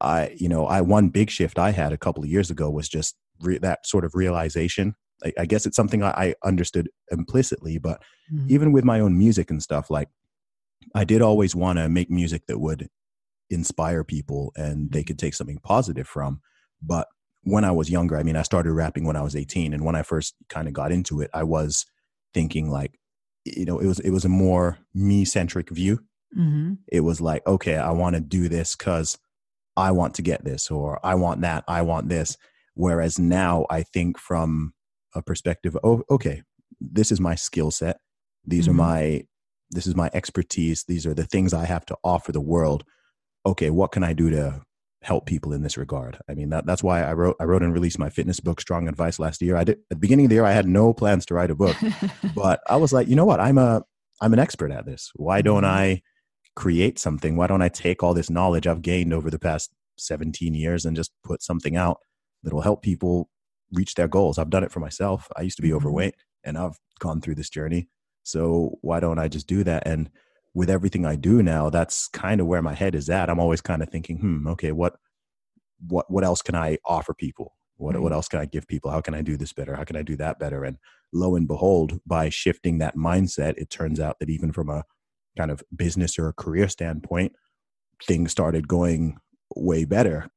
I, 0.00 0.34
you 0.36 0.48
know, 0.48 0.66
I 0.66 0.82
one 0.82 1.08
big 1.08 1.30
shift 1.30 1.58
I 1.58 1.70
had 1.70 1.92
a 1.92 1.98
couple 1.98 2.22
of 2.22 2.28
years 2.28 2.50
ago 2.50 2.68
was 2.68 2.88
just 2.88 3.16
re- 3.40 3.58
that 3.58 3.86
sort 3.86 4.04
of 4.04 4.14
realization. 4.14 4.94
I, 5.24 5.32
I 5.38 5.46
guess 5.46 5.64
it's 5.64 5.76
something 5.76 6.02
I, 6.02 6.10
I 6.10 6.34
understood 6.44 6.90
implicitly, 7.10 7.78
but 7.78 8.02
mm-hmm. 8.32 8.46
even 8.50 8.72
with 8.72 8.84
my 8.84 9.00
own 9.00 9.16
music 9.16 9.50
and 9.50 9.62
stuff, 9.62 9.90
like 9.90 10.08
I 10.94 11.04
did 11.04 11.22
always 11.22 11.54
want 11.54 11.78
to 11.78 11.88
make 11.88 12.10
music 12.10 12.46
that 12.46 12.58
would 12.58 12.88
inspire 13.50 14.04
people 14.04 14.52
and 14.56 14.90
they 14.92 15.04
could 15.04 15.18
take 15.18 15.34
something 15.34 15.58
positive 15.62 16.06
from. 16.06 16.40
But 16.82 17.08
when 17.42 17.64
I 17.64 17.70
was 17.70 17.90
younger, 17.90 18.16
I 18.16 18.22
mean, 18.22 18.36
I 18.36 18.42
started 18.42 18.72
rapping 18.72 19.04
when 19.04 19.16
I 19.16 19.22
was 19.22 19.36
18. 19.36 19.72
And 19.72 19.84
when 19.84 19.94
I 19.94 20.02
first 20.02 20.34
kind 20.48 20.68
of 20.68 20.74
got 20.74 20.92
into 20.92 21.20
it, 21.20 21.30
I 21.32 21.44
was 21.44 21.86
thinking 22.34 22.70
like, 22.70 22.98
you 23.44 23.64
know, 23.64 23.78
it 23.78 23.86
was, 23.86 24.00
it 24.00 24.10
was 24.10 24.24
a 24.24 24.30
more 24.30 24.78
me 24.94 25.24
centric 25.24 25.70
view. 25.70 26.00
Mm-hmm. 26.36 26.74
It 26.88 27.00
was 27.00 27.20
like, 27.20 27.46
okay, 27.46 27.76
I 27.76 27.90
want 27.90 28.16
to 28.16 28.20
do 28.20 28.48
this 28.48 28.76
because 28.76 29.18
I 29.76 29.92
want 29.92 30.14
to 30.14 30.22
get 30.22 30.44
this, 30.44 30.70
or 30.70 31.00
I 31.04 31.14
want 31.14 31.40
that, 31.42 31.64
I 31.68 31.82
want 31.82 32.08
this. 32.08 32.36
Whereas 32.74 33.18
now 33.18 33.64
I 33.70 33.82
think 33.82 34.18
from 34.18 34.74
a 35.14 35.22
perspective, 35.22 35.76
oh, 35.82 36.02
okay, 36.10 36.42
this 36.80 37.10
is 37.10 37.20
my 37.20 37.34
skill 37.34 37.70
set. 37.70 37.98
These 38.44 38.64
mm-hmm. 38.64 38.80
are 38.80 38.84
my, 38.84 39.24
this 39.70 39.86
is 39.86 39.96
my 39.96 40.10
expertise. 40.12 40.84
These 40.84 41.06
are 41.06 41.14
the 41.14 41.26
things 41.26 41.52
I 41.52 41.66
have 41.66 41.86
to 41.86 41.96
offer 42.02 42.32
the 42.32 42.40
world. 42.40 42.84
Okay, 43.44 43.70
what 43.70 43.92
can 43.92 44.02
I 44.02 44.12
do 44.12 44.30
to 44.30 44.62
help 45.02 45.26
people 45.26 45.52
in 45.52 45.62
this 45.62 45.76
regard. 45.76 46.18
I 46.28 46.34
mean, 46.34 46.50
that, 46.50 46.66
that's 46.66 46.82
why 46.82 47.02
I 47.02 47.12
wrote, 47.12 47.36
I 47.40 47.44
wrote 47.44 47.62
and 47.62 47.72
released 47.72 47.98
my 47.98 48.10
fitness 48.10 48.40
book, 48.40 48.60
Strong 48.60 48.88
Advice, 48.88 49.18
last 49.18 49.40
year. 49.40 49.56
I 49.56 49.64
did 49.64 49.78
at 49.78 49.88
the 49.90 49.96
beginning 49.96 50.26
of 50.26 50.30
the 50.30 50.36
year, 50.36 50.44
I 50.44 50.52
had 50.52 50.66
no 50.66 50.92
plans 50.92 51.24
to 51.26 51.34
write 51.34 51.50
a 51.50 51.54
book, 51.54 51.76
but 52.34 52.60
I 52.68 52.76
was 52.76 52.92
like, 52.92 53.08
you 53.08 53.16
know 53.16 53.24
what? 53.24 53.40
I'm 53.40 53.58
a, 53.58 53.82
I'm 54.20 54.32
an 54.32 54.38
expert 54.38 54.72
at 54.72 54.86
this. 54.86 55.10
Why 55.14 55.42
don't 55.42 55.62
mm-hmm. 55.62 55.78
I 55.78 56.02
create 56.56 56.98
something? 56.98 57.36
Why 57.36 57.46
don't 57.46 57.62
I 57.62 57.68
take 57.68 58.02
all 58.02 58.14
this 58.14 58.30
knowledge 58.30 58.66
I've 58.66 58.82
gained 58.82 59.12
over 59.12 59.30
the 59.30 59.38
past 59.38 59.70
17 59.98 60.54
years 60.54 60.84
and 60.84 60.96
just 60.96 61.12
put 61.24 61.42
something 61.42 61.76
out 61.76 61.98
that'll 62.42 62.62
help 62.62 62.82
people 62.82 63.30
reach 63.72 63.94
their 63.94 64.08
goals? 64.08 64.38
I've 64.38 64.50
done 64.50 64.64
it 64.64 64.72
for 64.72 64.80
myself. 64.80 65.28
I 65.36 65.42
used 65.42 65.56
to 65.56 65.62
be 65.62 65.68
mm-hmm. 65.68 65.76
overweight 65.76 66.16
and 66.44 66.58
I've 66.58 66.78
gone 66.98 67.20
through 67.20 67.36
this 67.36 67.50
journey. 67.50 67.88
So 68.28 68.78
why 68.82 69.00
don't 69.00 69.18
I 69.18 69.28
just 69.28 69.46
do 69.46 69.64
that? 69.64 69.86
And 69.86 70.10
with 70.54 70.68
everything 70.68 71.06
I 71.06 71.16
do 71.16 71.42
now, 71.42 71.70
that's 71.70 72.08
kind 72.08 72.40
of 72.40 72.46
where 72.46 72.60
my 72.60 72.74
head 72.74 72.94
is 72.94 73.08
at. 73.08 73.30
I'm 73.30 73.40
always 73.40 73.62
kind 73.62 73.82
of 73.82 73.88
thinking, 73.88 74.18
hmm, 74.18 74.46
okay, 74.48 74.72
what 74.72 74.96
what 75.86 76.10
what 76.10 76.24
else 76.24 76.42
can 76.42 76.54
I 76.54 76.78
offer 76.84 77.14
people? 77.14 77.56
What 77.76 77.94
right. 77.94 78.02
what 78.02 78.12
else 78.12 78.28
can 78.28 78.40
I 78.40 78.44
give 78.44 78.66
people? 78.66 78.90
How 78.90 79.00
can 79.00 79.14
I 79.14 79.22
do 79.22 79.36
this 79.36 79.52
better? 79.54 79.74
How 79.76 79.84
can 79.84 79.96
I 79.96 80.02
do 80.02 80.16
that 80.16 80.38
better? 80.38 80.64
And 80.64 80.76
lo 81.12 81.36
and 81.36 81.48
behold, 81.48 82.00
by 82.06 82.28
shifting 82.28 82.78
that 82.78 82.96
mindset, 82.96 83.54
it 83.56 83.70
turns 83.70 83.98
out 83.98 84.18
that 84.18 84.28
even 84.28 84.52
from 84.52 84.68
a 84.68 84.84
kind 85.38 85.50
of 85.50 85.62
business 85.74 86.18
or 86.18 86.28
a 86.28 86.34
career 86.34 86.68
standpoint, 86.68 87.32
things 88.04 88.30
started 88.30 88.68
going 88.68 89.16
way 89.56 89.86
better. 89.86 90.28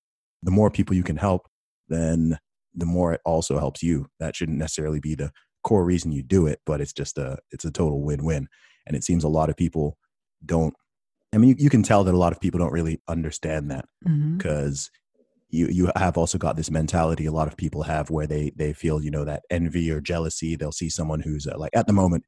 The 0.43 0.51
more 0.51 0.71
people 0.71 0.95
you 0.95 1.03
can 1.03 1.17
help, 1.17 1.47
then 1.89 2.37
the 2.73 2.85
more 2.85 3.13
it 3.13 3.21
also 3.25 3.59
helps 3.59 3.83
you. 3.83 4.07
That 4.19 4.35
shouldn't 4.35 4.59
necessarily 4.59 5.01
be 5.01 5.15
the 5.15 5.31
core 5.63 5.85
reason 5.85 6.11
you 6.11 6.23
do 6.23 6.47
it, 6.47 6.59
but 6.65 6.81
it's 6.81 6.93
just 6.93 7.17
a 7.17 7.37
it's 7.51 7.65
a 7.65 7.71
total 7.71 8.01
win-win. 8.01 8.47
And 8.87 8.95
it 8.95 9.03
seems 9.03 9.23
a 9.23 9.29
lot 9.29 9.49
of 9.49 9.55
people 9.55 9.97
don't 10.45 10.73
i 11.33 11.37
mean 11.37 11.51
you, 11.51 11.55
you 11.57 11.69
can 11.69 11.83
tell 11.83 12.03
that 12.03 12.13
a 12.13 12.17
lot 12.17 12.31
of 12.31 12.39
people 12.39 12.59
don't 12.59 12.71
really 12.71 12.99
understand 13.07 13.69
that 13.71 13.85
because 14.37 14.89
mm-hmm. 15.53 15.57
you 15.57 15.67
you 15.67 15.91
have 15.95 16.17
also 16.17 16.37
got 16.37 16.55
this 16.55 16.71
mentality 16.71 17.25
a 17.25 17.31
lot 17.31 17.47
of 17.47 17.57
people 17.57 17.83
have 17.83 18.09
where 18.09 18.27
they 18.27 18.51
they 18.55 18.73
feel 18.73 19.01
you 19.01 19.11
know 19.11 19.25
that 19.25 19.43
envy 19.49 19.91
or 19.91 20.01
jealousy 20.01 20.55
they'll 20.55 20.71
see 20.71 20.89
someone 20.89 21.19
who's 21.19 21.47
uh, 21.47 21.57
like 21.57 21.71
at 21.75 21.87
the 21.87 21.93
moment 21.93 22.23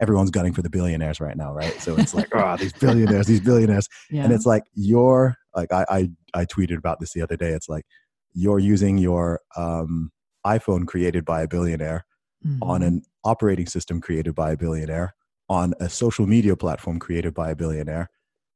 everyone's 0.00 0.30
gunning 0.30 0.52
for 0.52 0.62
the 0.62 0.70
billionaires 0.70 1.20
right 1.20 1.36
now 1.36 1.52
right 1.52 1.80
so 1.80 1.96
it's 1.96 2.14
like 2.14 2.28
oh 2.34 2.56
these 2.56 2.72
billionaires 2.72 3.26
these 3.26 3.40
billionaires 3.40 3.88
yeah. 4.10 4.24
and 4.24 4.32
it's 4.32 4.46
like 4.46 4.62
you're 4.74 5.34
like 5.54 5.72
I, 5.72 5.84
I 5.88 6.10
i 6.34 6.44
tweeted 6.44 6.78
about 6.78 7.00
this 7.00 7.12
the 7.12 7.22
other 7.22 7.36
day 7.36 7.50
it's 7.50 7.68
like 7.68 7.84
you're 8.32 8.60
using 8.60 8.98
your 8.98 9.40
um 9.56 10.10
iphone 10.46 10.86
created 10.86 11.24
by 11.24 11.42
a 11.42 11.48
billionaire 11.48 12.04
mm-hmm. 12.46 12.62
on 12.62 12.82
an 12.82 13.02
operating 13.24 13.66
system 13.66 14.00
created 14.00 14.34
by 14.34 14.52
a 14.52 14.56
billionaire 14.56 15.14
on 15.48 15.74
a 15.80 15.88
social 15.88 16.26
media 16.26 16.56
platform 16.56 16.98
created 16.98 17.34
by 17.34 17.50
a 17.50 17.56
billionaire 17.56 18.10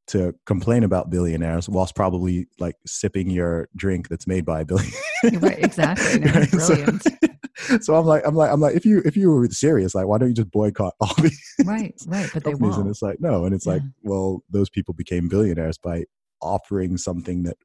to 0.09 0.35
complain 0.47 0.83
about 0.83 1.11
billionaires 1.11 1.69
whilst 1.69 1.95
probably 1.95 2.47
like 2.59 2.75
sipping 2.87 3.31
your 3.31 3.69
drink 3.77 4.09
that's 4.09 4.27
made 4.27 4.45
by 4.45 4.61
a 4.61 4.65
billionaire. 4.65 5.01
right, 5.41 5.59
exactly. 5.59 6.21
No, 6.21 6.33
brilliant. 6.47 7.03
So, 7.03 7.79
so, 7.81 7.95
I'm 7.95 8.05
like, 8.05 8.23
I'm 8.27 8.35
like, 8.35 8.51
I'm 8.51 8.61
like, 8.61 8.75
if 8.75 8.85
you 8.85 9.01
if 9.05 9.17
you 9.17 9.31
were 9.31 9.47
serious, 9.49 9.95
like, 9.95 10.07
why 10.07 10.19
don't 10.19 10.29
you 10.29 10.35
just 10.35 10.51
boycott 10.51 10.95
all 11.01 11.15
these? 11.23 11.55
Right, 11.65 11.95
right. 12.07 12.29
But 12.35 12.45
they 12.45 12.55
won't. 12.55 12.77
And 12.77 12.91
it's 12.91 13.03
like, 13.03 13.21
no, 13.21 13.45
and 13.45 13.55
it's 13.55 13.67
yeah. 13.67 13.75
like, 13.75 13.83
well, 14.03 14.43
those 14.51 14.69
people 14.69 14.95
became 14.95 15.29
billionaires 15.29 15.79
by 15.79 16.05
offering 16.41 16.97
something 16.97 17.45
that 17.45 17.57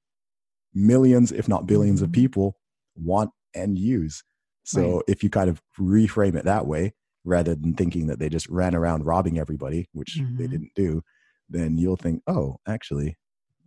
millions, 0.73 1.32
if 1.32 1.47
not 1.47 1.65
1000000000s 1.65 1.93
mm-hmm. 1.95 2.03
of 2.03 2.12
people 2.12 2.56
want 2.95 3.32
and 3.56 3.77
use. 3.77 4.23
So 4.67 4.95
right. 4.95 5.03
if 5.08 5.23
you 5.23 5.30
kind 5.30 5.49
of 5.49 5.62
reframe 5.80 6.36
it 6.36 6.45
that 6.45 6.67
way, 6.67 6.93
rather 7.23 7.56
than 7.56 7.73
thinking 7.73 8.08
that 8.08 8.19
they 8.19 8.30
just 8.30 8.47
ran 8.49 8.75
around 8.75 9.06
robbing 9.06 9.39
everybody, 9.39 9.89
which 9.93 10.17
mm-hmm. 10.19 10.38
they 10.38 10.47
didn't 10.47 10.71
do, 10.75 11.01
then 11.49 11.77
you'll 11.77 11.97
think, 11.97 12.21
oh, 12.27 12.58
actually, 12.67 13.17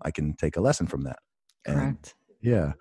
I 0.03 0.11
can 0.11 0.35
take 0.35 0.57
a 0.57 0.61
lesson 0.61 0.87
from 0.87 1.03
that. 1.03 1.19
Correct. 1.67 1.81
And, 1.81 2.15
yeah. 2.41 2.73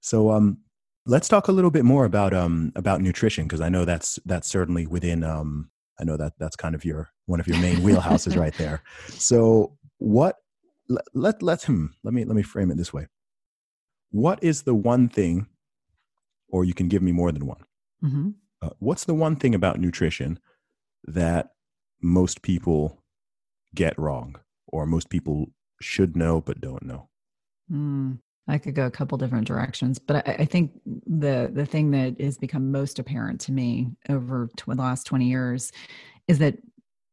So 0.00 0.30
um, 0.30 0.58
let's 1.06 1.28
talk 1.28 1.48
a 1.48 1.52
little 1.52 1.70
bit 1.70 1.84
more 1.84 2.04
about 2.04 2.34
um 2.34 2.72
about 2.76 3.00
nutrition 3.00 3.44
because 3.44 3.60
I 3.60 3.68
know 3.68 3.84
that's 3.84 4.18
that's 4.24 4.48
certainly 4.48 4.86
within 4.86 5.24
um 5.24 5.70
I 5.98 6.04
know 6.04 6.16
that 6.16 6.34
that's 6.38 6.54
kind 6.56 6.74
of 6.74 6.84
your 6.84 7.10
one 7.26 7.40
of 7.40 7.48
your 7.48 7.58
main 7.58 7.78
wheelhouses 7.78 8.36
right 8.36 8.54
there. 8.54 8.82
So 9.08 9.76
what 9.98 10.36
let, 10.88 11.04
let 11.14 11.42
let 11.42 11.62
him 11.62 11.94
let 12.04 12.14
me 12.14 12.24
let 12.24 12.36
me 12.36 12.42
frame 12.42 12.70
it 12.70 12.76
this 12.76 12.92
way. 12.92 13.06
What 14.10 14.42
is 14.42 14.62
the 14.62 14.74
one 14.74 15.08
thing, 15.08 15.46
or 16.48 16.64
you 16.64 16.74
can 16.74 16.88
give 16.88 17.02
me 17.02 17.12
more 17.12 17.32
than 17.32 17.46
one. 17.46 17.64
Mm-hmm 18.04 18.30
uh, 18.62 18.70
what's 18.78 19.04
the 19.04 19.14
one 19.14 19.36
thing 19.36 19.54
about 19.54 19.80
nutrition 19.80 20.38
that 21.04 21.50
most 22.02 22.42
people 22.42 23.02
get 23.74 23.98
wrong 23.98 24.36
or 24.66 24.86
most 24.86 25.10
people 25.10 25.46
should 25.80 26.16
know 26.16 26.40
but 26.40 26.60
don't 26.60 26.82
know 26.82 27.08
mm, 27.70 28.18
i 28.48 28.58
could 28.58 28.74
go 28.74 28.86
a 28.86 28.90
couple 28.90 29.18
different 29.18 29.46
directions 29.46 29.98
but 29.98 30.28
I, 30.28 30.36
I, 30.40 30.44
think 30.44 30.72
the 30.84 31.50
the 31.52 31.66
thing 31.66 31.90
that 31.92 32.20
has 32.20 32.38
become 32.38 32.72
most 32.72 32.98
apparent 32.98 33.40
to 33.42 33.52
me 33.52 33.90
over 34.08 34.48
tw- 34.56 34.66
the 34.66 34.74
last 34.74 35.04
20 35.04 35.26
years 35.26 35.72
is 36.26 36.38
that 36.38 36.56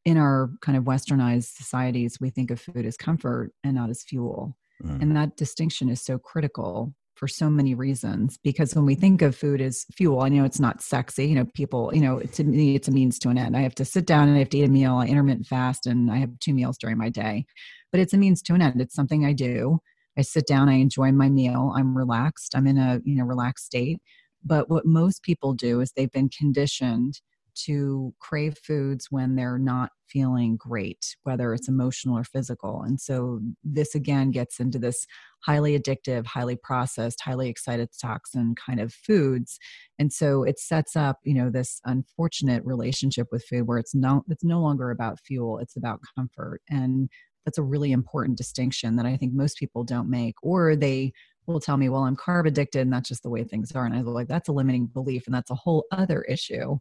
in 0.04 0.18
our 0.18 0.52
kind 0.62 0.78
of 0.78 0.84
westernized 0.86 1.56
societies 1.56 2.20
we 2.20 2.30
think 2.30 2.52
of 2.52 2.60
food 2.60 2.86
as 2.86 2.98
comfort 2.98 3.52
and 3.64 3.76
not 3.76 3.90
as 3.90 4.04
fuel 4.04 4.58
mm. 4.84 5.02
and 5.02 5.16
that 5.16 5.36
distinction 5.36 5.90
is 5.90 6.02
so 6.02 6.18
critical 6.18 6.94
for 7.16 7.28
so 7.28 7.50
many 7.50 7.74
reasons 7.74 8.38
because 8.44 8.76
when 8.76 8.86
we 8.86 8.96
think 8.96 9.22
of 9.22 9.36
food 9.36 9.62
as 9.62 9.86
fuel 9.96 10.22
i 10.22 10.30
know 10.30 10.44
it's 10.44 10.60
not 10.60 10.82
sexy 10.82 11.28
you 11.28 11.36
know 11.36 11.46
people 11.54 11.92
you 11.94 12.02
know 12.02 12.20
to 12.20 12.44
me 12.44 12.76
it's 12.76 12.88
a 12.88 12.92
means 12.92 13.18
to 13.20 13.30
an 13.30 13.38
end. 13.38 13.56
I 13.56 13.62
have 13.62 13.76
to 13.76 13.86
sit 13.86 14.06
down 14.06 14.28
and 14.28 14.36
i 14.36 14.40
have 14.40 14.50
to 14.50 14.58
eat 14.58 14.66
a 14.66 14.70
meal. 14.70 14.96
I 14.96 15.08
intermittent 15.08 15.48
fast 15.48 15.88
and 15.88 16.12
i 16.12 16.18
have 16.18 16.38
two 16.40 16.54
meals 16.54 16.78
during 16.78 16.98
my 16.98 17.10
day. 17.10 17.46
But 17.92 18.02
it's 18.02 18.14
a 18.14 18.18
means 18.18 18.42
to 18.44 18.54
an 18.54 18.62
end. 18.62 18.82
It's 18.82 18.96
something 18.96 19.26
i 19.26 19.34
do. 19.34 19.80
I 20.18 20.22
sit 20.22 20.48
down 20.48 20.70
i 20.70 20.74
enjoy 20.74 21.12
my 21.12 21.30
meal 21.30 21.74
i'm 21.76 21.98
relaxed 21.98 22.56
i'm 22.56 22.68
in 22.68 22.78
a 22.78 23.00
you 23.04 23.16
know 23.16 23.26
relaxed 23.26 23.66
state. 23.66 24.00
But 24.44 24.70
what 24.70 24.86
most 24.86 25.24
people 25.24 25.54
do 25.54 25.82
is 25.82 25.92
they've 25.92 26.12
been 26.12 26.30
conditioned 26.30 27.20
to 27.66 28.14
crave 28.20 28.58
foods 28.58 29.08
when 29.10 29.36
they're 29.36 29.58
not 29.58 29.92
feeling 30.08 30.56
great, 30.58 31.16
whether 31.24 31.54
it's 31.54 31.68
mm-hmm. 31.68 31.80
emotional 31.80 32.18
or 32.18 32.24
physical. 32.24 32.82
And 32.84 33.00
so 33.00 33.40
this 33.64 33.96
again 33.96 34.32
gets 34.32 34.60
into 34.60 34.80
this 34.80 35.06
highly 35.46 35.78
addictive, 35.78 36.26
highly 36.26 36.56
processed, 36.56 37.22
highly 37.22 37.50
excited 37.50 37.90
toxin 38.00 38.56
kind 38.56 38.80
of 38.80 38.94
foods. 38.94 39.60
And 40.00 40.12
so 40.12 40.44
it 40.44 40.60
sets 40.60 40.96
up, 40.96 41.20
you 41.24 41.34
know, 41.34 41.50
this 41.50 41.80
unfortunate 41.86 42.64
relationship 42.66 43.28
with 43.32 43.46
food 43.46 43.68
where 43.68 43.78
it's 43.78 43.96
no 43.96 44.24
it's 44.30 44.44
no 44.44 44.60
longer 44.62 44.92
about 44.92 45.20
fuel, 45.20 45.60
it's 45.60 45.76
about 45.76 46.00
comfort. 46.16 46.62
And 46.70 47.10
that's 47.46 47.58
a 47.58 47.64
really 47.64 47.92
important 47.92 48.38
distinction 48.38 48.96
that 48.96 49.06
I 49.06 49.18
think 49.18 49.34
most 49.34 49.58
people 49.58 49.84
don't 49.84 50.10
make, 50.10 50.36
or 50.42 50.76
they 50.76 51.14
will 51.48 51.60
tell 51.60 51.78
me, 51.78 51.90
well, 51.90 52.04
I'm 52.04 52.16
carb 52.16 52.48
addicted 52.48 52.82
and 52.82 52.94
that's 52.94 53.10
just 53.10 53.24
the 53.24 53.30
way 53.30 53.44
things 53.44 53.72
are. 53.74 53.86
And 53.86 53.94
I 53.94 54.02
was 54.02 54.08
like, 54.08 54.28
that's 54.28 54.50
a 54.50 54.54
limiting 54.54 54.88
belief 54.88 55.28
and 55.28 55.36
that's 55.36 55.52
a 55.52 55.56
whole 55.56 55.86
other 55.92 56.24
issue. 56.24 56.78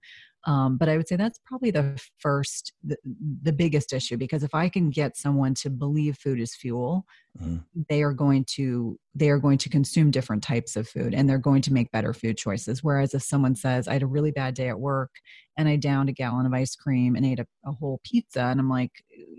Um, 0.47 0.77
but 0.77 0.89
I 0.89 0.97
would 0.97 1.09
say 1.09 1.17
that's 1.17 1.39
probably 1.47 1.71
the 1.71 1.99
first, 2.19 2.73
the, 2.83 2.97
the, 3.43 3.53
biggest 3.53 3.95
issue 3.95 4.19
because 4.19 4.43
if 4.43 4.55
I 4.55 4.69
can 4.69 4.91
get 4.91 5.17
someone 5.17 5.55
to 5.55 5.71
believe 5.71 6.19
food 6.19 6.39
is 6.39 6.55
fuel, 6.55 7.07
mm-hmm. 7.41 7.59
they 7.89 8.03
are 8.03 8.13
going 8.13 8.45
to 8.57 8.99
they 9.15 9.31
are 9.31 9.39
going 9.39 9.59
to 9.59 9.69
consume 9.71 10.11
different 10.11 10.43
types 10.43 10.77
of 10.77 10.87
food 10.87 11.15
and 11.15 11.29
they're 11.29 11.39
going 11.39 11.63
to 11.63 11.73
make 11.73 11.91
better 11.93 12.13
food 12.13 12.37
choices. 12.37 12.85
Whereas 12.85 13.15
if 13.15 13.23
someone 13.23 13.55
says, 13.55 13.89
"I 13.89 13.95
had 13.95 14.03
a 14.03 14.07
really 14.07 14.33
bad 14.33 14.55
day 14.55 14.69
at 14.69 14.79
work 14.79 15.13
and 15.57 15.67
I 15.69 15.77
downed 15.77 16.11
a 16.11 16.13
gallon 16.13 16.47
of 16.47 16.53
ice 16.53 16.75
cream 16.77 17.17
and 17.17 17.25
ate 17.25 17.41
a, 17.41 17.47
a 17.65 17.73
whole 17.73 18.01
pizza," 18.05 18.43
and 18.43 18.61
I'm 18.61 18.69
like, 18.69 18.93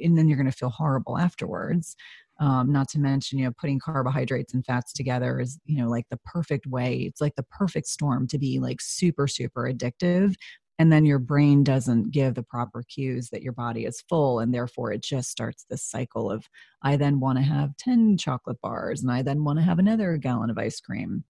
and 0.04 0.18
then 0.18 0.28
you're 0.28 0.38
going 0.38 0.52
to 0.52 0.58
feel 0.58 0.70
horrible 0.70 1.20
afterwards. 1.20 1.96
Um, 2.38 2.72
not 2.72 2.89
to 2.89 3.00
mention, 3.00 3.39
you 3.39 3.46
know, 3.46 3.54
putting 3.58 3.80
carbohydrates 3.80 4.54
and 4.54 4.65
fats 4.65 4.91
together 4.91 5.39
is, 5.39 5.58
you 5.63 5.78
know, 5.78 5.89
like 5.89 6.06
the 6.10 6.20
perfect 6.26 6.68
way. 6.68 7.04
It's 7.04 7.22
like 7.22 7.36
the 7.38 7.44
perfect 7.44 7.88
storm 7.88 8.28
to 8.28 8.38
be 8.38 8.60
like 8.60 8.82
super, 8.82 9.26
super 9.26 9.72
addictive, 9.72 10.36
and 10.80 10.92
then 10.92 11.06
your 11.06 11.20
brain 11.20 11.64
doesn't 11.64 12.12
give 12.12 12.36
the 12.36 12.44
proper 12.44 12.84
cues 12.84 13.30
that 13.30 13.42
your 13.42 13.54
body 13.54 13.86
is 13.86 14.04
full 14.10 14.40
and 14.40 14.54
therefore 14.54 14.92
it 14.92 15.02
just 15.02 15.30
starts 15.30 15.66
this 15.70 15.84
cycle 15.84 16.32
of 16.32 16.45
i 16.84 16.95
then 16.95 17.20
want 17.20 17.38
to 17.38 17.43
have 17.43 17.76
10 17.78 18.18
chocolate 18.18 18.60
bars 18.62 19.02
and 19.02 19.12
i 19.12 19.22
then 19.22 19.43
want 19.43 19.60
to 19.60 19.66
have 19.66 19.80
another 19.80 20.18
gallon 20.18 20.49
of 20.49 20.58
ice 20.58 20.80
cream. 20.80 21.24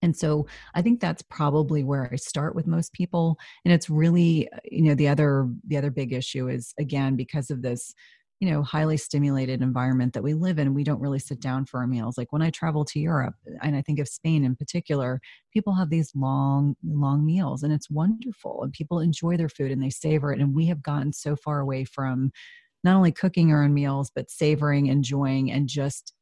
And 0.00 0.16
so 0.16 0.46
i 0.74 0.82
think 0.82 1.00
that's 1.00 1.22
probably 1.22 1.82
where 1.82 2.08
i 2.12 2.16
start 2.16 2.54
with 2.54 2.66
most 2.66 2.92
people 2.92 3.36
and 3.64 3.74
it's 3.74 3.90
really 3.90 4.48
uh, 4.52 4.58
you 4.64 4.82
know 4.82 4.94
the 4.94 5.08
other 5.08 5.48
the 5.66 5.76
other 5.76 5.90
big 5.90 6.12
issue 6.12 6.48
is 6.48 6.72
again 6.78 7.16
because 7.16 7.50
of 7.50 7.62
this 7.62 7.94
you 8.40 8.50
know 8.50 8.62
highly 8.62 8.96
stimulated 8.96 9.62
environment 9.62 10.12
that 10.12 10.22
we 10.22 10.34
live 10.34 10.58
in 10.58 10.74
we 10.74 10.84
don't 10.84 11.00
really 11.00 11.18
sit 11.18 11.40
down 11.40 11.64
for 11.64 11.80
our 11.80 11.86
meals. 11.86 12.16
Like 12.16 12.32
when 12.32 12.42
i 12.42 12.50
travel 12.50 12.84
to 12.86 13.00
europe 13.00 13.34
and 13.62 13.76
i 13.76 13.82
think 13.82 13.98
of 13.98 14.08
spain 14.08 14.44
in 14.44 14.56
particular 14.56 15.20
people 15.52 15.74
have 15.74 15.90
these 15.90 16.12
long 16.14 16.76
long 16.84 17.24
meals 17.24 17.62
and 17.62 17.72
it's 17.72 17.90
wonderful 17.90 18.62
and 18.62 18.72
people 18.72 19.00
enjoy 19.00 19.36
their 19.36 19.48
food 19.48 19.70
and 19.70 19.82
they 19.82 19.90
savor 19.90 20.32
it 20.32 20.40
and 20.40 20.54
we 20.54 20.66
have 20.66 20.82
gotten 20.82 21.12
so 21.12 21.36
far 21.36 21.60
away 21.60 21.84
from 21.84 22.30
not 22.84 22.96
only 22.96 23.12
cooking 23.12 23.52
our 23.52 23.64
own 23.64 23.74
meals 23.74 24.10
but 24.14 24.30
savoring 24.30 24.86
enjoying 24.86 25.50
and 25.50 25.68
just 25.68 26.14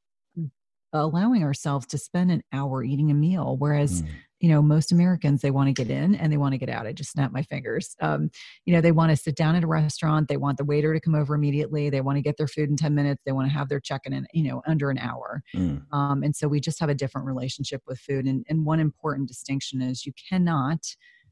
allowing 1.01 1.42
ourselves 1.42 1.86
to 1.86 1.99
spend 1.99 2.30
an 2.30 2.42
hour 2.53 2.82
eating 2.82 3.11
a 3.11 3.14
meal 3.14 3.57
whereas 3.59 4.03
mm. 4.03 4.09
you 4.40 4.49
know 4.49 4.62
most 4.62 4.92
americans 4.92 5.40
they 5.40 5.51
want 5.51 5.68
to 5.68 5.72
get 5.72 5.90
in 5.90 6.14
and 6.14 6.32
they 6.32 6.36
want 6.36 6.53
to 6.53 6.59
get 6.59 6.68
out 6.68 6.86
i 6.86 6.92
just 6.92 7.12
snap 7.12 7.32
my 7.32 7.42
fingers 7.42 7.97
um, 8.01 8.30
you 8.64 8.74
know 8.74 8.80
they 8.80 8.92
want 8.92 9.11
to 9.11 9.16
sit 9.16 9.36
down 9.36 9.55
at 9.55 9.64
a 9.64 9.66
restaurant 9.66 10.28
they 10.28 10.36
want 10.36 10.59
the 10.59 10.64
waiter 10.64 10.92
to 10.92 11.01
come 11.01 11.14
over 11.14 11.34
immediately 11.34 11.90
they 11.90 12.01
want 12.01 12.16
to 12.16 12.22
get 12.22 12.36
their 12.36 12.49
food 12.49 12.68
in 12.68 12.76
10 12.76 12.94
minutes 12.94 13.22
they 13.24 13.32
want 13.32 13.49
to 13.49 13.57
have 13.57 13.68
their 13.68 13.80
check-in 13.80 14.12
in 14.12 14.26
you 14.32 14.44
know 14.44 14.62
under 14.66 14.90
an 14.90 14.99
hour 14.99 15.42
mm. 15.55 15.80
um, 15.92 16.22
and 16.22 16.34
so 16.34 16.49
we 16.49 16.61
just 16.61 16.80
have 16.80 16.88
a 16.88 16.94
different 16.94 17.26
relationship 17.26 17.82
with 17.86 17.99
food 17.99 18.26
and, 18.26 18.44
and 18.49 18.64
one 18.64 18.80
important 18.80 19.28
distinction 19.28 19.80
is 19.80 20.07
you 20.07 20.12
cannot 20.28 20.80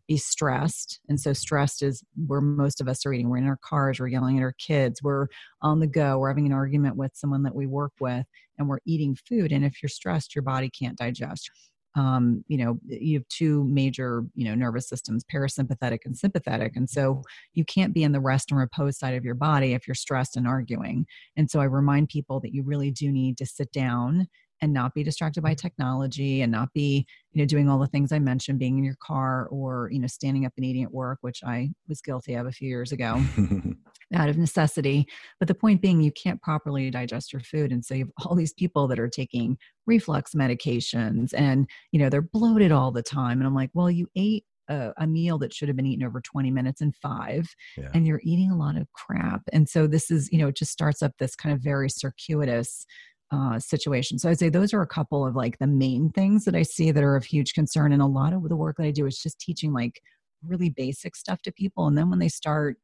be 0.07 0.17
stressed. 0.17 1.01
And 1.09 1.19
so, 1.19 1.33
stressed 1.33 1.83
is 1.83 2.03
where 2.27 2.41
most 2.41 2.81
of 2.81 2.89
us 2.89 3.05
are 3.07 3.13
eating. 3.13 3.29
We're 3.29 3.39
in 3.39 3.47
our 3.47 3.59
cars, 3.63 4.01
we're 4.01 4.09
yelling 4.09 4.39
at 4.39 4.43
our 4.43 4.55
kids, 4.59 5.03
we're 5.03 5.27
on 5.63 5.81
the 5.81 5.87
go, 5.87 6.19
we're 6.19 6.29
having 6.29 6.47
an 6.47 6.53
argument 6.53 6.97
with 6.97 7.13
someone 7.15 7.43
that 7.45 7.55
we 7.55 7.67
work 7.67 7.93
with, 8.01 8.27
and 8.59 8.69
we're 8.69 8.79
eating 8.87 9.17
food. 9.29 9.53
And 9.53 9.65
if 9.65 9.83
you're 9.83 9.89
stressed, 9.89 10.35
your 10.35 10.43
body 10.43 10.71
can't 10.71 10.97
digest. 10.99 11.51
Um, 11.97 12.45
you 12.49 12.59
know, 12.59 12.79
you 12.89 13.19
have 13.19 13.29
two 13.29 13.65
major, 13.65 14.25
you 14.35 14.45
know, 14.45 14.57
nervous 14.57 14.89
systems, 14.89 15.25
parasympathetic 15.33 16.01
and 16.05 16.17
sympathetic. 16.17 16.75
And 16.75 16.91
so 16.91 17.23
you 17.53 17.65
can't 17.65 17.95
be 17.95 18.03
in 18.03 18.11
the 18.11 18.21
rest 18.21 18.51
and 18.51 18.59
repose 18.59 18.99
side 18.99 19.15
of 19.15 19.25
your 19.25 19.37
body 19.37 19.75
if 19.75 19.87
you're 19.87 19.95
stressed 19.95 20.37
and 20.37 20.47
arguing. 20.47 21.07
And 21.37 21.49
so 21.49 21.61
I 21.61 21.65
remind 21.65 22.09
people 22.09 22.41
that 22.41 22.53
you 22.53 22.65
really 22.65 22.91
do 22.91 23.13
need 23.13 23.39
to 23.39 23.47
sit 23.47 23.71
down 23.71 24.27
and 24.65 24.73
not 24.73 24.95
be 24.95 25.03
distracted 25.03 25.43
by 25.43 25.55
technology 25.55 26.43
and 26.43 26.51
not 26.51 26.73
be 26.73 27.07
you 27.33 27.43
know 27.43 27.47
doing 27.47 27.69
all 27.69 27.79
the 27.79 27.87
things 27.87 28.11
i 28.12 28.19
mentioned 28.19 28.59
being 28.59 28.79
in 28.79 28.85
your 28.85 28.97
car 29.01 29.47
or 29.51 29.89
you 29.93 30.01
know 30.01 30.07
standing 30.07 30.47
up 30.47 30.53
and 30.57 30.65
eating 30.65 30.83
at 30.83 30.93
work 30.93 31.19
which 31.21 31.43
i 31.45 31.71
was 31.89 32.01
guilty 32.01 32.35
of 32.35 32.47
a 32.47 32.53
few 32.53 32.69
years 32.69 32.93
ago 32.93 33.21
out 34.15 34.29
of 34.29 34.39
necessity. 34.39 35.07
But 35.39 35.49
the 35.49 35.55
point 35.55 35.81
being 35.81 36.01
you 36.01 36.12
can't 36.12 36.41
properly 36.43 36.91
digest 36.91 37.33
your 37.33 37.41
food. 37.41 37.73
And 37.73 37.85
so 37.85 37.95
you 37.95 38.05
have 38.05 38.27
all 38.27 38.35
these 38.35 38.53
people 38.53 38.87
that 38.89 38.99
are 38.99 39.09
taking 39.09 39.59
reflux 39.87 40.35
medications 40.35 41.35
and 41.37 41.69
you 41.93 42.01
know 42.01 42.09
they're 42.09 42.23
bloated 42.23 42.73
all 42.73 42.91
the 42.91 43.03
time. 43.03 43.39
And 43.39 43.47
i'm 43.47 43.55
like 43.55 43.71
well 43.75 43.91
you 43.91 44.09
ate 44.17 44.45
a, 44.69 44.93
a, 44.97 45.07
meal 45.07 45.37
that 45.37 45.53
should 45.53 45.69
have 45.69 45.77
been 45.77 45.85
eaten 45.85 46.07
over 46.07 46.23
20 46.23 46.51
minutes 46.51 46.81
in 46.81 46.91
five 46.93 47.47
yeah. 47.77 47.91
and 47.93 48.07
you're 48.07 48.23
eating 48.25 48.51
a 48.51 48.57
lot 48.57 48.79
of 48.79 48.91
crap. 48.95 49.43
And 49.53 49.69
so 49.69 49.87
this 49.87 50.11
is 50.11 50.33
you 50.33 50.39
know 50.39 50.49
it 50.49 50.57
just 50.57 50.73
starts 50.73 51.03
up 51.03 51.12
this 51.19 51.37
kind 51.37 51.55
of 51.55 51.61
very 51.61 51.91
circuitous 51.91 52.87
uh, 53.35 53.59
situation. 53.59 54.18
So 54.18 54.30
I'd 54.30 54.39
say 54.39 54.49
those 54.49 54.72
are 54.72 54.82
a 54.82 54.87
couple 54.87 55.26
of 55.26 55.35
like 55.35 55.59
the 55.59 55.66
main 55.66 56.11
things 56.11 56.45
that 56.45 56.55
I 56.55 56.62
see 56.62 56.91
that 56.91 57.03
are 57.03 57.16
of 57.16 57.24
huge 57.24 57.53
concern. 57.53 57.93
And 57.93 58.01
a 58.01 58.07
lot 58.07 58.32
of 58.32 58.49
the 58.49 58.57
work 58.57 58.76
that 58.76 58.87
I 58.87 58.91
do 58.91 59.07
is 59.07 59.18
just 59.18 59.41
teaching 59.41 59.72
like 59.72 60.01
really 60.43 60.70
basic 60.70 61.16
stuff 61.16 61.43
to 61.43 61.53
people. 61.53 61.87
And 61.87 61.99
then 61.99 62.11
when 62.11 62.18
they 62.20 62.28
start, 62.28 62.76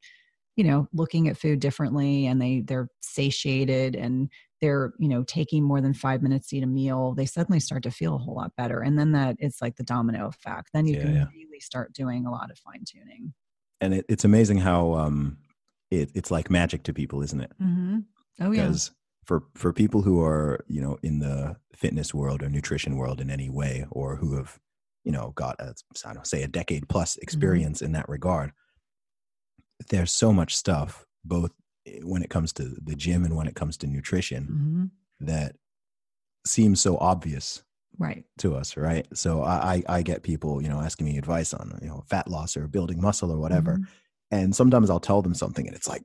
you 0.57 0.65
know, 0.65 0.89
looking 0.93 1.29
at 1.29 1.37
food 1.37 1.61
differently 1.61 2.27
and 2.27 2.43
they 2.43 2.61
they're 2.61 2.89
satiated 3.01 3.95
and 3.95 4.29
they're 4.61 4.93
you 4.99 5.09
know 5.09 5.23
taking 5.23 5.63
more 5.63 5.81
than 5.81 5.95
five 5.95 6.23
minutes 6.23 6.49
to 6.49 6.57
eat 6.57 6.65
a 6.65 6.67
meal, 6.67 7.15
they 7.15 7.27
suddenly 7.27 7.61
start 7.61 7.85
to 7.85 7.91
feel 7.91 8.17
a 8.17 8.19
whole 8.19 8.35
lot 8.35 8.53
better. 8.57 8.81
And 8.81 8.99
then 8.99 9.13
that 9.13 9.37
it's 9.39 9.63
like 9.63 9.77
the 9.77 9.85
domino 9.85 10.27
effect. 10.27 10.71
Then 10.75 10.87
you 10.87 10.97
yeah, 10.97 11.03
can 11.03 11.15
yeah. 11.15 11.25
really 11.33 11.61
start 11.61 11.93
doing 11.93 12.27
a 12.27 12.31
lot 12.31 12.51
of 12.51 12.59
fine 12.59 12.85
tuning. 12.85 13.33
And 13.81 13.95
it, 13.95 14.05
it's 14.09 14.25
amazing 14.25 14.59
how 14.59 14.95
um, 14.95 15.39
it, 15.91 16.11
it's 16.15 16.31
like 16.31 16.51
magic 16.51 16.83
to 16.85 16.93
people, 16.93 17.23
isn't 17.23 17.41
it? 17.41 17.53
Mm-hmm. 17.63 17.99
Oh 18.41 18.51
yeah. 18.51 18.63
Because 18.63 18.91
for 19.31 19.45
for 19.55 19.73
people 19.73 20.03
who 20.03 20.21
are 20.21 20.65
you 20.67 20.81
know 20.81 20.99
in 21.05 21.21
the 21.21 21.55
fitness 21.77 22.13
world 22.13 22.43
or 22.43 22.49
nutrition 22.49 22.97
world 22.97 23.21
in 23.21 23.31
any 23.31 23.49
way 23.49 23.87
or 23.93 24.17
who 24.17 24.35
have 24.35 24.59
you 25.05 25.13
know 25.13 25.33
got 25.37 25.55
a 25.61 25.73
I 26.05 26.13
don't 26.15 26.27
say 26.27 26.43
a 26.43 26.49
decade 26.49 26.89
plus 26.89 27.13
mm-hmm. 27.13 27.23
experience 27.23 27.79
mm-hmm. 27.79 27.87
in 27.87 27.93
that 27.93 28.09
regard 28.09 28.51
there's 29.89 30.11
so 30.11 30.33
much 30.33 30.57
stuff 30.57 31.07
both 31.25 31.53
eh, 31.87 32.01
when 32.03 32.25
it 32.25 32.29
comes 32.29 32.53
to 32.55 32.75
the 32.83 32.97
gym 32.97 33.25
and 33.25 33.37
when 33.37 33.47
it 33.47 33.55
comes 33.55 33.77
to 33.77 33.87
nutrition 33.87 34.43
mm-hmm. 34.51 35.27
that 35.27 35.55
seems 36.45 36.81
so 36.81 36.97
obvious 36.97 37.63
right 37.99 38.25
to 38.39 38.57
us 38.57 38.77
right 38.77 39.07
so 39.15 39.45
I, 39.45 39.85
I 39.89 40.03
get 40.03 40.25
people 40.25 40.61
you 40.61 40.69
know 40.69 40.81
asking 40.81 41.07
me 41.07 41.19
advice 41.19 41.55
on 41.55 41.79
you 41.81 41.89
know 41.89 42.03
fat 42.11 42.27
loss 42.27 42.57
or 42.57 42.67
building 42.67 43.01
muscle 43.01 43.31
or 43.31 43.39
whatever 43.39 43.75
mm-hmm. 43.75 44.37
and 44.37 44.57
sometimes 44.57 44.91
i'll 44.91 44.99
tell 44.99 45.23
them 45.23 45.35
something 45.35 45.69
and 45.69 45.77
it's 45.77 45.87
like 45.87 46.03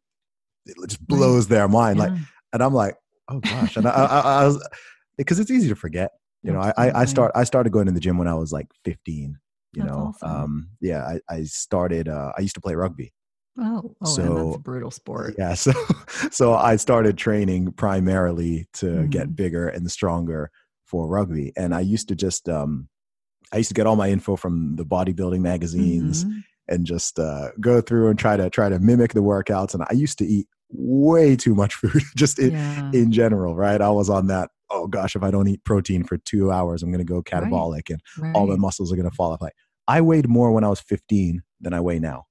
it 0.68 0.76
just 0.88 1.08
blows 1.08 1.48
their 1.48 1.68
mind 1.68 1.98
yeah. 1.98 2.04
like 2.04 2.14
and 2.54 2.62
i'm 2.62 2.74
like 2.74 2.96
oh 3.30 3.40
gosh, 3.40 3.78
and 3.78 3.88
I, 3.88 3.92
I, 3.92 4.20
I 4.20 4.46
was 4.46 4.68
because 5.18 5.40
it's 5.40 5.52
easy 5.52 5.70
to 5.70 5.76
forget. 5.76 6.12
You 6.44 6.54
know, 6.54 6.60
I, 6.60 7.02
I 7.02 7.06
start 7.06 7.32
I 7.34 7.44
started 7.44 7.72
going 7.72 7.88
to 7.88 7.92
the 7.92 8.00
gym 8.00 8.20
when 8.20 8.28
I 8.28 8.36
was 8.36 8.52
like 8.54 8.68
15. 8.84 9.40
You 9.74 9.82
that's 9.82 9.92
know, 9.92 10.14
awesome. 10.24 10.30
um, 10.30 10.70
yeah, 10.80 11.04
I, 11.04 11.20
I 11.28 11.44
started. 11.44 12.08
Uh, 12.08 12.32
I 12.38 12.42
used 12.42 12.56
to 12.56 12.62
play 12.62 12.76
rugby. 12.76 13.14
Oh, 13.58 13.96
oh, 14.02 14.06
so 14.06 14.46
that's 14.46 14.58
a 14.58 14.60
brutal 14.60 14.92
sport. 14.92 15.36
Yeah, 15.38 15.54
so 15.56 15.74
so 16.32 16.54
I 16.54 16.76
started 16.76 17.18
training 17.18 17.72
primarily 17.72 18.68
to 18.74 18.86
mm-hmm. 18.86 19.10
get 19.10 19.36
bigger 19.36 19.68
and 19.68 19.90
stronger 19.90 20.52
for 20.86 21.08
rugby, 21.08 21.52
and 21.58 21.74
I 21.74 21.80
used 21.80 22.10
to 22.10 22.16
just 22.16 22.48
um, 22.48 22.90
I 23.52 23.58
used 23.58 23.70
to 23.70 23.76
get 23.76 23.88
all 23.88 23.96
my 23.96 24.10
info 24.10 24.36
from 24.36 24.76
the 24.76 24.86
bodybuilding 24.86 25.42
magazines 25.42 26.26
mm-hmm. 26.26 26.40
and 26.68 26.86
just 26.86 27.20
uh, 27.20 27.50
go 27.60 27.82
through 27.82 28.10
and 28.10 28.20
try 28.20 28.38
to 28.38 28.50
try 28.50 28.70
to 28.70 28.80
mimic 28.80 29.14
the 29.14 29.24
workouts. 29.24 29.74
And 29.74 29.84
I 29.90 29.94
used 29.94 30.18
to 30.20 30.26
eat 30.26 30.48
way 30.70 31.36
too 31.36 31.56
much 31.56 31.76
food 31.76 32.02
just 32.16 32.40
in, 32.40 32.52
yeah. 32.52 32.92
in 32.94 33.12
general 33.12 33.56
right 33.56 33.82
i 33.82 33.90
was 33.90 34.10
on 34.10 34.28
that 34.28 34.50
oh 34.72 34.88
gosh 34.88 35.16
if 35.16 35.24
i 35.24 35.32
don't 35.32 35.48
eat 35.48 35.64
protein 35.64 36.04
for 36.04 36.18
two 36.18 36.52
hours 36.52 36.84
i'm 36.84 36.92
going 36.92 37.06
to 37.06 37.14
go 37.14 37.22
catabolic 37.22 37.72
right. 37.72 37.90
and 37.90 38.02
right. 38.20 38.36
all 38.36 38.48
my 38.48 38.56
muscles 38.56 38.92
are 38.92 38.96
going 38.96 39.10
to 39.10 39.16
fall 39.16 39.32
off 39.32 39.42
like 39.42 39.56
i 39.88 40.02
weighed 40.02 40.28
more 40.28 40.52
when 40.52 40.64
i 40.64 40.70
was 40.70 40.80
15 40.80 41.42
than 41.62 41.74
i 41.74 41.80
weigh 41.80 42.00
now 42.00 42.26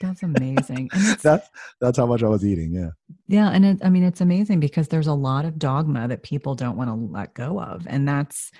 that's 0.00 0.22
amazing 0.22 0.88
that's 1.22 1.48
that's 1.80 1.98
how 1.98 2.06
much 2.06 2.22
i 2.22 2.28
was 2.28 2.44
eating 2.44 2.72
yeah 2.72 2.90
yeah 3.28 3.50
and 3.50 3.64
it, 3.64 3.78
i 3.84 3.90
mean 3.90 4.02
it's 4.02 4.20
amazing 4.20 4.60
because 4.60 4.88
there's 4.88 5.06
a 5.06 5.12
lot 5.12 5.44
of 5.44 5.58
dogma 5.58 6.08
that 6.08 6.22
people 6.22 6.54
don't 6.54 6.76
want 6.76 6.88
to 6.88 6.94
let 6.94 7.34
go 7.34 7.60
of 7.60 7.86
and 7.86 8.08
that's 8.08 8.50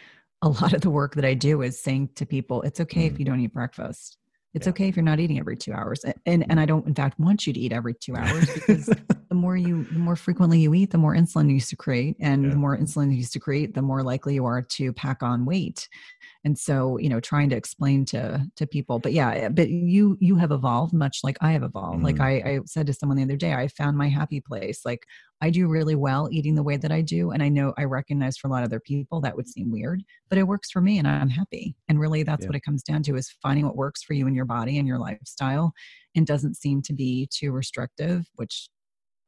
a 0.43 0.49
lot 0.49 0.73
of 0.73 0.81
the 0.81 0.91
work 0.91 1.15
that 1.15 1.25
i 1.25 1.35
do 1.35 1.63
is 1.63 1.81
saying 1.81 2.09
to 2.15 2.27
people 2.27 2.63
it's 2.63 2.81
okay 2.81 3.09
mm. 3.09 3.13
if 3.13 3.19
you 3.19 3.25
don't 3.25 3.41
eat 3.41 3.53
breakfast 3.53 4.19
it's 4.55 4.67
yeah. 4.67 4.71
okay 4.71 4.89
if 4.89 4.97
you're 4.97 5.05
not 5.05 5.21
eating 5.21 5.39
every 5.39 5.57
two 5.57 5.73
hours 5.73 6.05
and, 6.27 6.45
and 6.49 6.61
i 6.61 6.67
don't 6.67 6.87
in 6.87 6.95
fact 6.95 7.19
want 7.19 7.47
you 7.47 7.53
to 7.53 7.61
eat 7.61 7.73
every 7.73 7.95
two 7.95 8.17
hours 8.17 8.53
because 8.53 8.87
the 9.29 9.35
more 9.35 9.57
you 9.57 9.85
the 9.85 9.99
more 9.99 10.17
frequently 10.17 10.61
you 10.61 10.75
eat 10.75 10.91
the 10.91 10.99
more 10.99 11.15
insulin 11.15 11.51
you 11.51 11.61
secrete 11.61 12.17
and 12.21 12.45
yeah. 12.45 12.51
the 12.51 12.57
more 12.57 12.77
insulin 12.77 13.15
you 13.15 13.23
secrete 13.23 13.75
the 13.75 13.83
more 13.83 14.03
likely 14.03 14.35
you 14.35 14.45
are 14.45 14.63
to 14.63 14.93
pack 14.93 15.23
on 15.23 15.45
weight 15.45 15.89
and 16.45 16.59
so 16.59 16.99
you 16.99 17.09
know 17.09 17.21
trying 17.21 17.49
to 17.51 17.57
explain 17.57 18.05
to 18.05 18.45
to 18.57 18.67
people 18.67 18.99
but 18.99 19.13
yeah 19.13 19.49
but 19.49 19.69
you 19.69 20.17
you 20.21 20.37
have 20.37 20.53
evolved 20.53 20.93
much 20.93 21.21
like 21.23 21.37
i 21.41 21.53
have 21.53 21.63
evolved 21.63 21.97
mm-hmm. 21.97 22.19
like 22.19 22.21
I, 22.21 22.31
I 22.31 22.61
said 22.67 22.87
to 22.87 22.95
someone 22.95 23.17
the 23.17 23.25
other 23.25 23.37
day 23.37 23.53
i 23.53 23.69
found 23.69 23.97
my 23.97 24.09
happy 24.09 24.41
place 24.41 24.85
like 24.85 25.07
i 25.41 25.51
do 25.51 25.69
really 25.69 25.95
well 25.95 26.29
eating 26.31 26.55
the 26.55 26.63
way 26.63 26.77
that 26.77 26.93
i 26.93 27.01
do 27.01 27.31
and 27.31 27.43
i 27.43 27.49
know 27.49 27.75
i 27.77 27.85
recognize 27.85 28.37
for 28.37 28.49
a 28.49 28.51
lot 28.51 28.63
of 28.63 28.69
other 28.69 28.81
people 28.81 29.21
that 29.21 29.37
would 29.37 29.49
seem 29.49 29.71
weird 29.71 30.03
but 30.29 30.39
it 30.39 30.47
works 30.47 30.71
for 30.71 30.81
me 30.81 30.99
and 30.99 31.07
i'm 31.07 31.31
happy 31.31 31.75
and 31.89 32.01
really 32.01 32.23
that's 32.23 32.43
yeah. 32.43 32.49
what 32.49 32.57
it 32.57 32.63
comes 32.65 32.83
down 32.83 33.03
to 33.03 33.17
is 33.17 33.35
finding 33.43 33.67
what 33.67 33.77
works 33.77 34.03
for 34.03 34.15
you 34.15 34.27
and 34.27 34.37
your 34.37 34.45
body 34.45 34.79
and 34.79 34.89
your 34.89 34.99
lifestyle 34.99 35.73
and 36.15 36.27
doesn't 36.27 36.57
seem 36.57 36.83
to 36.83 36.93
be 36.93 37.29
too 37.33 37.53
restrictive 37.53 38.27
which 38.37 38.69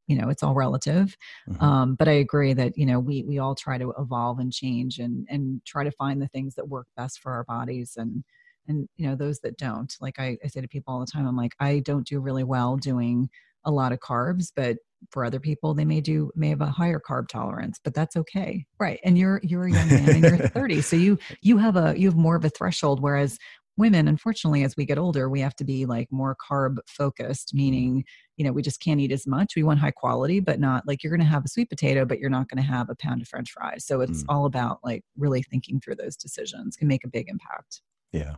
you 0.07 0.17
know 0.17 0.29
it's 0.29 0.43
all 0.43 0.55
relative 0.55 1.17
mm-hmm. 1.49 1.65
um, 1.65 1.95
but 1.95 2.09
i 2.09 2.13
agree 2.13 2.53
that 2.53 2.77
you 2.77 2.87
know 2.87 2.99
we 2.99 3.23
we 3.23 3.39
all 3.39 3.55
try 3.55 3.79
to 3.79 3.93
evolve 3.99 4.39
and 4.39 4.53
change 4.53 4.99
and 4.99 5.27
and 5.31 5.61
try 5.65 5.85
to 5.85 5.91
find 5.93 6.21
the 6.21 6.29
things 6.29 6.55
that 6.55 6.69
work 6.69 6.87
best 6.97 7.21
for 7.21 7.33
our 7.33 7.45
bodies 7.45 7.95
and 7.97 8.25
and 8.69 8.89
you 8.97 9.07
know 9.09 9.17
those 9.17 9.41
that 9.41 9.57
don't. 9.57 9.93
Like 10.01 10.21
I, 10.21 10.39
I 10.45 10.47
say 10.47 10.61
to 10.61 10.69
people 10.69 10.95
all 10.95 11.01
the 11.01 11.11
time 11.11 11.27
i'm 11.27 11.37
like 11.37 11.55
i 11.61 11.81
don't 11.81 12.07
do 12.07 12.21
really 12.21 12.45
well 12.45 12.77
doing 12.77 13.29
a 13.65 13.71
lot 13.71 13.93
of 13.93 14.01
carbs 14.01 14.53
but 14.55 14.77
for 15.11 15.25
other 15.25 15.41
people 15.41 15.75
they 15.75 15.85
may 15.85 16.01
do 16.01 16.31
may 16.37 16.49
have 16.49 16.61
a 16.61 16.67
higher 16.67 17.01
carb 17.01 17.29
tolerance 17.29 17.81
but 17.83 17.95
that's 17.95 18.17
okay. 18.17 18.65
Right. 18.79 19.01
And 19.05 19.19
you're 19.19 19.41
you're 19.43 19.65
a 19.65 19.73
young 19.73 19.89
man 19.89 20.11
and 20.11 20.23
you're 20.23 20.49
30 20.49 20.83
so 20.83 20.97
you 20.97 21.19
you 21.41 21.59
have 21.59 21.77
a 21.77 21.99
you 21.99 22.09
have 22.09 22.17
more 22.17 22.37
of 22.37 22.45
a 22.45 22.51
threshold 22.51 23.01
whereas 23.01 23.39
women 23.77 24.07
unfortunately 24.07 24.65
as 24.65 24.77
we 24.77 24.85
get 24.85 24.99
older 24.99 25.29
we 25.29 25.41
have 25.41 25.57
to 25.57 25.65
be 25.65 25.87
like 25.87 26.07
more 26.11 26.37
carb 26.37 26.77
focused 26.87 27.53
meaning 27.55 28.05
you 28.43 28.49
know 28.49 28.53
we 28.53 28.61
just 28.63 28.81
can't 28.81 28.99
eat 28.99 29.13
as 29.13 29.25
much 29.25 29.55
we 29.55 29.63
want 29.63 29.79
high 29.79 29.93
quality 29.93 30.41
but 30.41 30.59
not 30.59 30.83
like 30.85 31.05
you're 31.05 31.13
going 31.13 31.21
to 31.21 31.25
have 31.25 31.45
a 31.45 31.49
sweet 31.49 31.71
potato 31.71 32.05
but 32.05 32.19
you're 32.19 32.29
not 32.29 32.49
going 32.49 32.61
to 32.61 32.69
have 32.69 32.91
a 32.91 32.97
pound 32.97 33.23
of 33.23 33.29
french 33.29 33.53
fries 33.53 33.87
so 33.87 34.01
it's 34.01 34.25
mm. 34.25 34.27
all 34.29 34.47
about 34.47 34.81
like 34.83 35.05
really 35.17 35.43
thinking 35.43 35.79
through 35.79 35.95
those 35.95 36.17
decisions 36.17 36.75
can 36.75 36.89
make 36.89 37.05
a 37.05 37.09
big 37.09 37.29
impact 37.29 37.83
yeah 38.11 38.35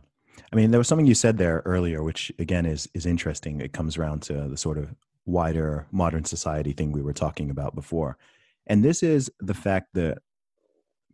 i 0.53 0.55
mean 0.55 0.69
there 0.69 0.79
was 0.79 0.87
something 0.87 1.07
you 1.07 1.15
said 1.15 1.39
there 1.39 1.63
earlier 1.65 2.03
which 2.03 2.31
again 2.37 2.67
is 2.67 2.87
is 2.93 3.07
interesting 3.07 3.59
it 3.59 3.73
comes 3.73 3.97
around 3.97 4.21
to 4.21 4.47
the 4.47 4.57
sort 4.57 4.77
of 4.77 4.93
wider 5.25 5.87
modern 5.91 6.23
society 6.23 6.71
thing 6.71 6.91
we 6.91 7.01
were 7.01 7.13
talking 7.13 7.49
about 7.49 7.73
before 7.73 8.15
and 8.67 8.83
this 8.83 9.01
is 9.01 9.31
the 9.39 9.55
fact 9.55 9.87
that 9.95 10.19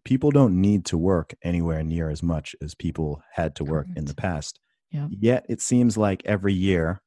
people 0.04 0.32
don't 0.32 0.60
need 0.60 0.86
to 0.86 0.98
work 0.98 1.34
anywhere 1.44 1.84
near 1.84 2.10
as 2.10 2.24
much 2.24 2.56
as 2.62 2.76
people 2.76 3.22
had 3.34 3.56
to 3.56 3.64
work 3.64 3.86
Correct. 3.86 3.98
in 4.00 4.06
the 4.06 4.16
past. 4.16 4.60
Yeah. 4.92 5.08
Yet 5.10 5.46
it 5.48 5.62
seems 5.62 5.98
like 5.98 6.22
every 6.26 6.54
year 6.54 7.02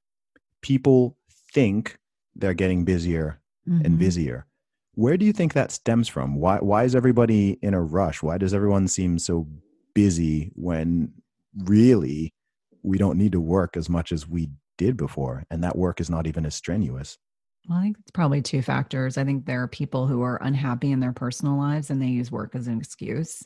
people 0.62 1.16
think 1.54 1.96
they're 2.36 2.54
getting 2.54 2.84
busier 2.84 3.40
mm-hmm. 3.66 3.84
and 3.84 3.98
busier. 3.98 4.46
Where 4.96 5.16
do 5.16 5.24
you 5.24 5.32
think 5.32 5.54
that 5.54 5.72
stems 5.72 6.08
from? 6.08 6.36
Why 6.36 6.58
why 6.58 6.84
is 6.84 6.94
everybody 6.94 7.58
in 7.62 7.74
a 7.74 7.82
rush? 7.82 8.22
Why 8.22 8.38
does 8.38 8.52
everyone 8.52 8.86
seem 8.88 9.18
so 9.18 9.48
busy 9.94 10.52
when 10.54 11.12
really 11.64 12.32
we 12.82 12.98
don't 12.98 13.18
need 13.18 13.32
to 13.32 13.40
work 13.40 13.76
as 13.76 13.88
much 13.88 14.12
as 14.12 14.28
we 14.28 14.50
did 14.76 14.96
before 14.96 15.44
and 15.50 15.62
that 15.64 15.76
work 15.76 16.00
is 16.00 16.10
not 16.10 16.26
even 16.26 16.44
as 16.44 16.54
strenuous? 16.54 17.16
Well, 17.68 17.78
I 17.78 17.82
think 17.82 17.96
it's 18.00 18.10
probably 18.10 18.42
two 18.42 18.60
factors. 18.60 19.16
I 19.16 19.24
think 19.24 19.46
there 19.46 19.62
are 19.62 19.68
people 19.68 20.06
who 20.06 20.22
are 20.22 20.42
unhappy 20.42 20.92
in 20.92 21.00
their 21.00 21.12
personal 21.12 21.56
lives 21.56 21.90
and 21.90 22.00
they 22.00 22.06
use 22.06 22.30
work 22.30 22.54
as 22.54 22.68
an 22.68 22.78
excuse. 22.78 23.42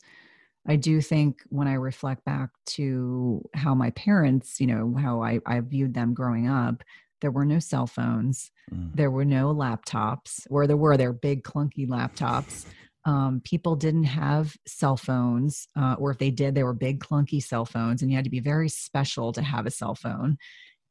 I 0.67 0.77
do 0.77 1.01
think 1.01 1.43
when 1.49 1.69
I 1.69 1.75
reflect 1.75 2.25
back 2.25 2.51
to 2.67 3.49
how 3.55 3.75
my 3.75 3.91
parents, 3.91 4.61
you 4.61 4.67
know, 4.67 4.95
how 4.99 5.23
I, 5.23 5.41
I 5.47 5.61
viewed 5.61 5.95
them 5.95 6.15
growing 6.15 6.49
up, 6.49 6.83
there 7.21 7.31
were 7.31 7.45
no 7.45 7.59
cell 7.59 7.87
phones, 7.87 8.51
mm. 8.73 8.95
there 8.95 9.11
were 9.11 9.25
no 9.25 9.55
laptops, 9.55 10.47
or 10.51 10.66
there 10.66 10.77
were, 10.77 10.97
there 10.97 11.12
big 11.12 11.43
clunky 11.43 11.89
laptops. 11.89 12.66
Um, 13.05 13.41
people 13.43 13.77
didn't 13.77 14.05
have 14.05 14.55
cell 14.66 14.97
phones, 14.97 15.69
uh, 15.77 15.97
or 15.99 16.11
if 16.11 16.19
they 16.19 16.31
did, 16.31 16.55
they 16.55 16.64
were 16.64 16.75
big 16.75 17.01
clunky 17.01 17.43
cell 17.43 17.64
phones, 17.64 18.03
and 18.03 18.11
you 18.11 18.16
had 18.16 18.25
to 18.25 18.31
be 18.31 18.41
very 18.41 18.69
special 18.69 19.33
to 19.33 19.43
have 19.43 19.66
a 19.66 19.71
cell 19.71 19.95
phone 19.95 20.37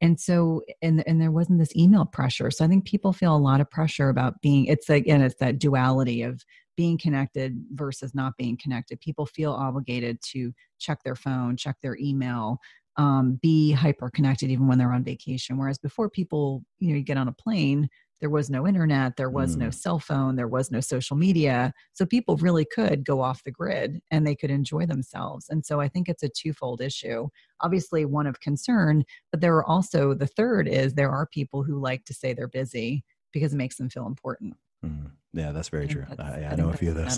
and 0.01 0.19
so 0.19 0.61
and 0.81 1.03
and 1.07 1.21
there 1.21 1.31
wasn't 1.31 1.57
this 1.57 1.75
email 1.75 2.05
pressure 2.05 2.51
so 2.51 2.63
i 2.63 2.67
think 2.67 2.85
people 2.85 3.13
feel 3.13 3.35
a 3.35 3.37
lot 3.37 3.61
of 3.61 3.69
pressure 3.69 4.09
about 4.09 4.39
being 4.41 4.65
it's 4.65 4.89
again 4.89 5.21
it's 5.21 5.35
that 5.39 5.59
duality 5.59 6.21
of 6.21 6.43
being 6.75 6.97
connected 6.97 7.59
versus 7.71 8.13
not 8.13 8.37
being 8.37 8.57
connected 8.57 8.99
people 8.99 9.25
feel 9.25 9.51
obligated 9.51 10.19
to 10.21 10.51
check 10.79 10.99
their 11.03 11.15
phone 11.15 11.57
check 11.57 11.75
their 11.81 11.97
email 11.97 12.59
um, 12.97 13.39
be 13.41 13.71
hyper 13.71 14.09
connected 14.09 14.49
even 14.49 14.67
when 14.67 14.77
they're 14.77 14.91
on 14.91 15.03
vacation. 15.03 15.57
Whereas 15.57 15.77
before 15.77 16.09
people 16.09 16.63
you 16.79 16.89
know 16.89 16.97
you 16.97 17.03
get 17.03 17.17
on 17.17 17.27
a 17.27 17.33
plane 17.33 17.89
there 18.19 18.29
was 18.31 18.49
no 18.49 18.67
internet 18.67 19.15
there 19.15 19.29
was 19.29 19.55
mm. 19.55 19.59
no 19.59 19.69
cell 19.69 19.99
phone 19.99 20.35
there 20.35 20.47
was 20.47 20.71
no 20.71 20.79
social 20.79 21.15
media. 21.15 21.71
So 21.93 22.05
people 22.05 22.35
really 22.37 22.65
could 22.65 23.05
go 23.05 23.21
off 23.21 23.43
the 23.43 23.51
grid 23.51 24.01
and 24.11 24.25
they 24.25 24.35
could 24.35 24.49
enjoy 24.49 24.85
themselves. 24.85 25.47
And 25.49 25.65
so 25.65 25.79
i 25.79 25.87
think 25.87 26.09
it's 26.09 26.23
a 26.23 26.29
twofold 26.29 26.81
issue. 26.81 27.27
Obviously 27.61 28.05
one 28.05 28.27
of 28.27 28.39
concern 28.39 29.03
but 29.31 29.41
there 29.41 29.55
are 29.55 29.65
also 29.65 30.13
the 30.13 30.27
third 30.27 30.67
is 30.67 30.93
there 30.93 31.11
are 31.11 31.27
people 31.27 31.63
who 31.63 31.79
like 31.79 32.05
to 32.05 32.13
say 32.13 32.33
they're 32.33 32.47
busy 32.47 33.03
because 33.31 33.53
it 33.53 33.57
makes 33.57 33.77
them 33.77 33.89
feel 33.89 34.07
important. 34.07 34.55
Mm. 34.85 35.11
yeah 35.33 35.51
that's 35.51 35.69
very 35.69 35.87
true. 35.87 36.05
I, 36.19 36.45
I, 36.45 36.55
know 36.55 36.69
a 36.69 36.73
few 36.73 36.91
of 36.91 36.95
those. 36.95 37.17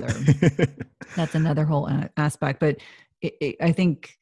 that's 1.15 1.35
another 1.35 1.65
whole 1.65 1.89
aspect 2.15 2.59
but 2.61 2.77
it, 3.21 3.33
it, 3.41 3.55
i 3.61 3.73
think 3.73 4.17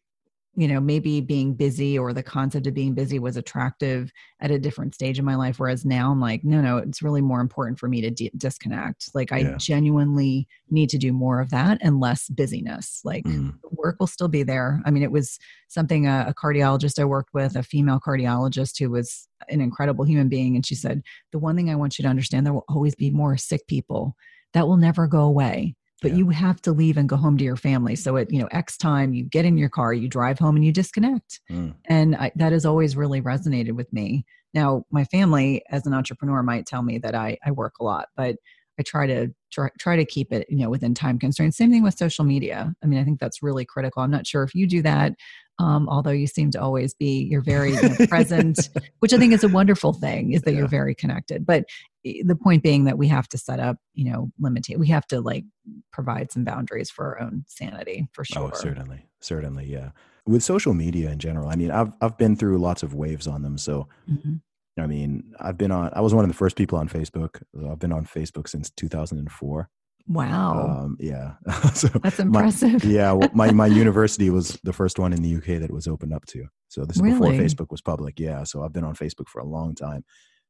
you 0.58 0.68
know 0.68 0.82
maybe 0.82 1.22
being 1.22 1.54
busy 1.54 1.98
or 1.98 2.12
the 2.12 2.24
concept 2.24 2.66
of 2.66 2.74
being 2.74 2.96
busy 2.96 3.20
was 3.20 3.38
attractive 3.38 4.12
at 4.42 4.50
a 4.50 4.58
different 4.58 4.94
stage 4.96 5.20
in 5.20 5.24
my 5.24 5.36
life 5.36 5.60
whereas 5.60 5.86
now 5.86 6.12
i'm 6.12 6.20
like 6.20 6.44
no 6.44 6.60
no 6.60 6.78
it's 6.78 7.04
really 7.04 7.22
more 7.22 7.40
important 7.40 7.78
for 7.80 7.88
me 7.88 8.02
to 8.02 8.10
de- 8.10 8.32
disconnect. 8.36 9.10
Like 9.14 9.32
i 9.32 9.40
yeah. 9.40 9.58
genuinely 9.58 10.48
need 10.70 10.90
to 10.90 10.98
do 10.98 11.14
more 11.14 11.40
of 11.40 11.52
that 11.52 11.78
and 11.82 12.00
less 12.00 12.28
busyness. 12.28 13.02
Like 13.06 13.24
mm. 13.24 13.54
work 13.72 13.98
will 14.00 14.08
still 14.08 14.28
be 14.28 14.44
there. 14.44 14.82
I 14.84 14.92
mean 14.92 15.04
it 15.04 15.12
was 15.12 15.38
something 15.68 16.08
a, 16.08 16.26
a 16.30 16.34
cardiologist 16.34 17.00
i 17.00 17.06
worked 17.06 17.34
with 17.34 17.56
a 17.56 17.64
female 17.64 18.00
cardiologist 18.00 18.80
who 18.80 18.90
was 18.90 19.28
an 19.50 19.62
incredible 19.62 20.06
human 20.06 20.28
being 20.28 20.56
and 20.56 20.66
she 20.66 20.76
said 20.76 21.04
the 21.32 21.40
one 21.40 21.56
thing 21.56 21.70
i 21.70 21.76
want 21.76 22.00
you 22.00 22.04
to 22.04 22.10
understand 22.10 22.46
there 22.46 22.54
will 22.54 22.66
always 22.68 22.96
be 22.96 23.12
more 23.12 23.38
sick 23.38 23.68
people. 23.68 24.16
That 24.54 24.68
will 24.68 24.78
never 24.78 25.06
go 25.08 25.22
away 25.22 25.76
but 26.02 26.12
yeah. 26.12 26.18
you 26.18 26.30
have 26.30 26.62
to 26.62 26.72
leave 26.72 26.98
and 26.98 27.10
go 27.10 27.16
home 27.16 27.38
to 27.38 27.44
your 27.44 27.56
family. 27.56 27.96
So 27.96 28.18
at 28.18 28.32
you 28.32 28.40
know 28.40 28.48
x 28.52 28.78
time 28.78 29.14
you 29.14 29.24
get 29.24 29.46
in 29.46 29.58
your 29.58 29.70
car 29.70 29.94
you 29.94 30.08
drive 30.08 30.40
home 30.40 30.56
and 30.56 30.66
you 30.66 30.72
disconnect. 30.72 31.40
Mm. 31.52 31.76
and 31.86 32.16
I, 32.16 32.32
that 32.36 32.52
has 32.52 32.66
always 32.66 32.96
really 32.96 33.22
resonated 33.22 33.74
with 33.74 33.92
me. 33.92 34.26
Now 34.54 34.84
my 34.92 35.06
family 35.06 35.64
as 35.70 35.86
an 35.86 35.94
entrepreneur 35.94 36.44
might 36.44 36.66
tell 36.66 36.84
me 36.84 36.98
that 37.00 37.16
i, 37.16 37.38
I 37.46 37.52
work 37.52 37.76
a 37.80 37.84
lot 37.84 38.08
but 38.16 38.38
i 38.80 38.84
try 38.84 39.08
to 39.08 39.30
try, 39.52 39.70
try 39.80 39.96
to 39.96 40.06
keep 40.06 40.32
it 40.32 40.48
you 40.50 40.58
know 40.58 40.70
within 40.70 40.94
time 40.94 41.20
constraints. 41.20 41.58
Same 41.58 41.72
thing 41.72 41.84
with 41.84 41.98
social 41.98 42.26
media. 42.26 42.74
I 42.84 42.88
mean 42.88 43.00
i 43.00 43.04
think 43.04 43.20
that's 43.20 43.44
really 43.44 43.66
critical. 43.66 44.04
I'm 44.04 44.12
not 44.12 44.28
sure 44.28 44.44
if 44.44 44.54
you 44.56 44.68
do 44.68 44.82
that 44.84 45.14
um, 45.60 45.90
although 45.90 46.12
you 46.12 46.28
seem 46.28 46.52
to 46.52 46.62
always 46.62 46.94
be 46.94 47.24
you're 47.24 47.42
very 47.42 47.74
you 47.74 47.82
know, 47.82 48.08
present 48.08 48.70
which 49.00 49.14
i 49.14 49.18
think 49.18 49.34
is 49.34 49.44
a 49.44 49.50
wonderful 49.50 49.94
thing 49.94 50.34
is 50.34 50.42
that 50.44 50.52
yeah. 50.52 50.60
you're 50.60 50.68
very 50.68 50.96
connected 50.96 51.46
but 51.46 51.66
the 52.04 52.36
point 52.36 52.64
being 52.64 52.86
that 52.86 52.98
we 52.98 53.08
have 53.08 53.28
to 53.28 53.38
set 53.38 53.60
up 53.60 53.78
you 53.94 54.10
know 54.10 54.32
limitate 54.42 54.78
we 54.78 54.88
have 54.88 55.06
to 55.08 55.20
like 55.20 55.44
provide 55.92 56.32
some 56.32 56.44
boundaries 56.44 56.90
for 56.90 57.06
our 57.06 57.22
own 57.22 57.44
sanity 57.48 58.08
for 58.14 58.22
oh, 58.22 58.34
sure 58.34 58.52
oh 58.54 58.56
certainly 58.56 59.06
certainly 59.20 59.66
yeah 59.66 59.92
with 60.26 60.44
social 60.44 60.74
media 60.74 61.10
in 61.10 61.20
general 61.20 61.50
i 61.50 61.56
mean 61.56 61.72
i've 61.72 61.92
i've 62.02 62.18
been 62.18 62.36
through 62.36 62.58
lots 62.58 62.84
of 62.84 62.94
waves 62.94 63.28
on 63.28 63.42
them 63.42 63.58
so 63.58 63.88
mm-hmm. 64.10 64.36
i 64.82 64.86
mean 64.86 65.34
i've 65.40 65.58
been 65.58 65.72
on 65.72 65.90
i 65.94 66.02
was 66.02 66.14
one 66.14 66.24
of 66.24 66.30
the 66.30 66.38
first 66.38 66.56
people 66.56 66.78
on 66.78 66.88
facebook 66.88 67.42
i've 67.70 67.80
been 67.80 67.94
on 67.94 68.06
facebook 68.06 68.48
since 68.48 68.70
2004 68.70 69.70
Wow. 70.08 70.84
Um, 70.84 70.98
yeah. 71.00 71.34
so 71.74 71.88
That's 71.88 72.20
impressive. 72.20 72.84
My, 72.84 72.90
yeah. 72.90 73.12
Well, 73.12 73.30
my, 73.34 73.52
my 73.52 73.68
university 73.84 74.30
was 74.30 74.60
the 74.64 74.74
first 74.74 75.00
one 75.00 75.14
in 75.14 75.22
the 75.22 75.36
UK 75.36 75.60
that 75.62 75.72
was 75.72 75.88
opened 75.88 76.14
up 76.14 76.26
to. 76.28 76.46
So 76.70 76.86
this 76.86 76.98
is 76.98 77.02
really? 77.02 77.20
before 77.20 77.32
Facebook 77.34 77.72
was 77.72 77.82
public. 77.82 78.20
Yeah. 78.20 78.44
So 78.44 78.64
I've 78.64 78.74
been 78.74 78.84
on 78.84 78.96
Facebook 78.96 79.28
for 79.28 79.40
a 79.40 79.46
long 79.46 79.76
time 79.76 80.04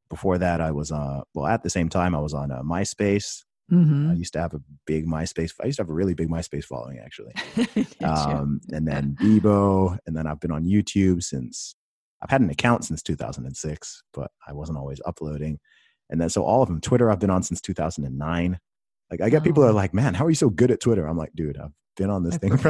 before 0.10 0.38
that, 0.38 0.62
I 0.62 0.72
was 0.72 0.92
uh 0.92 1.22
well 1.34 1.48
at 1.48 1.64
the 1.64 1.70
same 1.70 1.90
time 1.90 2.16
I 2.16 2.20
was 2.20 2.34
on 2.34 2.52
uh, 2.52 2.62
MySpace. 2.62 3.44
Mm-hmm. 3.72 4.12
I 4.12 4.14
used 4.14 4.34
to 4.34 4.40
have 4.40 4.54
a 4.54 4.62
big 4.86 5.06
MySpace. 5.06 5.52
I 5.62 5.66
used 5.66 5.78
to 5.78 5.84
have 5.84 5.90
a 5.90 5.94
really 5.94 6.14
big 6.14 6.30
MySpace 6.30 6.64
following 6.64 7.00
actually. 7.00 7.34
um, 8.04 8.62
and 8.72 8.88
then 8.88 9.18
Bebo, 9.20 9.98
and 10.06 10.16
then 10.16 10.26
I've 10.26 10.40
been 10.40 10.52
on 10.52 10.64
YouTube 10.66 11.22
since 11.22 11.76
I've 12.22 12.30
had 12.30 12.42
an 12.42 12.50
account 12.50 12.86
since 12.86 13.04
2006, 13.04 14.04
but 14.14 14.32
I 14.48 14.54
wasn't 14.54 14.78
always 14.78 15.02
uploading. 15.06 15.60
And 16.10 16.22
then 16.22 16.30
so 16.30 16.44
all 16.44 16.62
of 16.62 16.70
them, 16.70 16.80
Twitter, 16.80 17.12
I've 17.12 17.20
been 17.20 17.30
on 17.30 17.44
since 17.44 17.60
2009. 17.60 18.58
Like 19.10 19.22
I 19.22 19.30
get 19.30 19.42
oh. 19.42 19.46
people 19.46 19.64
that 19.64 19.70
are 19.70 19.72
oh. 19.72 19.76
like, 19.76 19.94
"Man, 19.94 20.14
how 20.14 20.26
are 20.26 20.30
you 20.30 20.36
so 20.36 20.50
good 20.50 20.72
at 20.72 20.80
Twitter?" 20.80 21.06
I'm 21.06 21.18
like, 21.18 21.34
"Dude, 21.36 21.58
I've 21.58 21.72
been 21.98 22.10
on 22.10 22.24
this 22.24 22.36
I 22.36 22.38
thing 22.38 22.58
for 22.58 22.70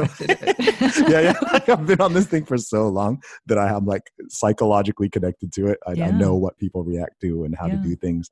yeah, 1.10 1.20
yeah. 1.20 1.34
Like 1.52 1.68
I've 1.68 1.86
been 1.86 2.00
on 2.00 2.14
this 2.14 2.26
thing 2.26 2.44
for 2.44 2.58
so 2.58 2.88
long 2.88 3.22
that 3.46 3.58
I 3.58 3.68
am 3.68 3.84
like 3.84 4.10
psychologically 4.28 5.08
connected 5.08 5.52
to 5.52 5.68
it. 5.68 5.78
I, 5.86 5.92
yeah. 5.92 6.08
I 6.08 6.10
know 6.10 6.34
what 6.34 6.58
people 6.58 6.82
react 6.82 7.20
to 7.20 7.44
and 7.44 7.54
how 7.56 7.66
yeah. 7.66 7.76
to 7.76 7.82
do 7.82 7.94
things. 7.94 8.30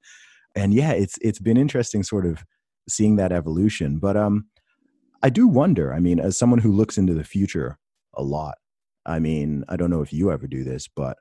And 0.55 0.75
yeah, 0.75 0.93
it's 0.93 1.19
it's 1.21 1.39
been 1.39 1.57
interesting, 1.57 2.03
sort 2.03 2.27
of 2.27 2.45
seeing 2.89 3.17
that 3.17 3.31
evolution. 3.31 3.99
But 3.99 4.17
um, 4.17 4.47
I 5.23 5.31
do 5.31 5.47
wonder. 5.47 5.95
I 5.95 6.01
mean, 6.01 6.19
as 6.19 6.37
someone 6.37 6.61
who 6.61 6.73
looks 6.73 6.99
into 6.99 7.15
the 7.15 7.25
future 7.25 7.79
a 8.15 8.23
lot, 8.23 8.57
I 9.05 9.19
mean, 9.19 9.65
I 9.69 9.77
don't 9.77 9.91
know 9.91 10.03
if 10.03 10.13
you 10.13 10.33
ever 10.33 10.47
do 10.47 10.65
this, 10.65 10.89
but 10.89 11.19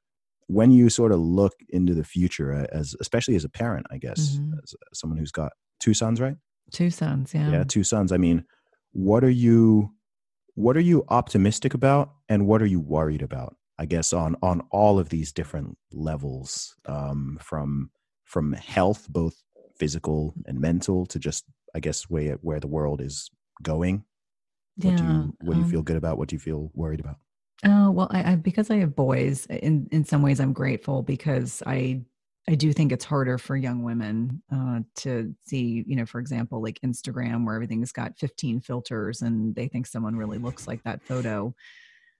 when 0.48 0.72
you 0.72 0.90
sort 0.90 1.12
of 1.12 1.20
look 1.20 1.54
into 1.70 1.94
the 1.94 2.04
future, 2.04 2.68
as 2.72 2.96
especially 3.02 3.36
as 3.36 3.44
a 3.44 3.50
parent, 3.50 3.88
I 3.92 3.98
guess, 3.98 4.38
mm-hmm. 4.38 4.54
as 4.64 4.76
someone 4.94 5.18
who's 5.18 5.32
got 5.32 5.52
two 5.80 5.94
sons, 5.94 6.22
right? 6.22 6.36
Two 6.72 6.90
sons, 6.90 7.34
yeah. 7.34 7.52
Yeah, 7.52 7.64
two 7.64 7.84
sons. 7.84 8.12
I 8.12 8.18
mean, 8.18 8.46
what 8.96 9.24
are 9.24 9.30
you 9.30 9.92
what 10.56 10.78
are 10.78 10.82
you 10.82 11.04
optimistic 11.10 11.74
about 11.74 12.14
and 12.30 12.48
what 12.48 12.62
are 12.62 12.66
you 12.66 12.80
worried 12.80 13.22
about 13.22 13.56
i 13.78 13.86
guess 13.86 14.14
on 14.14 14.36
on 14.42 14.62
all 14.72 14.98
of 14.98 15.10
these 15.10 15.32
different 15.32 15.78
levels 15.92 16.76
um, 16.88 17.38
from 17.42 17.92
from 18.24 18.54
health 18.54 19.06
both 19.10 19.36
physical 19.78 20.34
and 20.46 20.60
mental 20.60 21.06
to 21.06 21.20
just 21.20 21.44
i 21.76 21.80
guess 21.80 22.04
where 22.04 22.38
where 22.42 22.60
the 22.60 22.68
world 22.68 23.02
is 23.02 23.30
going 23.62 24.04
what 24.78 24.92
yeah, 24.92 24.98
do 24.98 25.04
you 25.04 25.34
what 25.42 25.54
do 25.54 25.60
you 25.60 25.66
um, 25.66 25.72
feel 25.72 25.82
good 25.82 25.98
about 25.98 26.18
what 26.18 26.30
do 26.30 26.36
you 26.36 26.40
feel 26.40 26.72
worried 26.74 27.02
about 27.02 27.18
oh 27.66 27.92
well 27.92 28.08
I, 28.12 28.32
I 28.32 28.36
because 28.36 28.72
i 28.72 28.78
have 28.78 28.96
boys 28.96 29.46
in 29.48 29.90
in 29.92 30.06
some 30.06 30.22
ways 30.22 30.40
i'm 30.40 30.54
grateful 30.54 31.04
because 31.04 31.62
i 31.66 32.02
I 32.48 32.54
do 32.56 32.72
think 32.74 32.92
it's 32.92 33.06
harder 33.06 33.38
for 33.40 33.56
young 33.56 33.84
women 33.84 34.42
uh, 34.54 34.82
to 34.98 35.34
see, 35.46 35.84
you 35.88 35.96
know, 35.96 36.06
for 36.06 36.20
example, 36.20 36.62
like 36.62 36.80
Instagram, 36.86 37.46
where 37.46 37.56
everything's 37.56 37.92
got 37.92 38.20
15 38.20 38.62
filters 38.62 39.24
and 39.24 39.56
they 39.56 39.68
think 39.68 39.88
someone 39.88 40.16
really 40.16 40.38
looks 40.38 40.68
like 40.68 40.84
that 40.84 41.02
photo. 41.04 41.56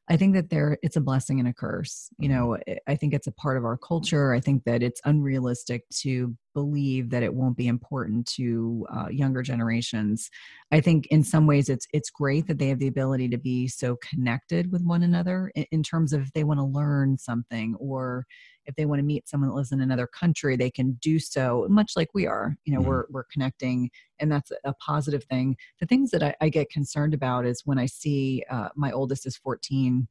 I 0.10 0.18
think 0.18 0.34
that 0.36 0.50
there 0.50 0.78
it's 0.82 0.98
a 0.98 1.02
blessing 1.02 1.40
and 1.40 1.48
a 1.48 1.54
curse. 1.54 2.10
You 2.18 2.30
mm-hmm. 2.30 2.38
know, 2.38 2.58
I 2.88 2.96
think 2.96 3.14
it's 3.14 3.28
a 3.28 3.32
part 3.32 3.58
of 3.58 3.66
our 3.66 3.78
culture. 3.78 4.34
I 4.34 4.40
think 4.40 4.64
that 4.64 4.82
it's 4.82 5.02
unrealistic 5.06 5.84
to 6.02 6.36
believe 6.56 7.12
that 7.12 7.22
it 7.22 7.36
won't 7.36 7.58
be 7.58 7.68
important 7.68 8.26
to 8.26 8.88
uh, 8.92 9.10
younger 9.10 9.44
generations. 9.44 10.32
I 10.72 10.82
think 10.82 11.06
in 11.08 11.24
some 11.24 11.46
ways 11.46 11.70
it's 11.70 11.86
it's 11.94 12.10
great 12.10 12.48
that 12.48 12.58
they 12.58 12.70
have 12.70 12.80
the 12.80 12.88
ability 12.88 13.30
to 13.30 13.38
be 13.38 13.68
so 13.68 13.98
connected 13.98 14.72
with 14.72 14.84
one 14.84 15.04
another 15.04 15.52
in, 15.54 15.66
in 15.72 15.84
terms 15.84 16.14
of 16.14 16.22
if 16.22 16.34
they 16.34 16.44
want 16.44 16.60
to 16.60 16.64
learn 16.64 17.20
something 17.20 17.76
or 17.76 18.26
if 18.66 18.76
they 18.76 18.86
want 18.86 19.00
to 19.00 19.04
meet 19.04 19.28
someone 19.28 19.50
that 19.50 19.56
lives 19.56 19.72
in 19.72 19.82
another 19.82 20.08
country 20.08 20.56
they 20.56 20.72
can 20.72 20.94
do 21.02 21.20
so 21.20 21.68
much 21.70 21.94
like 21.96 22.10
we 22.14 22.26
are 22.26 22.56
you 22.66 22.74
know 22.74 22.80
mm-hmm. 22.80 22.90
we're, 22.90 23.06
we're 23.10 23.24
connecting 23.26 23.90
and 24.20 24.32
that's 24.32 24.52
a 24.64 24.74
positive 24.76 25.24
thing 25.26 25.56
the 25.80 25.86
things 25.86 26.12
that 26.12 26.24
i, 26.24 26.34
I 26.42 26.50
get 26.50 26.70
concerned 26.70 27.14
about 27.14 27.46
is 27.46 27.62
when 27.66 27.78
i 27.78 27.86
see 27.86 28.44
uh, 28.50 28.70
my 28.76 28.92
oldest 28.92 29.26
is 29.26 29.38
14 29.38 30.08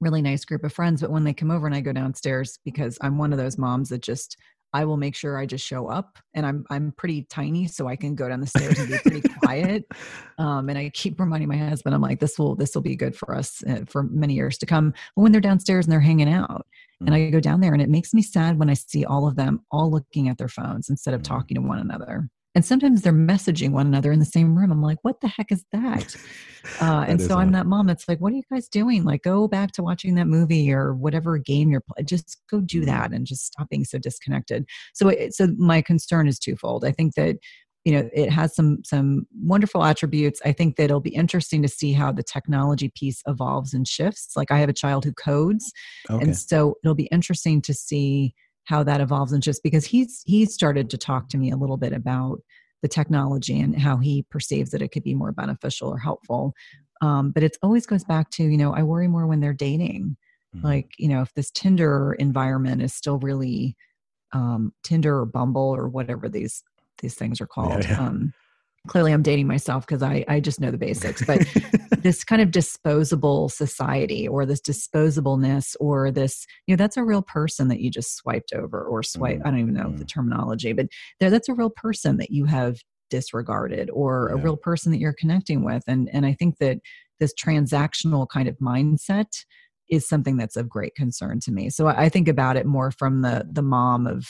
really 0.00 0.22
nice 0.22 0.44
group 0.44 0.62
of 0.64 0.72
friends 0.72 1.00
but 1.00 1.10
when 1.10 1.24
they 1.24 1.34
come 1.34 1.50
over 1.50 1.66
and 1.66 1.74
i 1.74 1.80
go 1.80 1.92
downstairs 1.92 2.58
because 2.64 2.98
i'm 3.00 3.18
one 3.18 3.32
of 3.32 3.38
those 3.38 3.58
moms 3.58 3.88
that 3.88 4.02
just 4.02 4.36
I 4.72 4.84
will 4.84 4.96
make 4.96 5.14
sure 5.14 5.38
I 5.38 5.46
just 5.46 5.64
show 5.64 5.86
up 5.88 6.18
and 6.34 6.44
I'm 6.44 6.64
I'm 6.70 6.92
pretty 6.92 7.22
tiny 7.30 7.66
so 7.66 7.88
I 7.88 7.96
can 7.96 8.14
go 8.14 8.28
down 8.28 8.40
the 8.40 8.46
stairs 8.46 8.78
and 8.78 8.88
be 8.88 8.98
pretty 8.98 9.28
quiet. 9.40 9.84
Um, 10.38 10.68
and 10.68 10.78
I 10.78 10.90
keep 10.90 11.18
reminding 11.18 11.48
my 11.48 11.56
husband 11.56 11.96
I'm 11.96 12.00
like 12.00 12.20
this 12.20 12.38
will 12.38 12.54
this 12.54 12.72
will 12.72 12.82
be 12.82 12.94
good 12.94 13.16
for 13.16 13.34
us 13.34 13.60
uh, 13.68 13.80
for 13.88 14.04
many 14.04 14.34
years 14.34 14.56
to 14.58 14.66
come. 14.66 14.94
But 15.16 15.22
when 15.22 15.32
they're 15.32 15.40
downstairs 15.40 15.84
and 15.84 15.92
they're 15.92 15.98
hanging 15.98 16.32
out 16.32 16.64
and 17.00 17.12
I 17.12 17.18
mm. 17.18 17.32
go 17.32 17.40
down 17.40 17.60
there 17.60 17.72
and 17.72 17.82
it 17.82 17.88
makes 17.88 18.14
me 18.14 18.22
sad 18.22 18.56
when 18.56 18.70
I 18.70 18.74
see 18.74 19.04
all 19.04 19.26
of 19.26 19.34
them 19.34 19.62
all 19.72 19.90
looking 19.90 20.28
at 20.28 20.38
their 20.38 20.48
phones 20.48 20.90
instead 20.90 21.12
of 21.12 21.22
mm. 21.22 21.24
talking 21.24 21.56
to 21.56 21.60
one 21.60 21.80
another. 21.80 22.28
And 22.54 22.64
sometimes 22.64 23.02
they're 23.02 23.12
messaging 23.12 23.70
one 23.70 23.86
another 23.86 24.10
in 24.12 24.18
the 24.18 24.24
same 24.24 24.56
room. 24.56 24.70
I'm 24.72 24.82
like 24.82 24.98
what 25.02 25.20
the 25.20 25.28
heck 25.28 25.52
is 25.52 25.64
that, 25.72 26.16
uh, 26.80 27.00
That 27.00 27.10
and 27.10 27.20
so 27.20 27.38
i'm 27.38 27.52
that 27.52 27.66
mom 27.66 27.86
that's 27.86 28.08
like 28.08 28.18
what 28.20 28.32
are 28.32 28.36
you 28.36 28.42
guys 28.52 28.68
doing? 28.68 29.04
Like 29.04 29.22
go 29.22 29.48
back 29.48 29.72
to 29.72 29.82
watching 29.82 30.14
that 30.16 30.26
movie 30.26 30.72
or 30.72 30.94
whatever 30.94 31.38
game 31.38 31.70
you're 31.70 31.82
playing 31.82 32.06
just 32.06 32.38
go 32.50 32.60
do 32.60 32.82
Mhm. 32.82 32.86
that 32.86 33.12
and 33.12 33.26
just 33.26 33.46
stop 33.46 33.68
being 33.68 33.84
so 33.84 33.98
disconnected. 33.98 34.64
So 34.94 35.08
it, 35.08 35.34
so 35.34 35.48
my 35.58 35.82
concern 35.82 36.28
is 36.28 36.38
twofold. 36.38 36.84
I 36.84 36.92
think 36.92 37.14
that 37.14 37.36
you 37.84 37.92
know 37.92 38.08
it 38.12 38.30
has 38.30 38.54
some 38.54 38.78
some 38.84 39.26
wonderful 39.42 39.84
attributes. 39.84 40.40
I 40.44 40.52
think 40.52 40.76
that 40.76 40.84
it'll 40.84 41.00
be 41.00 41.14
interesting 41.14 41.62
to 41.62 41.68
see 41.68 41.92
how 41.92 42.12
the 42.12 42.22
technology 42.24 42.90
piece 42.94 43.22
evolves 43.26 43.72
and 43.74 43.86
shifts. 43.86 44.32
Like 44.36 44.50
i 44.50 44.58
have 44.58 44.68
a 44.68 44.72
child 44.74 45.04
who 45.04 45.12
codes 45.12 45.72
Okay. 46.10 46.22
and 46.24 46.36
so 46.36 46.76
it'll 46.82 46.94
be 46.94 47.06
interesting 47.12 47.62
to 47.62 47.72
see 47.74 48.34
how 48.68 48.82
that 48.82 49.00
evolves 49.00 49.32
and 49.32 49.42
just 49.42 49.62
because 49.62 49.84
he's 49.86 50.22
he 50.26 50.44
started 50.44 50.90
to 50.90 50.98
talk 50.98 51.28
to 51.30 51.38
me 51.38 51.50
a 51.50 51.56
little 51.56 51.78
bit 51.78 51.92
about 51.94 52.38
the 52.82 52.88
technology 52.88 53.58
and 53.58 53.80
how 53.80 53.96
he 53.96 54.24
perceives 54.30 54.70
that 54.70 54.82
it 54.82 54.88
could 54.92 55.02
be 55.02 55.14
more 55.14 55.32
beneficial 55.32 55.88
or 55.88 55.98
helpful 55.98 56.52
um, 57.00 57.30
but 57.30 57.42
it 57.42 57.56
always 57.62 57.86
goes 57.86 58.04
back 58.04 58.30
to 58.30 58.44
you 58.44 58.58
know 58.58 58.74
i 58.74 58.82
worry 58.82 59.08
more 59.08 59.26
when 59.26 59.40
they're 59.40 59.52
dating 59.54 60.16
Mhm. 60.56 60.64
like 60.64 60.90
you 60.98 61.08
know 61.08 61.20
if 61.20 61.34
this 61.34 61.50
tinder 61.50 62.14
environment 62.18 62.80
is 62.80 62.94
still 62.94 63.18
really 63.18 63.76
um, 64.32 64.72
tinder 64.82 65.18
or 65.18 65.26
bumble 65.26 65.74
or 65.76 65.88
whatever 65.88 66.28
these 66.28 66.62
these 67.02 67.14
things 67.14 67.40
are 67.40 67.46
called 67.46 67.84
yeah. 67.84 68.00
Um, 68.00 68.32
clearly 68.88 69.12
i'm 69.12 69.22
dating 69.22 69.46
myself 69.46 69.86
because 69.86 70.02
i 70.02 70.24
i 70.28 70.40
just 70.40 70.60
know 70.60 70.70
the 70.70 70.78
basics 70.78 71.22
but 71.24 71.46
this 72.02 72.24
kind 72.24 72.40
of 72.42 72.50
disposable 72.50 73.48
society 73.48 74.26
or 74.26 74.46
this 74.46 74.60
disposableness 74.60 75.74
or 75.80 76.10
this 76.10 76.46
you 76.66 76.74
know 76.74 76.76
that's 76.76 76.96
a 76.96 77.04
real 77.04 77.22
person 77.22 77.68
that 77.68 77.80
you 77.80 77.90
just 77.90 78.16
swiped 78.16 78.52
over 78.52 78.82
or 78.82 79.02
swipe 79.02 79.38
Mhm. 79.38 79.46
i 79.46 79.50
don't 79.50 79.60
even 79.60 79.74
know 79.74 79.92
the 79.92 80.04
terminology 80.04 80.72
but 80.72 80.86
there 81.20 81.30
that's 81.30 81.48
a 81.48 81.54
real 81.54 81.70
person 81.70 82.16
that 82.18 82.30
you 82.30 82.44
have 82.46 82.76
disregarded 83.10 83.90
or 83.90 84.28
a 84.28 84.36
real 84.36 84.56
person 84.56 84.92
that 84.92 84.98
you're 84.98 85.14
connecting 85.18 85.64
with 85.64 85.82
and 85.86 86.08
and 86.12 86.26
i 86.26 86.32
think 86.32 86.58
that 86.58 86.78
this 87.20 87.32
transactional 87.34 88.28
kind 88.28 88.48
of 88.48 88.56
mindset 88.58 89.44
is 89.90 90.06
something 90.06 90.36
that's 90.36 90.56
of 90.56 90.68
great 90.68 90.94
concern 90.94 91.40
to 91.40 91.50
me 91.50 91.70
so 91.70 91.86
i, 91.86 92.04
I 92.04 92.08
think 92.08 92.28
about 92.28 92.56
it 92.56 92.66
more 92.66 92.90
from 92.90 93.22
the 93.22 93.46
the 93.50 93.62
mom 93.62 94.06
of 94.06 94.26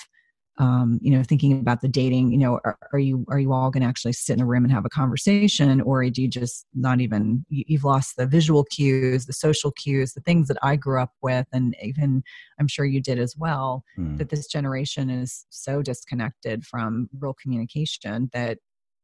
um, 0.58 0.98
you 1.02 1.10
know 1.10 1.22
thinking 1.22 1.52
about 1.58 1.80
the 1.80 1.88
dating 1.88 2.32
you 2.32 2.38
know 2.38 2.60
are, 2.64 2.78
are 2.92 2.98
you 2.98 3.24
are 3.28 3.38
you 3.38 3.52
all 3.52 3.70
going 3.70 3.82
to 3.82 3.88
actually 3.88 4.12
sit 4.12 4.34
in 4.34 4.42
a 4.42 4.46
room 4.46 4.64
and 4.64 4.72
have 4.72 4.84
a 4.84 4.88
conversation 4.90 5.80
or 5.80 6.08
do 6.10 6.22
you 6.22 6.28
just 6.28 6.66
not 6.74 7.00
even 7.00 7.44
you, 7.48 7.64
you've 7.66 7.84
lost 7.84 8.16
the 8.16 8.26
visual 8.26 8.64
cues 8.64 9.26
the 9.26 9.32
social 9.32 9.70
cues 9.72 10.14
the 10.14 10.20
things 10.20 10.48
that 10.48 10.58
i 10.62 10.76
grew 10.76 11.00
up 11.00 11.12
with 11.22 11.46
and 11.52 11.76
even 11.82 12.22
i'm 12.58 12.68
sure 12.68 12.84
you 12.84 13.00
did 13.00 13.18
as 13.18 13.36
well 13.36 13.84
Mm. 13.98 14.18
that 14.18 14.28
this 14.28 14.46
generation 14.46 15.10
is 15.10 15.44
so 15.50 15.82
disconnected 15.82 16.64
from 16.64 17.08
real 17.18 17.34
communication 17.34 18.30
that 18.32 18.58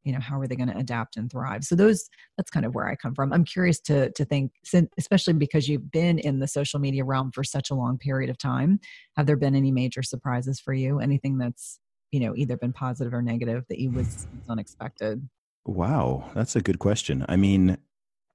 you 0.04 0.12
know 0.12 0.20
how 0.20 0.38
are 0.38 0.46
they 0.46 0.56
going 0.56 0.68
to 0.68 0.76
adapt 0.76 1.16
and 1.16 1.30
thrive 1.30 1.64
so 1.64 1.74
those 1.74 2.08
that's 2.36 2.50
kind 2.50 2.64
of 2.66 2.74
where 2.74 2.86
i 2.86 2.94
come 2.94 3.14
from 3.14 3.32
i'm 3.32 3.44
curious 3.44 3.80
to 3.80 4.10
to 4.12 4.24
think 4.24 4.52
especially 4.98 5.32
because 5.32 5.68
you've 5.68 5.90
been 5.90 6.18
in 6.18 6.38
the 6.40 6.46
social 6.48 6.78
media 6.78 7.04
realm 7.04 7.30
for 7.32 7.42
such 7.42 7.70
a 7.70 7.74
long 7.74 7.96
period 7.98 8.30
of 8.30 8.38
time 8.38 8.78
have 9.16 9.26
there 9.26 9.36
been 9.36 9.54
any 9.56 9.72
major 9.72 10.02
surprises 10.02 10.60
for 10.60 10.74
you 10.74 11.00
anything 11.00 11.38
that's 11.38 11.78
you 12.12 12.20
know 12.20 12.34
either 12.36 12.56
been 12.56 12.72
positive 12.72 13.12
or 13.12 13.22
negative 13.22 13.64
that 13.68 13.78
you 13.80 13.90
was, 13.90 14.26
unexpected 14.48 15.28
Wow, 15.66 16.30
that's 16.34 16.54
a 16.56 16.60
good 16.60 16.78
question. 16.78 17.24
I 17.26 17.36
mean, 17.36 17.78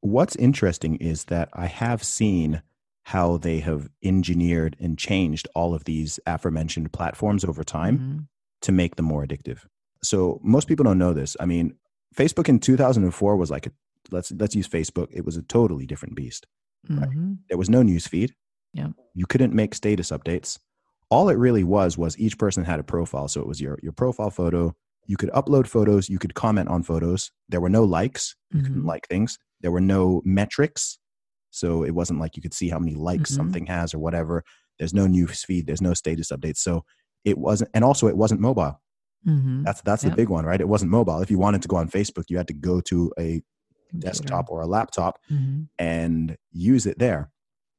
what's 0.01 0.35
interesting 0.37 0.95
is 0.95 1.25
that 1.25 1.49
I 1.53 1.67
have 1.67 2.03
seen 2.03 2.63
how 3.03 3.37
they 3.37 3.59
have 3.59 3.87
engineered 4.03 4.75
and 4.79 4.97
changed 4.97 5.47
all 5.53 5.75
of 5.75 5.83
these 5.83 6.19
aforementioned 6.25 6.91
platforms 6.91 7.45
over 7.45 7.63
time 7.63 7.99
Mhm. 7.99 8.27
to 8.61 8.71
make 8.71 8.95
them 8.95 9.05
more 9.05 9.23
addictive. 9.23 9.67
So 10.03 10.39
most 10.43 10.67
people 10.67 10.83
don't 10.83 10.97
know 10.97 11.13
this. 11.13 11.35
I 11.39 11.45
mean, 11.45 11.75
Facebook 12.15 12.49
in 12.49 12.59
2004 12.59 13.35
was 13.35 13.51
like 13.51 13.67
a, 13.67 13.71
let's 14.11 14.31
let's 14.31 14.55
use 14.55 14.67
Facebook. 14.67 15.07
It 15.11 15.25
was 15.25 15.37
a 15.37 15.43
totally 15.43 15.85
different 15.85 16.15
beast. 16.15 16.47
Right. 16.89 17.09
Mhm. 17.09 17.37
There 17.49 17.57
was 17.57 17.69
no 17.69 17.81
news 17.83 18.07
feed. 18.07 18.33
Yeah. 18.73 18.89
You 19.13 19.25
couldn't 19.25 19.53
make 19.53 19.75
status 19.75 20.11
updates. 20.11 20.59
All 21.11 21.29
it 21.29 21.37
really 21.37 21.63
was 21.63 21.97
was 21.97 22.17
each 22.19 22.37
person 22.37 22.63
had 22.63 22.79
a 22.79 22.83
profile. 22.83 23.27
So 23.27 23.41
it 23.41 23.47
was 23.47 23.59
your 23.59 23.77
your 23.83 23.91
profile 23.91 24.29
photo. 24.31 24.73
You 25.07 25.17
could 25.17 25.29
upload 25.31 25.67
photos. 25.67 26.07
You 26.09 26.19
could 26.19 26.35
comment 26.35 26.69
on 26.69 26.83
photos. 26.83 27.31
There 27.49 27.59
were 27.61 27.69
no 27.69 27.83
likes. 27.83 28.35
You 28.53 28.61
couldn't 28.61 28.83
Mhm. 28.83 28.85
like 28.85 29.07
things. 29.07 29.37
There 29.61 29.71
were 29.71 29.81
no 29.81 30.21
metrics. 30.23 30.99
So 31.51 31.83
it 31.83 31.91
wasn't 31.95 32.19
like 32.19 32.35
you 32.37 32.41
could 32.43 32.53
see 32.53 32.69
how 32.69 32.79
many 32.79 32.93
likes 32.95 33.31
Mhm. 33.31 33.35
something 33.35 33.65
has 33.65 33.93
or 33.93 33.99
whatever. 33.99 34.43
There's 34.77 34.93
no 34.93 35.07
news 35.07 35.43
feed. 35.43 35.65
There's 35.65 35.81
no 35.81 35.93
status 35.95 36.31
updates. 36.31 36.57
So 36.57 36.85
it 37.25 37.37
wasn't, 37.37 37.71
and 37.73 37.83
also 37.83 38.07
it 38.07 38.15
wasn't 38.15 38.39
mobile. 38.39 38.79
Mhm. 39.27 39.63
That's 39.65 39.81
that's 39.81 40.03
the 40.03 40.11
big 40.11 40.29
one, 40.29 40.45
right? 40.45 40.61
It 40.61 40.67
wasn't 40.69 40.91
mobile. 40.91 41.21
If 41.21 41.29
you 41.31 41.37
wanted 41.39 41.61
to 41.63 41.67
go 41.67 41.75
on 41.75 41.89
Facebook, 41.89 42.25
you 42.29 42.37
had 42.37 42.47
to 42.47 42.53
go 42.53 42.79
to 42.81 43.11
a 43.19 43.41
Computer. 43.89 44.07
desktop 44.07 44.49
or 44.49 44.61
a 44.61 44.67
laptop 44.67 45.19
Mhm. 45.31 45.67
and 45.77 46.37
use 46.51 46.85
it 46.85 46.99
there. 46.99 47.31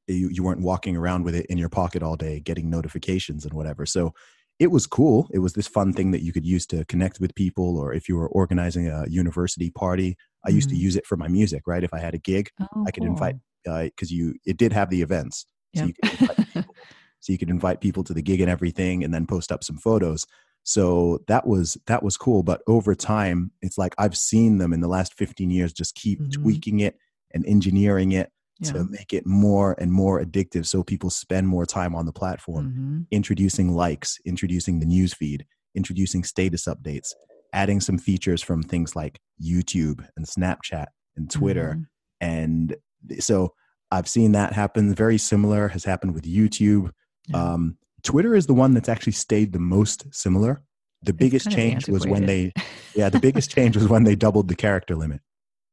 You, 0.07 0.29
you 0.29 0.43
weren't 0.43 0.61
walking 0.61 0.97
around 0.97 1.23
with 1.23 1.35
it 1.35 1.45
in 1.47 1.57
your 1.57 1.69
pocket 1.69 2.03
all 2.03 2.17
day 2.17 2.39
getting 2.41 2.69
notifications 2.69 3.45
and 3.45 3.53
whatever. 3.53 3.85
So 3.85 4.13
it 4.59 4.69
was 4.71 4.85
cool. 4.85 5.27
It 5.31 5.39
was 5.39 5.53
this 5.53 5.67
fun 5.67 5.93
thing 5.93 6.11
that 6.11 6.21
you 6.21 6.33
could 6.33 6.45
use 6.45 6.65
to 6.67 6.83
connect 6.85 7.19
with 7.19 7.33
people, 7.33 7.77
or 7.77 7.93
if 7.93 8.07
you 8.09 8.15
were 8.17 8.27
organizing 8.29 8.87
a 8.87 9.05
university 9.07 9.69
party. 9.71 10.17
I 10.45 10.49
used 10.49 10.69
to 10.69 10.75
Mhm. 10.75 10.79
use 10.79 10.95
it 10.95 11.05
for 11.05 11.17
my 11.17 11.27
music, 11.27 11.63
right? 11.65 11.83
If 11.83 11.93
I 11.93 11.99
had 11.99 12.13
a 12.13 12.17
gig, 12.19 12.49
Oh, 12.59 12.85
I 12.85 12.91
could 12.91 13.03
invite 13.03 13.37
cool. 13.65 13.83
because 13.85 14.11
you 14.11 14.35
it 14.45 14.57
did 14.57 14.73
have 14.73 14.89
the 14.89 15.01
events, 15.01 15.45
so 15.75 15.85
you 15.85 15.93
could 15.93 16.11
people. 16.11 16.35
so 17.21 17.31
you 17.31 17.37
could 17.37 17.49
invite 17.49 17.79
people 17.79 18.03
to 18.03 18.13
the 18.13 18.21
gig 18.21 18.41
and 18.41 18.49
everything, 18.49 19.03
and 19.03 19.13
then 19.13 19.25
post 19.25 19.51
up 19.51 19.63
some 19.63 19.77
photos. 19.77 20.25
So 20.63 21.19
that 21.27 21.47
was 21.47 21.77
that 21.87 22.03
was 22.03 22.17
cool. 22.17 22.43
But 22.43 22.61
over 22.67 22.93
time, 22.95 23.51
it's 23.61 23.77
like 23.77 23.95
I've 23.97 24.15
seen 24.17 24.57
them 24.59 24.73
in 24.73 24.81
the 24.81 24.87
last 24.87 25.13
15 25.15 25.49
years 25.49 25.73
just 25.73 25.95
keep 25.95 26.19
Mhm. 26.21 26.31
tweaking 26.33 26.79
it 26.81 26.97
and 27.33 27.45
engineering 27.45 28.11
it 28.11 28.31
yeah. 28.59 28.71
to 28.73 28.83
make 28.85 29.11
it 29.13 29.25
more 29.25 29.75
and 29.79 29.91
more 29.91 30.23
addictive 30.23 30.65
so 30.67 30.83
people 30.83 31.09
spend 31.09 31.47
more 31.47 31.65
time 31.65 31.95
on 31.95 32.05
the 32.05 32.11
platform 32.13 32.73
Mhm. 32.73 33.05
introducing 33.11 33.73
likes 33.73 34.19
introducing 34.25 34.79
the 34.79 34.85
news 34.85 35.13
feed 35.13 35.45
introducing 35.73 36.23
status 36.23 36.65
updates 36.65 37.13
adding 37.53 37.79
some 37.79 37.97
features 37.97 38.41
from 38.41 38.61
things 38.61 38.95
like 38.95 39.19
youtube 39.41 40.05
and 40.17 40.25
snapchat 40.27 40.87
and 41.15 41.31
twitter 41.31 41.75
Mhm. 41.77 41.85
and 42.19 42.75
so 43.19 43.53
i've 43.91 44.07
seen 44.09 44.33
that 44.33 44.53
happen 44.53 44.93
very 44.93 45.17
similar 45.17 45.69
has 45.69 45.85
happened 45.85 46.13
with 46.13 46.25
youtube 46.25 46.91
Yeah. 47.29 47.53
um, 47.53 47.77
twitter 48.03 48.35
is 48.35 48.47
the 48.47 48.53
one 48.53 48.73
that's 48.73 48.89
actually 48.89 49.13
stayed 49.13 49.53
the 49.53 49.59
most 49.59 50.05
similar 50.13 50.61
the 51.03 51.13
biggest 51.13 51.49
change 51.49 51.87
was 51.89 52.05
when 52.05 52.25
they 52.25 52.51
yeah 52.95 53.09
the 53.09 53.19
biggest 53.19 53.49
change 53.55 53.75
was 53.75 53.87
when 53.87 54.03
they 54.03 54.15
doubled 54.15 54.47
the 54.47 54.55
character 54.55 54.95
limit 54.95 55.21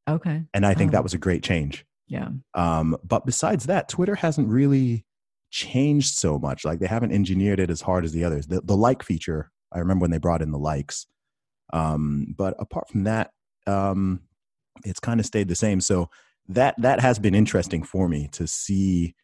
okay 0.08 0.42
and 0.54 0.64
i 0.66 0.74
think 0.74 0.90
Oh. 0.90 0.92
that 0.92 1.02
was 1.02 1.14
a 1.14 1.18
great 1.18 1.42
change 1.42 1.84
yeah 2.06 2.28
um, 2.54 2.96
but 3.04 3.26
besides 3.26 3.66
that, 3.66 3.88
Twitter 3.90 4.14
hasn't 4.14 4.48
really 4.48 5.04
changed 5.50 6.14
so 6.14 6.38
much. 6.38 6.64
Like 6.64 6.78
they 6.78 6.86
haven't 6.86 7.12
engineered 7.12 7.60
it 7.60 7.70
as 7.70 7.82
hard 7.82 8.04
as 8.04 8.12
the 8.12 8.24
others. 8.24 8.46
The, 8.46 8.60
the 8.62 8.76
like 8.76 9.02
feature, 9.02 9.50
I 9.72 9.78
remember 9.78 10.02
when 10.04 10.10
they 10.10 10.18
brought 10.18 10.40
in 10.42 10.50
the 10.50 10.58
likes. 10.58 11.06
Um, 11.72 12.34
but 12.36 12.54
apart 12.58 12.88
from 12.88 13.04
that, 13.04 13.30
um, 13.66 14.20
it's 14.84 15.00
kind 15.00 15.20
of 15.20 15.26
stayed 15.26 15.48
the 15.48 15.54
same. 15.54 15.80
So 15.82 16.08
that 16.48 16.74
that 16.78 17.00
has 17.00 17.18
been 17.18 17.34
interesting 17.34 17.82
for 17.82 18.08
me 18.08 18.28
to 18.32 18.46
see 18.46 19.14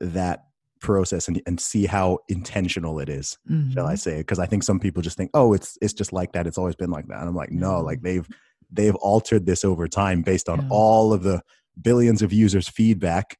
that 0.00 0.44
process 0.80 1.26
and, 1.28 1.40
and 1.46 1.58
see 1.60 1.86
how 1.86 2.18
intentional 2.28 2.98
it 3.00 3.08
is 3.08 3.38
shall 3.72 3.86
I 3.86 3.94
Mhm. 3.94 3.98
say? 3.98 4.16
Because 4.18 4.38
I 4.38 4.46
think 4.46 4.62
some 4.62 4.78
people 4.78 5.02
just 5.02 5.16
think, 5.16 5.30
oh, 5.34 5.52
it's 5.54 5.78
it's 5.80 5.92
just 5.94 6.12
like 6.12 6.32
that. 6.32 6.46
It's 6.46 6.58
always 6.58 6.76
been 6.76 6.90
like 6.90 7.06
that. 7.08 7.20
And 7.20 7.28
I'm 7.28 7.34
like, 7.34 7.50
no, 7.50 7.78
No. 7.78 7.80
like 7.80 8.02
they've 8.02 8.28
they've 8.70 8.94
altered 8.96 9.46
this 9.46 9.64
over 9.64 9.88
time 9.88 10.22
based 10.22 10.48
on 10.48 10.60
Yeah. 10.62 10.68
all 10.70 11.12
of 11.12 11.22
the 11.22 11.42
billions 11.80 12.20
of 12.22 12.32
users' 12.32 12.68
feedback. 12.68 13.36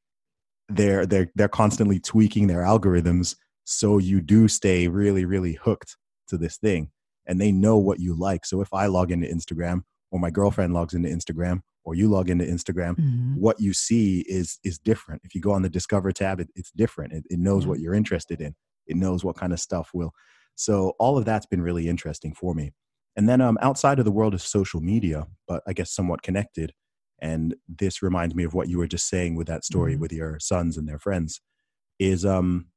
They're 0.69 1.05
they're 1.05 1.29
they're 1.35 1.47
constantly 1.47 1.99
tweaking 1.99 2.47
their 2.47 2.61
algorithms 2.61 3.35
so 3.63 3.97
you 3.97 4.21
do 4.21 4.47
stay 4.47 4.87
really 4.87 5.25
really 5.25 5.53
hooked 5.53 5.95
to 6.29 6.37
this 6.37 6.57
thing, 6.57 6.89
and 7.25 7.39
they 7.39 7.51
know 7.51 7.77
what 7.77 7.99
you 7.99 8.13
like. 8.13 8.45
So 8.45 8.61
if 8.61 8.73
I 8.73 8.87
log 8.87 9.11
into 9.11 9.27
Instagram 9.27 9.83
or 10.11 10.19
my 10.19 10.29
girlfriend 10.29 10.73
logs 10.73 10.93
into 10.93 11.09
Instagram 11.09 11.61
or 11.87 11.95
you 11.95 12.07
log 12.09 12.29
into 12.29 12.43
Instagram, 12.45 12.95
Mhm. 12.97 13.37
what 13.37 13.57
you 13.59 13.73
see 13.73 14.25
is 14.27 14.59
is 14.63 14.77
different. 14.77 15.21
If 15.23 15.33
you 15.35 15.41
go 15.41 15.53
on 15.53 15.61
the 15.63 15.69
Discover 15.69 16.11
tab, 16.11 16.39
it, 16.41 16.49
it's 16.55 16.71
different. 16.71 17.13
It, 17.13 17.23
it 17.29 17.39
knows 17.39 17.65
what 17.65 17.79
you're 17.79 17.93
interested 17.95 18.41
in. 18.41 18.55
It 18.85 18.97
knows 18.97 19.23
what 19.23 19.37
kind 19.37 19.53
of 19.53 19.59
stuff 19.59 19.91
will. 19.93 20.11
So 20.55 20.93
all 20.99 21.17
of 21.17 21.25
that's 21.25 21.45
been 21.45 21.61
really 21.61 21.87
interesting 21.87 22.33
for 22.33 22.53
me. 22.53 22.73
And 23.15 23.27
then 23.29 23.41
um, 23.41 23.57
outside 23.61 23.99
of 23.99 24.05
the 24.05 24.11
world 24.11 24.33
of 24.33 24.41
social 24.41 24.81
media, 24.81 25.27
but 25.47 25.63
I 25.67 25.73
guess 25.73 25.91
somewhat 25.91 26.21
connected. 26.23 26.73
And 27.19 27.55
this 27.81 28.01
reminds 28.03 28.35
me 28.35 28.43
of 28.43 28.53
what 28.53 28.67
you 28.69 28.77
were 28.77 28.87
just 28.87 29.07
saying 29.07 29.35
with 29.35 29.47
that 29.47 29.63
story 29.65 29.95
Mhm. 29.95 29.99
with 29.99 30.13
your 30.13 30.39
sons 30.39 30.77
and 30.77 30.87
their 30.87 30.99
friends. 30.99 31.41
Is 31.99 32.25
um, 32.25 32.67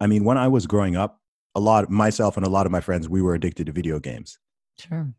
I 0.00 0.06
mean, 0.06 0.24
when 0.24 0.38
I 0.38 0.48
was 0.48 0.66
growing 0.66 0.96
up, 0.96 1.20
a 1.54 1.60
lot 1.60 1.88
myself 1.90 2.36
and 2.36 2.44
a 2.44 2.50
lot 2.50 2.66
of 2.66 2.72
my 2.72 2.80
friends, 2.82 3.08
we 3.08 3.22
were 3.22 3.34
addicted 3.34 3.66
to 3.66 3.72
video 3.72 3.98
games. 4.00 4.38
sure 4.78 5.14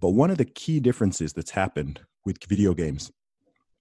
But 0.00 0.10
one 0.10 0.30
of 0.30 0.38
the 0.38 0.46
key 0.46 0.80
differences 0.80 1.32
that's 1.34 1.50
happened 1.50 2.00
with 2.24 2.38
video 2.48 2.74
games 2.74 3.10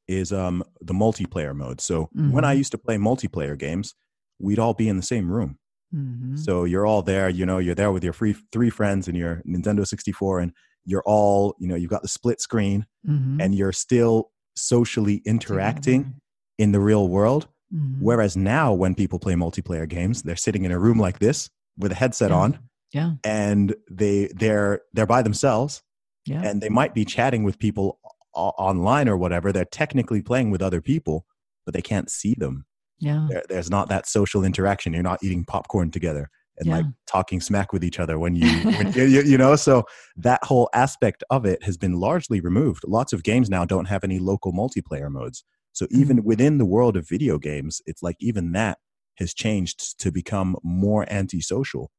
is 0.07 0.31
um, 0.33 0.63
the 0.81 0.93
multiplayer 0.93 1.55
mode. 1.55 1.79
So 1.79 2.09
when 2.13 2.43
I 2.43 2.55
Mhm. 2.55 2.57
used 2.57 2.71
to 2.71 2.77
play 2.77 2.97
multiplayer 2.97 3.57
games, 3.57 3.93
we'd 4.39 4.59
all 4.59 4.73
be 4.73 4.89
in 4.89 4.97
the 4.97 5.03
same 5.03 5.29
room. 5.31 5.57
Mhm. 5.95 6.37
So 6.39 6.63
you're 6.65 6.85
all 6.85 7.01
there, 7.01 7.29
you 7.29 7.45
know, 7.45 7.59
you're 7.59 7.75
there 7.75 7.91
with 7.91 8.03
your 8.03 8.13
free 8.13 8.35
three 8.51 8.69
friends 8.69 9.07
and 9.07 9.15
your 9.17 9.41
Nintendo 9.47 9.87
64, 9.87 10.39
and 10.39 10.53
you're 10.85 11.03
all 11.05 11.55
you 11.59 11.67
know 11.67 11.75
you've 11.75 11.91
got 11.91 12.01
the 12.01 12.07
split 12.07 12.41
screen 12.41 12.87
Mhm. 13.07 13.37
and 13.39 13.53
you're 13.53 13.71
still 13.71 14.31
socially 14.55 15.21
interacting 15.25 16.15
in 16.57 16.71
the 16.71 16.79
real 16.79 17.07
world 17.07 17.47
Mhm. 17.73 17.97
whereas 18.01 18.35
now 18.35 18.73
when 18.73 18.95
people 18.95 19.19
play 19.19 19.35
multiplayer 19.35 19.87
games 19.87 20.23
they're 20.23 20.35
sitting 20.35 20.65
in 20.65 20.71
a 20.71 20.79
room 20.79 20.97
like 20.99 21.19
this 21.19 21.49
with 21.77 21.91
a 21.91 21.95
headset 21.95 22.31
Yeah. 22.31 22.37
on 22.37 22.59
yeah, 22.91 23.13
and 23.23 23.75
they 23.91 24.27
they're 24.35 24.81
they're 24.93 25.05
by 25.05 25.21
themselves 25.21 25.83
yeah, 26.25 26.41
and 26.41 26.61
they 26.61 26.69
might 26.69 26.95
be 26.95 27.05
chatting 27.05 27.43
with 27.43 27.59
people 27.59 27.99
online 28.33 29.09
or 29.09 29.17
whatever 29.17 29.51
they're 29.51 29.65
technically 29.65 30.21
playing 30.21 30.51
with 30.51 30.61
other 30.61 30.81
people 30.81 31.25
but 31.65 31.73
they 31.73 31.81
can't 31.81 32.09
see 32.09 32.33
them. 32.37 32.65
Yeah, 32.99 33.27
there, 33.29 33.43
there's 33.47 33.69
not 33.69 33.89
that 33.89 34.07
social 34.07 34.43
interaction. 34.43 34.93
You're 34.93 35.03
not 35.03 35.23
eating 35.23 35.45
popcorn 35.45 35.91
together 35.91 36.29
and 36.57 36.69
like 36.69 36.85
talking 37.07 37.39
smack 37.41 37.71
with 37.73 37.83
each 37.83 37.99
other 37.99 38.17
when 38.19 38.35
you, 38.35 38.61
when 38.77 38.91
you, 38.93 39.05
you 39.05 39.21
you 39.21 39.37
know? 39.37 39.55
So 39.55 39.83
that 40.17 40.43
whole 40.43 40.69
aspect 40.73 41.23
of 41.29 41.45
it 41.45 41.63
has 41.63 41.77
been 41.77 41.99
largely 41.99 42.39
removed. 42.41 42.83
Lots 42.87 43.13
of 43.13 43.23
games 43.23 43.49
now 43.49 43.63
don't 43.65 43.85
have 43.85 44.03
any 44.03 44.19
local 44.19 44.53
multiplayer 44.53 45.09
modes. 45.09 45.43
So 45.73 45.87
even 45.91 46.17
Mm. 46.17 46.23
within 46.25 46.57
the 46.57 46.65
world 46.65 46.97
of 46.97 47.07
video 47.07 47.37
games 47.37 47.81
it's 47.85 48.03
like 48.03 48.17
even 48.19 48.51
that 48.53 48.79
has 49.15 49.33
changed 49.33 49.99
to 49.99 50.11
become 50.11 50.55
more 50.63 51.05
antisocial 51.11 51.91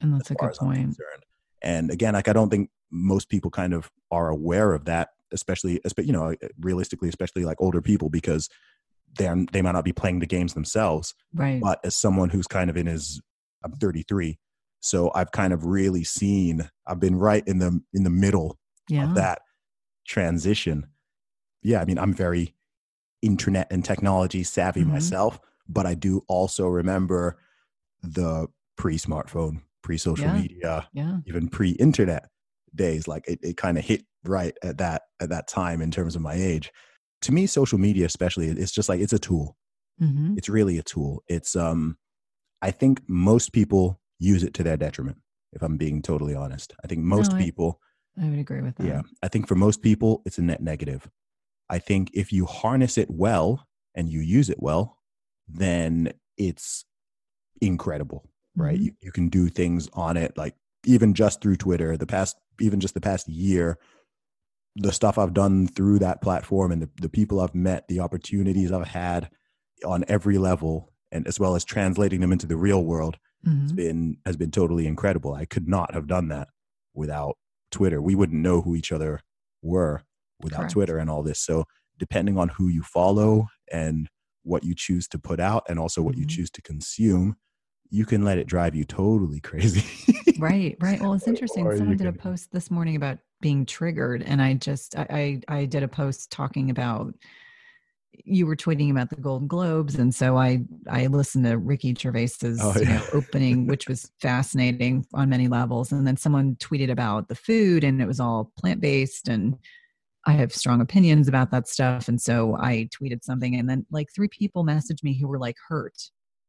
and 0.00 0.14
that's 0.14 0.30
a 0.30 0.34
good 0.34 0.54
point. 0.54 0.96
And 1.62 1.90
again, 1.90 2.14
like 2.14 2.28
I 2.28 2.32
don't 2.32 2.48
think 2.48 2.70
most 2.90 3.28
people 3.28 3.50
kind 3.50 3.74
of 3.74 3.90
are 4.10 4.28
aware 4.30 4.72
of 4.72 4.86
that, 4.86 5.10
especially, 5.32 5.80
you 5.98 6.12
know, 6.12 6.34
realistically, 6.60 7.08
especially 7.08 7.44
like 7.44 7.60
older 7.60 7.80
people, 7.82 8.10
because 8.10 8.48
they're 9.16 9.44
they 9.52 9.62
might 9.62 9.72
not 9.72 9.84
be 9.84 9.92
playing 9.92 10.20
the 10.20 10.26
games 10.26 10.54
themselves. 10.54 11.14
Right. 11.34 11.60
But 11.60 11.80
as 11.84 11.96
someone 11.96 12.30
who's 12.30 12.46
kind 12.46 12.70
of 12.70 12.76
in 12.76 12.86
his, 12.86 13.20
I'm 13.64 13.72
33, 13.72 14.38
so 14.80 15.10
I've 15.14 15.32
kind 15.32 15.52
of 15.52 15.64
really 15.64 16.04
seen. 16.04 16.70
I've 16.86 17.00
been 17.00 17.16
right 17.16 17.42
in 17.46 17.58
the 17.58 17.80
in 17.92 18.04
the 18.04 18.10
middle 18.10 18.58
yeah. 18.88 19.04
of 19.04 19.14
that 19.16 19.40
transition. 20.06 20.86
Yeah, 21.62 21.80
I 21.80 21.84
mean, 21.84 21.98
I'm 21.98 22.14
very 22.14 22.54
internet 23.22 23.66
and 23.70 23.84
technology 23.84 24.42
savvy 24.42 24.82
Mhm. 24.82 24.92
myself, 24.92 25.38
but 25.68 25.86
I 25.86 25.94
do 25.94 26.24
also 26.26 26.66
remember 26.68 27.38
the 28.02 28.48
pre-smartphone, 28.76 29.60
pre-social 29.82 30.26
Yeah. 30.26 30.40
media, 30.40 30.88
Yeah. 30.94 31.18
even 31.26 31.48
pre-internet 31.48 32.30
days. 32.74 33.08
Like 33.08 33.26
it, 33.28 33.38
it 33.42 33.56
kind 33.56 33.78
of 33.78 33.84
hit 33.84 34.04
right 34.24 34.56
at 34.62 34.78
that 34.78 35.02
at 35.20 35.28
that 35.30 35.48
time 35.48 35.80
in 35.80 35.90
terms 35.90 36.16
of 36.16 36.22
my 36.22 36.34
age. 36.34 36.72
To 37.22 37.32
me, 37.32 37.46
social 37.46 37.78
media, 37.78 38.06
especially, 38.06 38.48
it's 38.48 38.72
just 38.72 38.88
like 38.88 39.00
it's 39.00 39.12
a 39.12 39.18
tool. 39.18 39.56
hmm 39.98 40.34
It's 40.36 40.48
really 40.48 40.78
a 40.78 40.82
tool. 40.82 41.22
It's 41.28 41.54
um, 41.56 41.98
I 42.62 42.70
think 42.70 43.02
most 43.08 43.52
people 43.52 44.00
use 44.18 44.42
it 44.42 44.54
to 44.54 44.62
their 44.62 44.76
detriment. 44.76 45.18
If 45.52 45.62
I'm 45.62 45.76
being 45.76 46.02
totally 46.02 46.34
honest, 46.34 46.74
I 46.84 46.86
think 46.86 47.02
most 47.02 47.32
No, 47.32 47.36
I- 47.36 47.42
people 47.44 47.80
I 48.20 48.28
would 48.28 48.38
agree 48.38 48.60
with 48.60 48.76
that. 48.76 48.86
yeah. 48.86 49.02
I 49.22 49.28
think 49.28 49.48
for 49.48 49.54
most 49.54 49.82
people, 49.82 50.22
it's 50.26 50.38
a 50.38 50.42
net 50.42 50.62
negative. 50.62 51.08
I 51.70 51.78
think 51.78 52.10
if 52.14 52.32
you 52.32 52.44
harness 52.46 52.98
it 52.98 53.08
well 53.10 53.66
and 53.94 54.08
you 54.10 54.20
use 54.20 54.50
it 54.50 54.60
well, 54.60 54.98
then 55.48 56.12
it's 56.36 56.84
incredible, 57.60 58.24
right? 58.56 58.78
Mhm. 58.78 58.84
You, 58.84 58.92
you 59.00 59.12
can 59.12 59.28
do 59.28 59.48
things 59.48 59.88
on 59.92 60.16
it, 60.16 60.36
like 60.36 60.56
even 60.84 61.14
just 61.14 61.40
through 61.40 61.56
Twitter, 61.56 61.96
the 61.96 62.06
past, 62.06 62.36
even 62.60 62.80
just 62.80 62.94
the 62.94 63.00
past 63.00 63.28
year, 63.28 63.78
the 64.76 64.92
stuff 64.92 65.18
I've 65.18 65.34
done 65.34 65.66
through 65.66 65.98
that 66.00 66.22
platform 66.22 66.72
and 66.72 66.82
the, 66.82 66.90
the 67.00 67.08
people 67.08 67.40
I've 67.40 67.54
met, 67.54 67.88
the 67.88 68.00
opportunities 68.00 68.72
I've 68.72 68.86
had 68.88 69.30
on 69.84 70.04
every 70.08 70.38
level, 70.38 70.92
and 71.12 71.26
as 71.26 71.40
well 71.40 71.54
as 71.56 71.64
translating 71.64 72.20
them 72.20 72.32
into 72.32 72.46
the 72.46 72.56
real 72.56 72.84
world 72.84 73.16
has 73.44 73.72
Mhm. 73.72 73.76
been 73.76 74.16
has 74.26 74.36
been 74.36 74.50
totally 74.50 74.86
incredible. 74.86 75.32
I 75.34 75.46
could 75.46 75.66
not 75.66 75.94
have 75.94 76.06
done 76.06 76.28
that 76.28 76.48
without 76.94 77.36
Twitter. 77.70 78.00
We 78.02 78.14
wouldn't 78.14 78.40
know 78.42 78.60
who 78.60 78.76
each 78.76 78.92
other 78.92 79.20
were 79.62 80.02
without 80.42 80.58
Correct. 80.58 80.72
Twitter 80.72 80.98
and 80.98 81.08
all 81.08 81.22
this. 81.22 81.40
So 81.40 81.64
depending 81.98 82.36
on 82.36 82.50
who 82.50 82.68
you 82.68 82.82
follow 82.82 83.46
and 83.72 84.08
what 84.42 84.62
you 84.64 84.74
choose 84.74 85.08
to 85.08 85.18
put 85.18 85.40
out 85.40 85.64
and 85.70 85.78
also 85.78 86.02
what 86.02 86.16
you 86.18 86.26
Mhm. 86.26 86.30
choose 86.30 86.50
to 86.50 86.62
consume, 86.62 87.36
you 87.90 88.06
can 88.06 88.24
let 88.24 88.38
it 88.38 88.46
drive 88.46 88.74
you 88.74 88.84
totally 88.84 89.40
crazy. 89.40 89.84
Right, 90.38 90.74
right. 90.80 90.98
Well, 90.98 91.12
it's 91.12 91.28
interesting. 91.28 91.66
Or 91.66 91.76
Someone 91.76 91.98
did 91.98 92.06
a 92.06 92.14
post 92.14 92.50
this 92.50 92.70
morning 92.70 92.96
about 92.96 93.18
being 93.42 93.66
triggered, 93.66 94.22
and 94.22 94.40
I 94.40 94.54
just 94.54 94.96
I 94.96 95.42
I, 95.48 95.58
I 95.58 95.64
did 95.66 95.82
a 95.82 95.88
post 95.88 96.32
talking 96.32 96.70
about 96.70 97.14
you 98.24 98.46
were 98.46 98.56
tweeting 98.56 98.90
about 98.90 99.10
the 99.10 99.16
Golden 99.16 99.46
Globes, 99.46 99.96
and 99.96 100.14
so 100.14 100.38
I 100.38 100.64
I 100.88 101.08
listened 101.08 101.44
to 101.44 101.58
Ricky 101.58 101.94
Gervais's 101.94 102.58
Oh, 102.62 102.72
you 102.78 102.86
know, 102.86 103.02
opening, 103.12 103.66
which 103.66 103.86
was 103.86 104.10
fascinating 104.22 105.04
on 105.12 105.28
many 105.28 105.46
levels, 105.46 105.92
and 105.92 106.06
then 106.06 106.16
someone 106.16 106.56
tweeted 106.56 106.90
about 106.90 107.28
the 107.28 107.34
food, 107.34 107.84
and 107.84 108.00
it 108.00 108.06
was 108.06 108.20
all 108.20 108.50
plant 108.58 108.80
based, 108.80 109.28
and 109.28 109.58
I 110.26 110.32
have 110.32 110.54
strong 110.54 110.80
opinions 110.80 111.28
about 111.28 111.50
that 111.50 111.68
stuff, 111.68 112.08
and 112.08 112.18
so 112.18 112.56
I 112.56 112.88
tweeted 112.98 113.24
something, 113.24 113.56
and 113.56 113.68
then 113.68 113.84
like 113.90 114.08
three 114.14 114.28
people 114.28 114.64
messaged 114.64 115.02
me 115.02 115.18
who 115.18 115.28
were 115.28 115.38
like 115.38 115.56
hurt. 115.68 115.98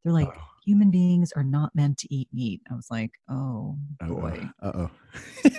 They're 0.05 0.13
like, 0.13 0.29
Oh. 0.29 0.41
Human 0.63 0.91
beings 0.91 1.31
are 1.35 1.43
not 1.43 1.73
meant 1.75 1.97
to 1.99 2.13
eat 2.13 2.29
meat. 2.33 2.61
I 2.71 2.75
was 2.75 2.87
like, 2.89 3.11
oh 3.29 3.77
boy. 4.07 4.49
Uh 4.61 4.71
oh. 4.75 4.89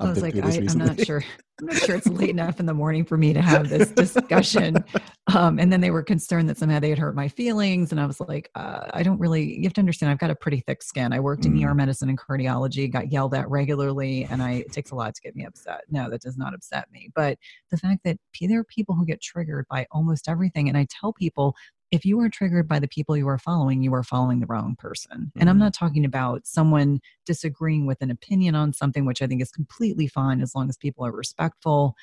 I 0.00 0.08
was 0.08 0.22
like, 0.22 0.34
I, 0.36 0.64
I'm 0.66 0.78
not 0.78 0.98
sure. 1.04 1.22
I'm 1.60 1.66
not 1.66 1.76
sure 1.76 1.94
it's 1.94 2.06
late 2.06 2.30
enough 2.38 2.58
in 2.58 2.64
the 2.64 2.72
morning 2.72 3.04
for 3.04 3.18
me 3.18 3.34
to 3.34 3.42
have 3.42 3.68
this 3.68 3.90
discussion. 3.90 4.82
Um, 5.36 5.60
and 5.60 5.72
then 5.72 5.80
they 5.80 5.92
were 5.92 6.02
concerned 6.02 6.48
that 6.48 6.58
somehow 6.58 6.80
they 6.80 6.88
had 6.88 6.98
hurt 6.98 7.14
my 7.14 7.28
feelings. 7.28 7.92
And 7.92 8.00
I 8.00 8.06
was 8.06 8.18
like, 8.18 8.50
uh, 8.56 8.88
I 8.92 9.04
don't 9.04 9.20
really, 9.20 9.58
you 9.58 9.62
have 9.62 9.72
to 9.74 9.80
understand, 9.80 10.10
I've 10.10 10.18
got 10.18 10.30
a 10.30 10.34
pretty 10.34 10.58
thick 10.66 10.82
skin. 10.82 11.12
I 11.12 11.20
worked 11.20 11.46
in 11.46 11.54
Mm. 11.54 11.70
ER 11.70 11.72
medicine 11.72 12.08
and 12.08 12.18
cardiology, 12.18 12.90
got 12.90 13.12
yelled 13.12 13.34
at 13.34 13.48
regularly, 13.48 14.24
and 14.24 14.42
I, 14.42 14.54
it 14.54 14.72
takes 14.72 14.90
a 14.90 14.96
lot 14.96 15.14
to 15.14 15.20
get 15.20 15.36
me 15.36 15.44
upset. 15.44 15.82
No, 15.88 16.10
that 16.10 16.20
does 16.20 16.36
not 16.36 16.52
upset 16.52 16.90
me. 16.90 17.10
But 17.14 17.38
the 17.70 17.76
fact 17.76 18.00
that 18.02 18.18
there 18.40 18.58
are 18.58 18.64
people 18.64 18.96
who 18.96 19.06
get 19.06 19.22
triggered 19.22 19.66
by 19.70 19.86
almost 19.92 20.28
everything. 20.28 20.68
And 20.68 20.76
I 20.76 20.88
tell 20.90 21.12
people, 21.12 21.54
if 21.90 22.04
you 22.04 22.20
are 22.20 22.28
triggered 22.28 22.68
by 22.68 22.78
the 22.78 22.86
people 22.88 23.16
you 23.16 23.26
are 23.28 23.38
following, 23.38 23.82
you 23.82 23.92
are 23.94 24.04
following 24.04 24.40
the 24.40 24.46
wrong 24.46 24.76
person. 24.76 25.32
And 25.38 25.50
I'm 25.50 25.56
Mhm. 25.56 25.60
not 25.60 25.74
talking 25.74 26.04
about 26.04 26.46
someone 26.46 27.00
disagreeing 27.26 27.84
with 27.86 28.00
an 28.00 28.10
opinion 28.10 28.54
on 28.54 28.72
something, 28.72 29.04
which 29.04 29.20
I 29.22 29.26
think 29.26 29.42
is 29.42 29.50
completely 29.50 30.06
fine 30.06 30.40
as 30.40 30.54
long 30.54 30.68
as 30.68 30.76
people 30.76 31.04
are 31.04 31.12
respectful. 31.12 31.96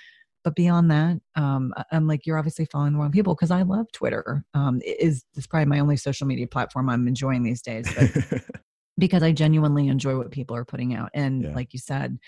But 0.43 0.55
beyond 0.55 0.91
that, 0.91 1.21
um, 1.35 1.73
I'm 1.91 2.07
like, 2.07 2.25
you're 2.25 2.37
obviously 2.37 2.65
following 2.65 2.93
the 2.93 2.99
wrong 2.99 3.11
people 3.11 3.33
because 3.35 3.51
I 3.51 3.61
love 3.63 3.91
Twitter. 3.93 4.43
Um, 4.53 4.81
it 4.85 4.99
is 4.99 5.23
it's 5.35 5.47
probably 5.47 5.65
my 5.65 5.79
only 5.79 5.97
social 5.97 6.27
media 6.27 6.47
platform 6.47 6.89
I'm 6.89 7.07
enjoying 7.07 7.43
these 7.43 7.61
days, 7.61 7.89
but 7.95 8.11
because 8.97 9.23
I 9.23 9.31
genuinely 9.31 9.87
enjoy 9.87 10.17
what 10.17 10.31
people 10.31 10.55
are 10.55 10.65
putting 10.65 10.93
out. 10.95 11.11
And 11.13 11.43
Yeah. 11.43 11.53
like 11.53 11.73
you 11.73 11.79
said, 11.79 12.19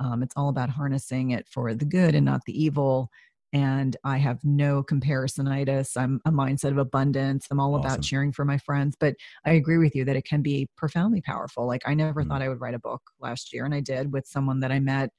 um, 0.00 0.22
it's 0.22 0.34
all 0.36 0.48
about 0.48 0.70
harnessing 0.70 1.30
it 1.30 1.46
for 1.48 1.74
the 1.74 1.84
good 1.84 2.14
and 2.14 2.24
not 2.26 2.44
the 2.46 2.62
evil. 2.62 3.10
And 3.52 3.96
I 4.04 4.16
have 4.18 4.42
no 4.44 4.82
comparisonitis. 4.82 5.96
I'm 5.96 6.20
a 6.24 6.30
mindset 6.30 6.70
of 6.70 6.78
abundance. 6.78 7.48
I'm 7.50 7.60
all 7.60 7.74
Awesome. 7.74 7.86
about 7.86 8.02
cheering 8.02 8.32
for 8.32 8.44
my 8.46 8.56
friends. 8.58 8.96
But 8.98 9.16
I 9.44 9.52
agree 9.52 9.78
with 9.78 9.94
you 9.94 10.04
that 10.06 10.16
it 10.16 10.24
can 10.24 10.40
be 10.42 10.68
profoundly 10.76 11.20
powerful. 11.20 11.66
Like 11.66 11.82
I 11.86 11.94
never 11.94 12.22
Mhm. 12.22 12.28
thought 12.28 12.42
I 12.42 12.48
would 12.48 12.60
write 12.60 12.74
a 12.74 12.78
book 12.78 13.02
last 13.20 13.52
year, 13.52 13.64
and 13.66 13.74
I 13.74 13.80
did 13.80 14.12
with 14.12 14.26
someone 14.26 14.60
that 14.60 14.72
I 14.72 14.80
met 14.80 15.10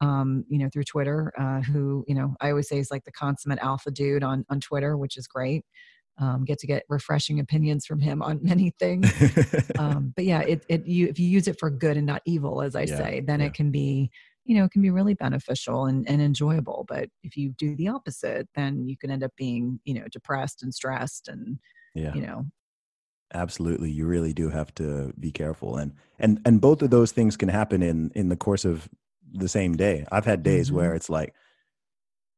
um, 0.00 0.44
you 0.48 0.58
know, 0.58 0.68
through 0.72 0.84
Twitter, 0.84 1.32
uh, 1.38 1.62
who, 1.62 2.04
you 2.06 2.14
know, 2.14 2.34
I 2.40 2.50
always 2.50 2.68
say 2.68 2.78
is 2.78 2.90
like 2.90 3.04
the 3.04 3.12
consummate 3.12 3.58
alpha 3.60 3.90
dude 3.90 4.22
on 4.22 4.44
on 4.50 4.60
Twitter, 4.60 4.96
which 4.96 5.16
is 5.16 5.26
great. 5.26 5.64
Um, 6.18 6.44
get 6.44 6.58
to 6.60 6.66
get 6.66 6.84
refreshing 6.88 7.40
opinions 7.40 7.86
from 7.86 8.00
him 8.00 8.22
on 8.22 8.40
many 8.42 8.72
things. 8.78 9.22
um, 9.78 10.12
but 10.16 10.24
yeah, 10.24 10.40
it 10.42 10.64
it 10.68 10.86
you 10.86 11.08
if 11.08 11.18
you 11.18 11.28
use 11.28 11.48
it 11.48 11.58
for 11.58 11.70
good 11.70 11.96
and 11.96 12.06
not 12.06 12.22
evil, 12.26 12.62
as 12.62 12.76
I 12.76 12.84
Yeah, 12.84 12.86
say, 12.86 13.20
then 13.26 13.40
yeah. 13.40 13.46
it 13.46 13.54
can 13.54 13.70
be, 13.70 14.10
you 14.46 14.56
know, 14.56 14.64
it 14.64 14.70
can 14.70 14.82
be 14.82 14.90
really 14.90 15.14
beneficial 15.14 15.86
and, 15.86 16.08
and 16.08 16.22
enjoyable. 16.22 16.84
But 16.88 17.10
if 17.22 17.36
you 17.36 17.50
do 17.50 17.74
the 17.76 17.88
opposite, 17.88 18.48
then 18.54 18.88
you 18.88 18.96
can 18.96 19.10
end 19.10 19.24
up 19.24 19.32
being, 19.36 19.80
you 19.84 19.94
know, 19.94 20.06
depressed 20.10 20.62
and 20.62 20.72
stressed 20.72 21.28
and, 21.28 21.58
yeah. 21.94 22.14
you 22.14 22.22
know, 22.22 22.46
absolutely 23.34 23.90
you 23.90 24.06
really 24.06 24.32
do 24.32 24.50
have 24.50 24.72
to 24.72 25.12
be 25.18 25.32
careful 25.32 25.76
and 25.76 25.92
and 26.20 26.40
and 26.44 26.60
both 26.60 26.80
of 26.80 26.90
those 26.90 27.10
things 27.10 27.36
can 27.36 27.48
happen 27.48 27.82
in 27.82 28.10
in 28.14 28.28
the 28.28 28.36
course 28.36 28.64
of 28.64 28.88
the 29.32 29.48
same 29.48 29.76
day 29.76 30.06
i've 30.12 30.24
had 30.24 30.44
days 30.44 30.70
Mhm. 30.70 30.74
where 30.74 30.94
it's 30.94 31.10
like 31.10 31.34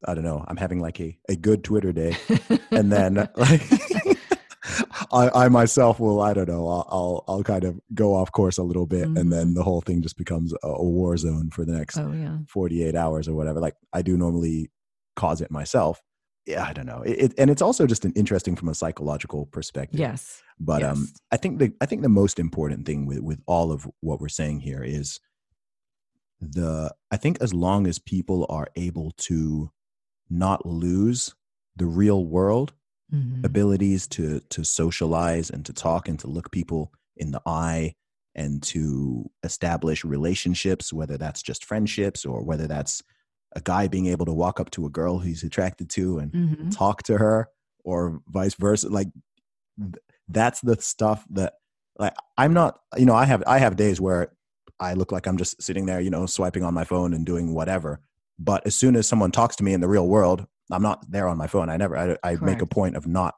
i 0.07 0.15
don't 0.15 0.25
know 0.25 0.43
i'm 0.49 0.57
having 0.57 0.81
like 0.81 0.99
a, 0.99 1.19
a 1.29 1.37
good 1.37 1.63
twitter 1.63 1.93
day 1.93 2.17
and 2.71 2.91
then 2.91 3.29
like 3.37 3.61
I, 5.13 5.45
I 5.45 5.49
myself 5.49 5.99
will 6.01 6.21
i 6.21 6.33
don't 6.35 6.49
know 6.49 6.69
I'll, 6.69 6.87
I'll 6.91 7.25
i'll 7.29 7.43
kind 7.45 7.65
of 7.65 7.81
go 7.95 8.15
off 8.15 8.31
course 8.33 8.59
a 8.59 8.63
little 8.63 8.87
bit 8.87 9.05
and 9.07 9.33
then 9.33 9.49
Mhm. 9.49 9.55
the 9.55 9.63
whole 9.63 9.81
thing 9.81 10.03
just 10.03 10.17
becomes 10.19 10.53
a, 10.63 10.69
a 10.69 10.85
war 10.85 11.17
zone 11.17 11.51
for 11.51 11.65
the 11.65 11.73
next 11.73 11.97
oh 11.99 12.13
yeah. 12.13 12.39
48 12.49 12.95
hours 12.95 13.29
or 13.29 13.35
whatever 13.35 13.61
like 13.61 13.75
i 13.93 14.03
do 14.03 14.17
normally 14.17 14.71
cause 15.17 15.41
it 15.41 15.51
myself 15.51 16.03
yeah 16.47 16.65
i 16.65 16.73
don't 16.73 16.87
know 16.87 17.03
it, 17.03 17.13
it, 17.25 17.35
and 17.39 17.51
it's 17.51 17.63
also 17.63 17.87
just 17.87 18.05
an 18.05 18.13
interesting 18.15 18.55
from 18.57 18.69
a 18.69 18.75
psychological 18.75 19.47
perspective 19.47 19.99
Yes. 20.01 20.43
but 20.61 20.83
um 20.83 21.09
i 21.31 21.37
think 21.37 21.59
the 21.59 21.73
i 21.81 21.87
think 21.87 22.03
the 22.03 22.09
most 22.09 22.39
important 22.39 22.85
thing 22.87 23.07
with 23.07 23.21
with 23.21 23.41
all 23.47 23.73
of 23.73 23.89
what 24.01 24.21
we're 24.21 24.29
saying 24.29 24.61
here 24.61 24.83
is 24.83 25.21
the 26.41 26.95
i 27.11 27.17
think 27.17 27.39
as 27.41 27.53
long 27.53 27.87
as 27.87 27.99
people 27.99 28.47
are 28.49 28.69
able 28.77 29.11
to 29.13 29.71
not 30.31 30.65
lose 30.67 31.35
the 31.77 31.87
real 31.87 32.25
world 32.27 32.73
Mhm. 33.13 33.45
abilities 33.45 34.07
to 34.09 34.41
to 34.51 34.65
socialize 34.65 35.51
and 35.51 35.65
to 35.67 35.73
talk 35.73 36.09
and 36.09 36.19
to 36.21 36.27
look 36.29 36.51
people 36.51 36.93
in 37.17 37.31
the 37.31 37.41
eye 37.47 37.95
and 38.35 38.63
to 38.63 39.29
establish 39.43 40.05
relationships, 40.05 40.93
whether 40.93 41.17
that's 41.19 41.43
just 41.43 41.65
friendships 41.65 42.25
or 42.25 42.43
whether 42.43 42.67
that's 42.67 43.03
a 43.57 43.61
guy 43.61 43.89
being 43.89 44.07
able 44.07 44.27
to 44.27 44.33
walk 44.33 44.61
up 44.61 44.71
to 44.73 44.85
a 44.87 44.91
girl 44.91 45.19
he's 45.21 45.43
attracted 45.43 45.89
to 45.91 46.19
and 46.19 46.33
Mhm. 46.33 46.71
talk 46.77 47.03
to 47.05 47.17
her 47.19 47.49
or 47.85 48.21
vice 48.29 48.55
versa 48.55 48.89
like 48.91 49.09
that's 50.29 50.61
the 50.61 50.77
stuff 50.81 51.25
that 51.31 51.55
like 51.99 52.15
i'm 52.37 52.53
not 52.53 52.81
you 52.97 53.07
know 53.07 53.15
i 53.15 53.25
have 53.25 53.43
i 53.47 53.59
have 53.59 53.77
days 53.77 54.01
where 54.01 54.33
i 54.81 54.93
look 54.95 55.11
like 55.13 55.27
i'm 55.27 55.37
just 55.39 55.61
sitting 55.63 55.87
there 55.87 56.01
you 56.01 56.11
know 56.11 56.27
swiping 56.27 56.63
on 56.63 56.75
my 56.75 56.85
phone 56.85 57.15
and 57.15 57.25
doing 57.25 57.55
whatever 57.55 58.01
but 58.39 58.65
as 58.67 58.75
soon 58.75 58.95
as 58.97 59.07
someone 59.09 59.31
talks 59.33 59.57
to 59.57 59.65
me 59.65 59.73
in 59.73 59.81
the 59.81 59.89
real 59.89 60.07
world 60.07 60.47
i'm 60.71 60.83
not 60.83 61.05
there 61.11 61.29
on 61.29 61.37
my 61.39 61.47
phone. 61.47 61.69
I 61.71 61.77
never 61.77 61.97
i, 61.97 62.17
I 62.31 62.37
make 62.37 62.61
a 62.63 62.67
point 62.67 62.97
of 62.97 63.07
not 63.07 63.35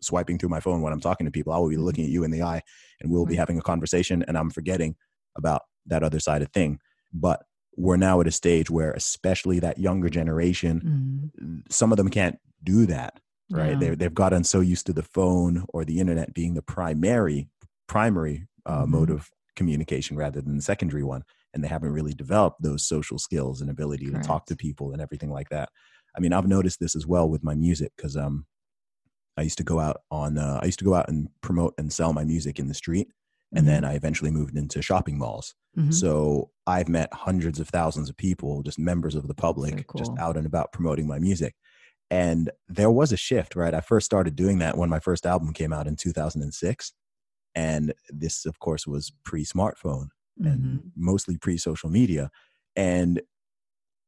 swiping 0.00 0.38
through 0.38 0.48
my 0.48 0.60
phone 0.60 0.82
when 0.82 0.92
i'm 0.92 1.00
talking 1.00 1.24
to 1.26 1.30
people. 1.30 1.52
I 1.52 1.58
will 1.58 1.68
be 1.68 1.76
looking 1.76 2.04
at 2.04 2.10
you 2.10 2.24
in 2.24 2.30
the 2.30 2.42
eye 2.42 2.62
and 3.00 3.10
we'll 3.10 3.26
be 3.26 3.36
having 3.36 3.58
a 3.58 3.62
conversation 3.62 4.24
and 4.26 4.36
i'm 4.36 4.50
forgetting 4.50 4.96
about 5.36 5.62
that 5.86 6.02
other 6.02 6.20
side 6.20 6.42
of 6.42 6.50
thing. 6.52 6.78
But 7.12 7.42
we're 7.76 7.96
now 7.96 8.20
at 8.20 8.26
a 8.26 8.30
stage 8.30 8.68
where 8.70 8.92
especially 8.92 9.58
that 9.60 9.78
younger 9.78 10.08
generation 10.10 11.30
Mhm. 11.40 11.72
some 11.72 11.90
of 11.92 11.96
them 11.96 12.08
can't 12.10 12.38
do 12.62 12.86
that 12.86 13.20
right? 13.50 13.72
Yeah. 13.72 13.78
they 13.78 13.94
they've 13.94 14.14
gotten 14.14 14.44
so 14.44 14.60
used 14.60 14.86
to 14.86 14.92
the 14.92 15.02
phone 15.02 15.64
or 15.68 15.84
the 15.84 15.98
internet 16.00 16.32
being 16.34 16.54
the 16.54 16.62
primary 16.62 17.48
primary 17.88 18.46
uh, 18.66 18.84
Mhm. 18.84 18.88
mode 18.88 19.10
of 19.10 19.30
communication 19.56 20.16
rather 20.16 20.40
than 20.40 20.56
the 20.56 20.62
secondary 20.62 21.02
one. 21.04 21.22
And 21.52 21.62
they 21.62 21.68
haven't 21.68 21.92
really 21.92 22.14
developed 22.14 22.62
those 22.62 22.82
social 22.86 23.18
skills 23.18 23.60
and 23.60 23.68
ability 23.70 24.06
to 24.06 24.12
talk 24.22 24.46
to 24.46 24.56
people 24.56 24.92
and 24.92 25.02
everything 25.02 25.30
like 25.30 25.48
that 25.50 25.68
i 26.16 26.20
mean 26.20 26.32
i've 26.32 26.46
noticed 26.46 26.80
this 26.80 26.94
as 26.96 27.06
well 27.06 27.28
with 27.28 27.42
my 27.44 27.54
music 27.54 27.92
because 27.96 28.16
um 28.16 28.46
i 29.36 29.42
used 29.42 29.58
to 29.58 29.64
go 29.64 29.80
out 29.80 29.98
on 30.10 30.38
uh, 30.38 30.58
i 30.62 30.66
used 30.66 30.78
to 30.78 30.84
go 30.84 30.94
out 30.94 31.08
and 31.08 31.28
promote 31.40 31.74
and 31.78 31.92
sell 31.92 32.12
my 32.12 32.24
music 32.24 32.58
in 32.58 32.68
the 32.68 32.74
street 32.74 33.08
and 33.54 33.68
then 33.68 33.84
i 33.84 33.94
eventually 33.94 34.30
moved 34.30 34.56
into 34.56 34.80
shopping 34.82 35.18
malls 35.18 35.54
Mhm. 35.76 35.92
so 35.92 36.50
I've 36.66 36.88
met 36.90 37.08
hundreds 37.14 37.58
of 37.58 37.68
thousands 37.70 38.10
of 38.10 38.16
people, 38.18 38.62
just 38.62 38.78
members 38.78 39.14
of 39.14 39.26
the 39.26 39.34
public, 39.34 39.86
just 39.96 40.10
cool. 40.10 40.18
out 40.20 40.36
and 40.36 40.46
about 40.46 40.70
promoting 40.70 41.06
my 41.08 41.18
music. 41.18 41.54
And 42.10 42.50
there 42.68 42.90
was 42.90 43.10
a 43.10 43.16
shift, 43.16 43.56
right? 43.56 43.72
I 43.72 43.80
first 43.80 44.04
started 44.04 44.36
doing 44.36 44.58
that 44.58 44.76
when 44.76 44.90
my 44.90 45.00
first 45.00 45.24
album 45.24 45.54
came 45.54 45.72
out 45.72 45.86
in 45.86 45.96
2006. 45.96 46.92
And 47.54 47.94
this, 48.10 48.44
of 48.44 48.58
course, 48.58 48.86
was 48.86 49.12
pre 49.24 49.44
smartphone 49.46 50.08
and 50.44 50.60
Mhm. 50.60 50.90
mostly 50.94 51.38
pre 51.38 51.56
social 51.56 51.88
media. 51.88 52.30
And 52.76 53.22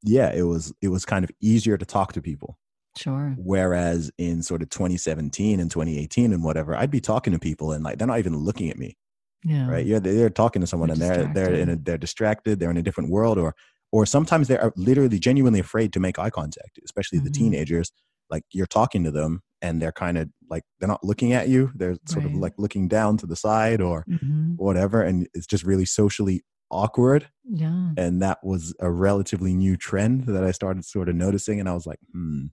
yeah, 0.05 0.32
it 0.34 0.42
was 0.42 0.72
it 0.82 0.88
was 0.88 1.05
kind 1.05 1.24
of 1.24 1.30
easier 1.40 1.76
to 1.78 1.86
talk 1.86 2.12
to 2.14 2.22
people. 2.22 2.59
Sure. 2.96 3.34
Whereas 3.38 4.11
in 4.18 4.42
sort 4.42 4.62
of 4.62 4.70
2017 4.70 5.59
and 5.61 5.70
2018 5.70 6.32
and 6.32 6.44
whatever, 6.44 6.76
I'd 6.76 6.90
be 6.92 7.00
talking 7.00 7.32
to 7.32 7.38
people 7.40 7.72
and 7.72 7.82
like 7.84 7.98
they're 7.98 8.07
not 8.07 8.20
even 8.20 8.36
looking 8.36 8.70
at 8.70 8.78
me 8.78 8.96
Yeah. 9.44 9.68
right? 9.68 9.84
Yeah, 9.86 9.98
they're, 9.98 10.14
they're 10.14 10.30
talking 10.30 10.61
to 10.61 10.66
someone 10.68 10.90
They're 10.90 11.12
and 11.22 11.34
they're 11.36 11.52
they're 11.52 11.55
in 11.62 11.68
a, 11.70 11.76
they're 11.76 11.98
distracted. 11.98 12.61
They're 12.61 12.70
in 12.70 12.76
a 12.76 12.82
different 12.82 13.11
world, 13.11 13.38
or 13.38 13.55
or 13.92 14.07
sometimes 14.07 14.48
they're 14.48 14.72
literally 14.76 15.18
genuinely 15.18 15.61
afraid 15.61 15.92
to 15.94 16.00
make 16.00 16.18
eye 16.18 16.30
contact, 16.30 16.78
especially 16.84 17.20
the 17.20 17.30
Mhm. 17.30 17.34
teenagers. 17.34 17.92
Like 18.30 18.44
you're 18.52 18.66
talking 18.66 19.05
to 19.05 19.11
them 19.12 19.42
and 19.62 19.82
they're 19.82 19.92
kind 19.92 20.18
of 20.18 20.30
like 20.50 20.64
they're 20.80 20.88
not 20.88 21.05
looking 21.05 21.32
at 21.32 21.48
you. 21.48 21.72
They're 21.74 21.96
sort 22.07 22.24
of 22.26 22.34
like 22.34 22.55
looking 22.59 22.88
down 22.88 23.16
to 23.18 23.26
the 23.26 23.36
side 23.36 23.80
or 23.80 24.07
Mhm. 24.09 24.55
whatever, 24.57 25.02
and 25.02 25.28
it's 25.34 25.46
just 25.46 25.64
really 25.64 25.84
socially 25.86 26.42
awkward. 26.74 27.28
Yeah. 27.44 27.90
And 27.96 28.20
that 28.22 28.42
was 28.42 28.74
a 28.80 28.90
relatively 28.90 29.54
new 29.54 29.76
trend 29.76 30.24
that 30.24 30.44
I 30.44 30.50
started 30.50 30.84
sort 30.84 31.08
of 31.08 31.14
noticing, 31.14 31.60
and 31.60 31.68
I 31.68 31.74
was 31.74 31.86
like, 31.86 32.00
hmm, 32.12 32.46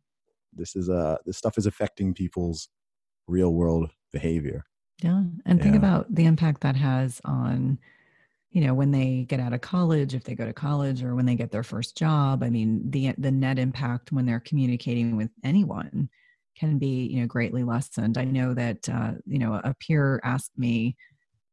this 0.53 0.75
is 0.75 0.89
a, 0.89 1.19
this 1.25 1.37
stuff 1.37 1.57
is 1.57 1.65
affecting 1.65 2.13
people's 2.13 2.69
real 3.27 3.53
world 3.53 3.89
behavior. 4.11 4.65
Yeah. 5.01 5.23
And 5.45 5.61
think 5.61 5.75
about 5.75 6.13
the 6.13 6.25
impact 6.25 6.61
that 6.61 6.75
has 6.75 7.19
on, 7.25 7.79
you 8.51 8.61
know, 8.61 8.73
when 8.73 8.91
they 8.91 9.25
get 9.27 9.39
out 9.39 9.53
of 9.53 9.61
college, 9.61 10.13
if 10.13 10.23
they 10.23 10.35
go 10.35 10.45
to 10.45 10.53
college 10.53 11.01
or 11.03 11.15
when 11.15 11.25
they 11.25 11.35
get 11.35 11.51
their 11.51 11.63
first 11.63 11.97
job. 11.97 12.43
I 12.43 12.49
mean, 12.49 12.91
the 12.91 13.13
the 13.17 13.31
net 13.31 13.57
impact 13.57 14.11
when 14.11 14.25
they're 14.25 14.41
communicating 14.41 15.17
with 15.17 15.31
anyone 15.43 16.09
can 16.55 16.77
be, 16.77 17.07
you 17.07 17.21
know, 17.21 17.27
greatly 17.27 17.63
lessened. 17.63 18.17
I 18.17 18.25
know 18.25 18.53
that 18.53 18.87
uh, 18.89 19.13
you 19.25 19.39
know, 19.39 19.59
a 19.63 19.73
peer 19.79 20.19
asked 20.23 20.51
me, 20.57 20.95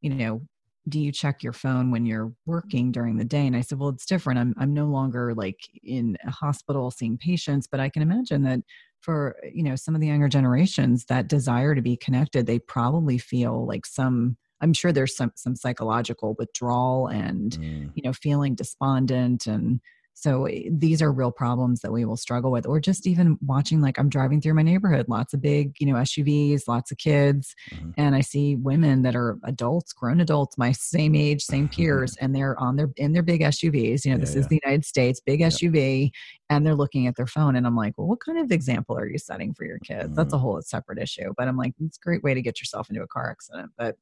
you 0.03 0.11
know, 0.11 0.43
do 0.89 1.01
you 1.01 1.13
check 1.13 1.43
your 1.43 1.53
phone 1.53 1.91
when 1.91 2.07
you're 2.07 2.33
working 2.47 2.93
during 2.93 3.17
the 3.17 3.25
day? 3.25 3.47
And 3.47 3.57
I 3.57 3.61
said, 3.61 3.79
well, 3.79 3.91
it's 3.91 4.07
different. 4.07 4.39
I'm 4.39 4.55
I'm 4.59 4.73
no 4.73 4.87
longer 4.87 5.35
like 5.35 5.69
in 5.83 6.17
a 6.27 6.31
hospital 6.31 6.91
seeing 6.91 7.19
patients, 7.19 7.67
but 7.67 7.81
I 7.81 7.89
can 7.91 8.03
imagine 8.03 8.43
that 8.43 8.61
for 9.01 9.37
you 9.53 9.63
know 9.63 9.77
some 9.77 9.95
of 9.95 10.01
the 10.01 10.07
younger 10.09 10.29
generations 10.29 11.05
that 11.07 11.29
desire 11.29 11.75
to 11.75 11.83
be 11.83 11.97
connected 11.97 12.47
they 12.47 12.59
probably 12.59 13.17
feel 13.17 13.65
like 13.65 13.87
some 13.87 14.37
i'm 14.61 14.73
sure 14.73 14.91
there's 14.91 15.15
some 15.15 15.31
some 15.37 15.55
psychological 15.55 16.35
withdrawal 16.39 17.07
and 17.07 17.59
Mm. 17.59 17.93
you 17.95 18.03
know 18.03 18.13
feeling 18.13 18.55
despondent 18.57 19.47
and 19.47 19.81
so 20.21 20.47
eh, 20.47 20.69
these 20.71 21.01
are 21.01 21.13
real 21.13 21.31
problems 21.31 21.81
that 21.81 21.93
we 21.93 22.05
will 22.05 22.17
struggle 22.17 22.51
with 22.51 22.67
or 22.67 22.81
just 22.81 23.07
even 23.07 23.39
watching 23.47 23.81
like 23.81 23.99
i'm 23.99 24.09
driving 24.09 24.41
through 24.41 24.55
my 24.55 24.63
neighborhood 24.63 25.07
lots 25.09 25.33
of 25.35 25.41
big 25.41 25.75
you 25.79 25.87
know 25.87 25.95
suvs 25.95 26.63
lots 26.69 26.91
of 26.91 26.99
kids 26.99 27.55
Mhm. 27.75 27.95
and 27.97 28.15
i 28.17 28.21
see 28.21 28.57
women 28.57 29.03
that 29.03 29.15
are 29.15 29.39
adults 29.45 29.93
grown 29.93 30.21
adults 30.21 30.59
my 30.59 30.73
same 30.73 31.15
age 31.15 31.43
same 31.43 31.69
peers 31.69 32.17
and 32.21 32.35
they're 32.35 32.59
on 32.59 32.77
their 32.77 32.91
in 32.97 33.13
their 33.13 33.23
big 33.23 33.43
suvs 33.43 34.05
you 34.05 34.11
know 34.11 34.17
Yeah, 34.17 34.19
this 34.19 34.35
yeah. 34.35 34.41
is 34.41 34.47
the 34.49 34.61
united 34.65 34.85
states 34.85 35.21
big 35.21 35.41
Yeah. 35.41 35.49
suv 35.49 36.11
and 36.51 36.67
they're 36.67 36.75
looking 36.75 37.07
at 37.07 37.17
their 37.17 37.27
phone 37.27 37.57
and 37.57 37.67
i'm 37.67 37.77
like 37.77 37.95
well 37.97 38.09
what 38.09 38.21
kind 38.21 38.39
of 38.39 38.51
example 38.51 38.97
are 38.97 39.07
you 39.09 39.19
setting 39.19 39.55
for 39.55 39.65
your 39.65 39.79
kids 39.81 40.15
that's 40.17 40.33
a 40.33 40.37
Mhm. 40.37 40.41
whole 40.41 40.63
separate 40.63 40.99
issue 40.99 41.33
but 41.37 41.49
i'm 41.49 41.57
like 41.57 41.75
it's 41.81 41.99
a 41.99 42.01
great 42.05 42.23
way 42.23 42.35
to 42.35 42.43
get 42.43 42.61
yourself 42.61 42.89
into 42.91 43.03
a 43.03 43.07
car 43.07 43.31
accident 43.31 43.71
but 43.79 43.97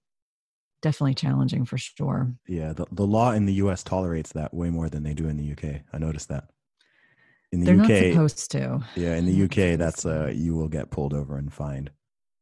definitely 0.83 1.15
challenging 1.15 1.65
for 1.65 1.79
sure 1.79 2.33
Yeah, 2.47 2.73
the, 2.73 2.87
the 2.93 3.07
law 3.07 3.33
in 3.33 3.47
the 3.47 3.55
US 3.55 3.83
tolerates 3.83 4.33
that 4.33 4.55
way 4.55 4.71
more 4.71 4.89
than 4.89 5.03
they 5.03 5.15
do 5.15 5.29
in 5.29 5.37
the 5.37 5.53
UK. 5.53 5.83
I 5.93 5.99
noticed 5.99 6.29
that. 6.29 6.51
In 7.53 7.61
the 7.61 7.67
they're 7.67 7.77
UK, 7.77 7.89
not 7.89 7.97
supposed 8.11 8.51
to 8.53 8.81
yeah, 8.97 9.15
in 9.17 9.25
the 9.27 9.33
UK, 9.45 9.79
that's 9.79 10.05
uh, 10.05 10.31
you 10.35 10.55
will 10.55 10.69
get 10.69 10.91
pulled 10.91 11.15
over 11.15 11.37
and 11.39 11.53
fined. 11.53 11.91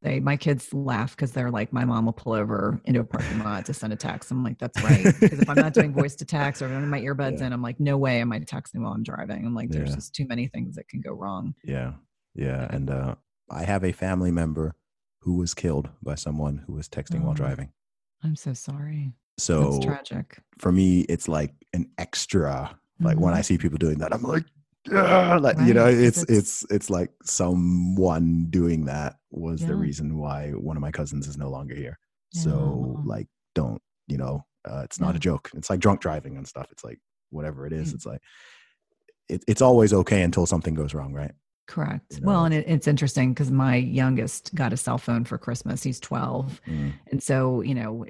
they 0.02 0.20
my 0.20 0.36
kids 0.36 0.72
laugh 0.74 1.14
because 1.16 1.32
they're 1.32 1.50
like 1.50 1.72
my 1.72 1.84
mom 1.84 2.04
will 2.06 2.12
pull 2.12 2.32
over 2.32 2.80
into 2.84 3.00
a 3.00 3.04
parking 3.04 3.38
lot 3.38 3.64
to 3.66 3.72
send 3.74 3.92
a 3.92 3.96
text 3.96 4.30
i'm 4.30 4.42
like 4.44 4.58
that's 4.58 4.80
right 4.82 5.14
because 5.22 5.38
if 5.38 5.48
i'm 5.48 5.58
not 5.58 5.72
doing 5.72 5.92
voice 5.92 6.14
to 6.16 6.24
text 6.24 6.60
or 6.62 6.66
if 6.66 6.72
I'm 6.72 6.88
my 6.90 7.00
earbuds 7.00 7.40
Yeah. 7.40 7.46
in 7.46 7.52
i'm 7.52 7.62
like 7.62 7.80
no 7.80 7.96
way 7.96 8.20
am 8.20 8.32
i 8.32 8.38
texting 8.40 8.82
while 8.82 8.92
i'm 8.92 9.02
driving 9.02 9.46
i'm 9.46 9.54
like 9.54 9.70
there's 9.70 9.90
Yeah. 9.90 9.94
just 9.94 10.14
too 10.14 10.26
many 10.26 10.48
things 10.48 10.74
that 10.76 10.88
can 10.88 11.00
go 11.00 11.12
wrong 11.12 11.54
Yeah, 11.64 11.92
yeah, 12.34 12.62
Yeah. 12.62 12.68
and 12.70 12.90
uh, 12.90 13.14
I 13.50 13.64
have 13.64 13.84
a 13.84 13.92
family 13.92 14.30
member 14.30 14.74
who 15.20 15.36
was 15.36 15.54
killed 15.54 15.88
by 16.02 16.16
someone 16.16 16.64
who 16.66 16.74
was 16.74 16.88
texting 16.88 17.20
while 17.22 17.32
Oh. 17.32 17.34
driving. 17.34 17.72
I'm 18.24 18.36
so 18.36 18.52
sorry 18.52 19.12
So 19.38 19.70
that's 19.72 19.84
tragic 19.84 20.38
for 20.58 20.70
me, 20.72 21.00
it's 21.08 21.26
like 21.28 21.52
an 21.72 21.90
extra. 21.98 22.78
Like 23.00 23.18
when 23.18 23.34
I 23.34 23.40
Mhm. 23.40 23.44
see 23.44 23.58
people 23.58 23.76
doing 23.78 23.98
that, 23.98 24.14
I'm 24.14 24.22
like, 24.22 24.44
"Ah," 24.92 25.36
like 25.42 25.58
you 25.66 25.74
know, 25.74 25.86
it's 25.86 26.22
it's- 26.22 26.38
it's 26.38 26.64
it's 26.70 26.88
like 26.90 27.10
someone 27.24 28.46
doing 28.50 28.84
that 28.84 29.16
was 29.32 29.60
the 29.66 29.74
reason 29.74 30.16
why 30.16 30.50
one 30.52 30.76
of 30.76 30.80
my 30.80 30.92
cousins 30.92 31.26
is 31.26 31.36
no 31.36 31.50
longer 31.50 31.74
here. 31.74 31.98
So 32.32 33.02
like, 33.04 33.26
don't 33.54 33.82
you 34.06 34.16
know? 34.18 34.44
Uh, 34.64 34.82
it's 34.84 35.00
not 35.00 35.10
Yeah. 35.14 35.16
a 35.16 35.20
joke. 35.20 35.50
It's 35.54 35.68
like 35.70 35.80
drunk 35.80 36.00
driving 36.00 36.36
and 36.36 36.46
stuff. 36.46 36.68
It's 36.70 36.84
like 36.84 37.00
whatever 37.30 37.66
it 37.66 37.72
is. 37.72 37.90
Mm. 37.90 37.94
It's 37.96 38.06
like 38.06 38.20
it, 39.28 39.42
it's 39.48 39.62
always 39.62 39.92
okay 39.92 40.22
until 40.22 40.46
something 40.46 40.74
goes 40.74 40.94
wrong, 40.94 41.12
right? 41.12 41.32
Correct. 41.66 42.18
You 42.18 42.20
well, 42.22 42.44
and 42.44 42.54
it, 42.54 42.66
it's 42.68 42.86
interesting 42.86 43.32
because 43.32 43.50
my 43.50 43.76
youngest 43.76 44.54
got 44.54 44.72
a 44.72 44.76
cell 44.76 44.98
phone 44.98 45.24
for 45.24 45.38
Christmas. 45.38 45.82
He's 45.82 45.98
12. 46.00 46.60
Mm. 46.66 46.92
And 47.10 47.22
so, 47.22 47.62
you 47.62 47.74
know, 47.74 48.04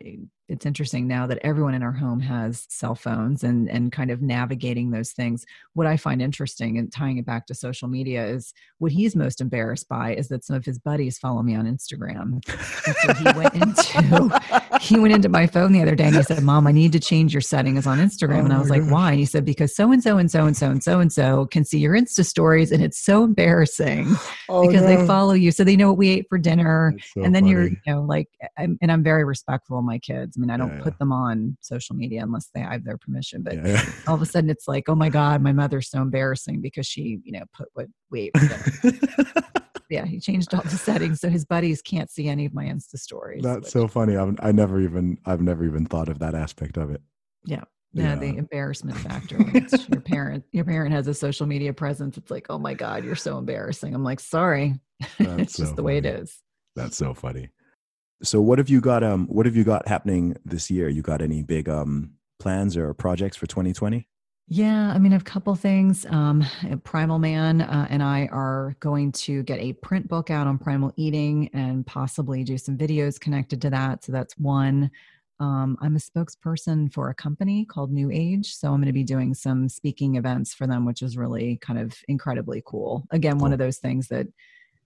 it's 0.48 0.66
interesting 0.66 1.08
now 1.08 1.26
that 1.26 1.38
everyone 1.42 1.74
in 1.74 1.82
our 1.82 1.92
home 1.92 2.20
has 2.20 2.66
cell 2.68 2.94
phones 2.94 3.44
and, 3.44 3.68
and 3.70 3.90
kind 3.90 4.10
of 4.10 4.20
navigating 4.20 4.90
those 4.90 5.12
things. 5.12 5.46
What 5.72 5.86
I 5.86 5.96
find 5.96 6.20
interesting 6.20 6.76
and 6.76 6.92
tying 6.92 7.16
it 7.16 7.24
back 7.24 7.46
to 7.46 7.54
social 7.54 7.88
media 7.88 8.26
is 8.26 8.52
what 8.78 8.92
he's 8.92 9.16
most 9.16 9.40
embarrassed 9.40 9.88
by 9.88 10.14
is 10.14 10.28
that 10.28 10.44
some 10.44 10.54
of 10.54 10.64
his 10.64 10.78
buddies 10.78 11.18
follow 11.18 11.42
me 11.42 11.54
on 11.54 11.64
Instagram. 11.64 12.44
So 12.46 13.14
he 13.14 13.24
went 13.38 13.54
into 13.54 14.42
he 14.80 14.98
went 14.98 15.14
into 15.14 15.30
my 15.30 15.46
phone 15.46 15.72
the 15.72 15.80
other 15.80 15.94
day 15.94 16.04
and 16.04 16.16
he 16.16 16.22
said, 16.22 16.42
Mom, 16.42 16.66
I 16.66 16.72
need 16.72 16.92
to 16.92 17.00
change 17.00 17.32
your 17.32 17.40
settings 17.40 17.86
on 17.86 17.98
Instagram. 17.98 18.42
Oh 18.42 18.44
and 18.44 18.52
I 18.52 18.58
was 18.58 18.68
like, 18.68 18.82
gosh. 18.82 18.90
Why? 18.90 19.10
And 19.12 19.20
he 19.20 19.24
said, 19.24 19.44
Because 19.46 19.74
so 19.74 19.92
and 19.92 20.02
so 20.02 20.18
and 20.18 20.30
so 20.30 20.44
and 20.44 20.56
so 20.56 20.70
and 20.70 20.82
so 20.82 21.00
and 21.00 21.12
so 21.12 21.46
can 21.46 21.64
see 21.64 21.78
your 21.78 21.94
Insta 21.94 22.24
stories 22.24 22.70
and 22.70 22.82
it's 22.82 22.98
so 22.98 23.24
embarrassing 23.24 24.14
Oh, 24.48 24.66
because 24.66 24.82
they 24.82 25.06
follow 25.06 25.32
you. 25.32 25.50
So 25.50 25.64
they 25.64 25.76
know 25.76 25.88
what 25.88 25.96
we 25.96 26.10
ate 26.10 26.26
for 26.28 26.36
dinner. 26.36 26.94
So 27.14 27.22
and 27.22 27.34
then 27.34 27.46
you're, 27.46 27.68
you 27.68 27.76
know, 27.86 28.02
like, 28.02 28.28
I'm, 28.58 28.76
and 28.82 28.92
I'm 28.92 29.02
very 29.02 29.24
respectful 29.24 29.78
of 29.78 29.84
my 29.84 29.98
kids. 29.98 30.33
I 30.36 30.40
mean, 30.40 30.50
I 30.50 30.56
don't 30.56 30.76
Yeah, 30.76 30.82
put 30.82 30.92
yeah. 30.94 30.98
them 30.98 31.12
on 31.12 31.56
social 31.60 31.94
media 31.96 32.22
unless 32.22 32.50
they 32.54 32.60
have 32.60 32.84
their 32.84 32.98
permission. 32.98 33.42
But 33.42 33.54
Yeah, 33.56 33.84
all 34.06 34.14
of 34.14 34.22
a 34.22 34.26
sudden 34.26 34.50
it's 34.50 34.66
like, 34.68 34.88
oh 34.88 34.94
my 34.94 35.08
God, 35.08 35.42
my 35.42 35.52
mother's 35.52 35.88
so 35.90 36.02
embarrassing 36.02 36.60
because 36.60 36.86
she, 36.86 37.20
you 37.24 37.32
know, 37.32 37.44
put 37.52 37.68
what 37.74 37.86
we 38.10 38.22
ate 38.22 38.36
for 38.38 38.46
dinner. 38.48 39.00
yeah, 39.90 40.04
he 40.06 40.18
changed 40.18 40.54
all 40.54 40.62
the 40.62 40.70
settings 40.70 41.20
so 41.20 41.28
his 41.28 41.44
buddies 41.44 41.82
can't 41.82 42.10
see 42.10 42.28
any 42.28 42.46
of 42.46 42.54
my 42.54 42.64
Insta 42.64 42.98
stories. 42.98 43.42
That's 43.42 43.64
which- 43.64 43.72
so 43.72 43.88
funny. 43.88 44.16
I've 44.16 44.34
I 44.40 44.52
never 44.52 44.80
even 44.80 45.18
I've 45.26 45.40
never 45.42 45.64
even 45.64 45.86
thought 45.86 46.08
of 46.08 46.18
that 46.20 46.34
aspect 46.34 46.76
of 46.76 46.90
it. 46.90 47.00
Yeah. 47.44 47.64
Yeah. 47.92 48.16
The 48.16 48.36
embarrassment 48.36 48.96
factor. 49.08 49.38
your 49.88 50.00
parent, 50.00 50.44
your 50.52 50.64
parent 50.64 50.92
has 50.92 51.06
a 51.06 51.14
social 51.14 51.46
media 51.46 51.72
presence. 51.72 52.16
It's 52.18 52.30
like, 52.30 52.46
oh 52.50 52.58
my 52.58 52.74
God, 52.74 53.04
you're 53.04 53.14
so 53.14 53.38
embarrassing. 53.38 53.94
I'm 53.94 54.02
like, 54.02 54.18
sorry. 54.20 54.74
That's 55.18 55.40
it's 55.42 55.56
just 55.56 55.70
so 55.70 55.76
the 55.76 55.82
way 55.82 55.98
it 55.98 56.06
is. 56.06 56.36
That's 56.76 56.96
so 56.96 57.14
funny. 57.14 57.50
So 58.22 58.40
what 58.40 58.58
have 58.58 58.68
you 58.68 58.80
got? 58.80 59.02
Um, 59.02 59.26
what 59.26 59.46
have 59.46 59.56
you 59.56 59.64
got 59.64 59.86
happening 59.88 60.36
this 60.44 60.70
year? 60.70 60.88
You 60.88 61.02
got 61.02 61.20
any 61.20 61.42
big 61.42 61.68
um 61.68 62.12
plans 62.38 62.76
or 62.76 62.92
projects 62.94 63.36
for 63.36 63.46
2020? 63.46 64.08
Yeah, 64.46 64.92
I 64.94 64.98
mean, 64.98 65.14
a 65.14 65.20
couple 65.20 65.54
things. 65.54 66.04
Um, 66.06 66.44
Primal 66.84 67.18
Man 67.18 67.62
uh, 67.62 67.86
and 67.88 68.02
I 68.02 68.28
are 68.30 68.76
going 68.80 69.10
to 69.12 69.42
get 69.42 69.58
a 69.58 69.72
print 69.72 70.06
book 70.06 70.28
out 70.30 70.46
on 70.46 70.58
primal 70.58 70.92
eating 70.96 71.48
and 71.54 71.86
possibly 71.86 72.44
do 72.44 72.58
some 72.58 72.76
videos 72.76 73.18
connected 73.18 73.62
to 73.62 73.70
that. 73.70 74.04
So 74.04 74.12
that's 74.12 74.36
one. 74.36 74.90
Um, 75.40 75.78
I'm 75.80 75.96
a 75.96 75.98
spokesperson 75.98 76.92
for 76.92 77.08
a 77.08 77.14
company 77.14 77.64
called 77.64 77.90
New 77.90 78.10
Age. 78.12 78.54
So 78.54 78.68
I'm 78.68 78.76
going 78.76 78.86
to 78.86 78.92
be 78.92 79.02
doing 79.02 79.32
some 79.32 79.68
speaking 79.68 80.16
events 80.16 80.52
for 80.52 80.66
them, 80.66 80.84
which 80.84 81.00
is 81.00 81.16
really 81.16 81.56
kind 81.62 81.78
of 81.78 81.96
incredibly 82.06 82.62
cool. 82.66 83.06
Again, 83.10 83.38
one 83.38 83.52
of 83.54 83.58
those 83.58 83.78
things 83.78 84.08
that, 84.08 84.26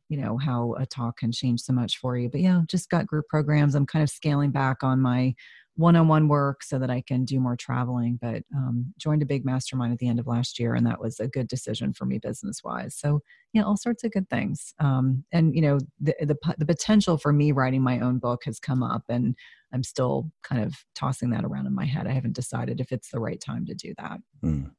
you 0.09 0.17
know, 0.17 0.39
how 0.39 0.75
a 0.79 0.87
talk 0.87 1.19
can 1.19 1.33
change 1.33 1.61
so 1.61 1.73
much 1.73 1.99
for 1.99 2.17
you. 2.17 2.29
But 2.29 2.41
yeah, 2.41 2.63
just 2.67 2.91
got 2.91 3.07
group 3.07 3.27
programs. 3.29 3.75
I'm 3.75 3.87
kind 3.87 4.03
of 4.03 4.11
scaling 4.11 4.51
back 4.51 4.83
on 4.83 5.01
my 5.01 5.35
one-on-one 5.77 6.27
work 6.27 6.65
so 6.65 6.77
that 6.77 6.91
I 6.91 7.03
can 7.07 7.25
do 7.25 7.39
more 7.39 7.55
traveling. 7.55 8.19
But 8.21 8.43
um, 8.55 8.93
joined 8.99 9.23
a 9.23 9.27
big 9.27 9.45
mastermind 9.45 9.93
at 9.93 9.99
the 9.99 10.09
end 10.09 10.19
of 10.19 10.27
last 10.27 10.59
year, 10.59 10.75
and 10.75 10.87
that 10.87 11.01
was 11.01 11.21
a 11.21 11.29
good 11.29 11.47
decision 11.47 11.93
for 11.93 12.05
me 12.05 12.19
business-wise. 12.19 12.97
So 12.97 13.21
yeah, 13.53 13.63
all 13.63 13.77
sorts 13.77 14.03
of 14.03 14.11
good 14.11 14.29
things. 14.29 14.75
Um, 14.81 15.25
and 15.31 15.55
you 15.55 15.63
know, 15.63 15.79
the, 16.01 16.15
the 16.21 16.37
the 16.59 16.67
potential 16.67 17.17
for 17.17 17.33
me 17.33 17.53
writing 17.53 17.83
my 17.83 18.01
own 18.01 18.19
book 18.19 18.43
has 18.45 18.59
come 18.59 18.83
up, 18.83 19.05
and 19.09 19.37
I'm 19.73 19.85
still 19.85 20.33
kind 20.43 20.65
of 20.65 20.75
tossing 20.95 21.31
that 21.31 21.45
around 21.45 21.67
in 21.67 21.75
my 21.75 21.85
head. 21.85 22.07
I 22.07 22.13
haven't 22.13 22.35
decided 22.35 22.81
if 22.81 22.91
it's 22.91 23.11
the 23.11 23.21
right 23.21 23.41
time 23.41 23.65
to 23.67 23.75
do 23.75 23.95
that. 23.99 24.19
Mm. 24.45 24.73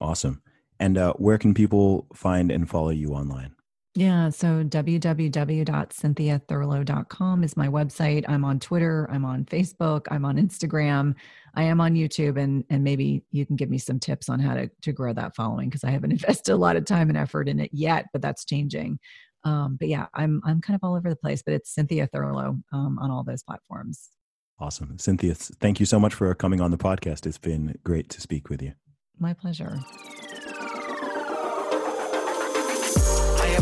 Awesome. 0.00 0.42
And 0.78 0.98
uh, 0.98 1.14
where 1.14 1.38
can 1.38 1.54
people 1.54 2.06
find 2.12 2.50
and 2.50 2.68
follow 2.68 2.90
you 2.90 3.10
online? 3.10 3.54
Yeah, 3.96 4.30
so 4.30 4.64
www.cynthiathurlow.com 4.64 7.44
is 7.44 7.56
my 7.56 7.68
website. 7.68 8.24
I'm 8.26 8.44
on 8.44 8.58
Twitter, 8.58 9.08
I'm 9.08 9.24
on 9.24 9.44
Facebook, 9.44 10.06
I'm 10.10 10.24
on 10.24 10.36
Instagram, 10.36 11.14
I 11.54 11.62
am 11.62 11.80
on 11.80 11.94
YouTube, 11.94 12.36
and 12.36 12.64
and 12.70 12.82
maybe 12.82 13.22
you 13.30 13.46
can 13.46 13.54
give 13.54 13.70
me 13.70 13.78
some 13.78 14.00
tips 14.00 14.28
on 14.28 14.40
how 14.40 14.54
to 14.54 14.68
to 14.82 14.92
grow 14.92 15.12
that 15.12 15.36
following 15.36 15.68
because 15.68 15.84
I 15.84 15.90
haven't 15.90 16.10
invested 16.12 16.52
a 16.52 16.56
lot 16.56 16.74
of 16.74 16.84
time 16.84 17.08
and 17.08 17.16
effort 17.16 17.48
in 17.48 17.60
it 17.60 17.70
yet, 17.72 18.06
but 18.12 18.20
that's 18.20 18.44
changing. 18.44 18.98
Um, 19.44 19.76
but 19.78 19.86
yeah, 19.88 20.06
I'm 20.12 20.42
I'm 20.44 20.60
kind 20.60 20.74
of 20.74 20.82
all 20.82 20.96
over 20.96 21.08
the 21.08 21.14
place, 21.14 21.42
but 21.42 21.54
it's 21.54 21.72
Cynthia 21.72 22.08
Thurlow 22.08 22.58
um, 22.72 22.98
on 23.00 23.12
all 23.12 23.22
those 23.22 23.44
platforms. 23.44 24.10
Awesome, 24.58 24.98
Cynthia. 24.98 25.34
Thank 25.34 25.78
you 25.78 25.86
so 25.86 26.00
much 26.00 26.14
for 26.14 26.34
coming 26.34 26.60
on 26.60 26.72
the 26.72 26.78
podcast. 26.78 27.26
It's 27.26 27.38
been 27.38 27.78
great 27.84 28.08
to 28.10 28.20
speak 28.20 28.48
with 28.48 28.60
you. 28.60 28.72
My 29.20 29.34
pleasure. 29.34 29.78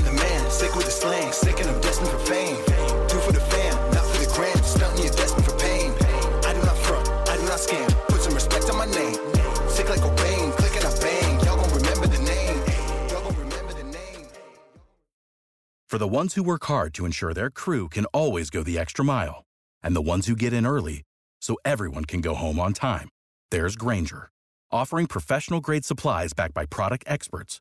Am 0.02 0.16
the 0.16 0.22
man, 0.22 0.50
sick 0.50 0.74
with 0.74 0.86
the 0.86 0.90
slang, 0.90 1.32
sick 1.32 1.60
and 1.60 1.70
I'm 1.70 1.80
destined 1.80 2.08
for 2.08 2.18
fame. 2.18 2.56
Do 3.06 3.18
for 3.20 3.32
the 3.32 3.40
fam, 3.40 3.74
not 3.92 4.04
for 4.04 4.18
the 4.18 4.32
gram, 4.34 4.56
stunting 4.62 5.04
you're 5.04 5.14
destined 5.14 5.44
for 5.44 5.56
pain. 5.58 5.92
I 6.44 6.52
do 6.54 6.60
not 6.66 6.76
front, 6.76 7.08
I 7.28 7.36
do 7.36 7.42
not 7.44 7.58
scam, 7.58 7.88
put 8.08 8.20
some 8.20 8.34
respect 8.34 8.68
on 8.70 8.78
my 8.78 8.86
name. 8.86 9.14
Sick 9.68 9.88
like 9.88 10.00
Cobain, 10.00 10.52
click 10.56 10.74
and 10.76 10.84
I 10.84 11.00
bang, 11.00 11.40
y'all 11.44 11.56
gon' 11.56 11.70
remember 11.74 12.06
the 12.08 12.18
name. 12.18 12.58
Y'all 13.10 13.22
gon' 13.22 13.38
remember 13.38 13.72
the 13.74 13.84
name. 13.84 14.26
For 15.88 15.98
the 15.98 16.08
ones 16.08 16.34
who 16.34 16.42
work 16.42 16.64
hard 16.64 16.94
to 16.94 17.06
ensure 17.06 17.32
their 17.32 17.50
crew 17.50 17.88
can 17.88 18.06
always 18.06 18.50
go 18.50 18.64
the 18.64 18.78
extra 18.78 19.04
mile, 19.04 19.44
and 19.82 19.94
the 19.94 20.02
ones 20.02 20.26
who 20.26 20.34
get 20.34 20.52
in 20.52 20.66
early 20.66 21.02
so 21.40 21.56
everyone 21.64 22.06
can 22.06 22.20
go 22.20 22.34
home 22.34 22.58
on 22.58 22.72
time, 22.72 23.08
there's 23.52 23.76
Grainger, 23.76 24.30
offering 24.72 25.06
professional 25.06 25.60
grade 25.60 25.84
supplies 25.84 26.32
backed 26.32 26.54
by 26.54 26.66
product 26.66 27.04
experts 27.06 27.60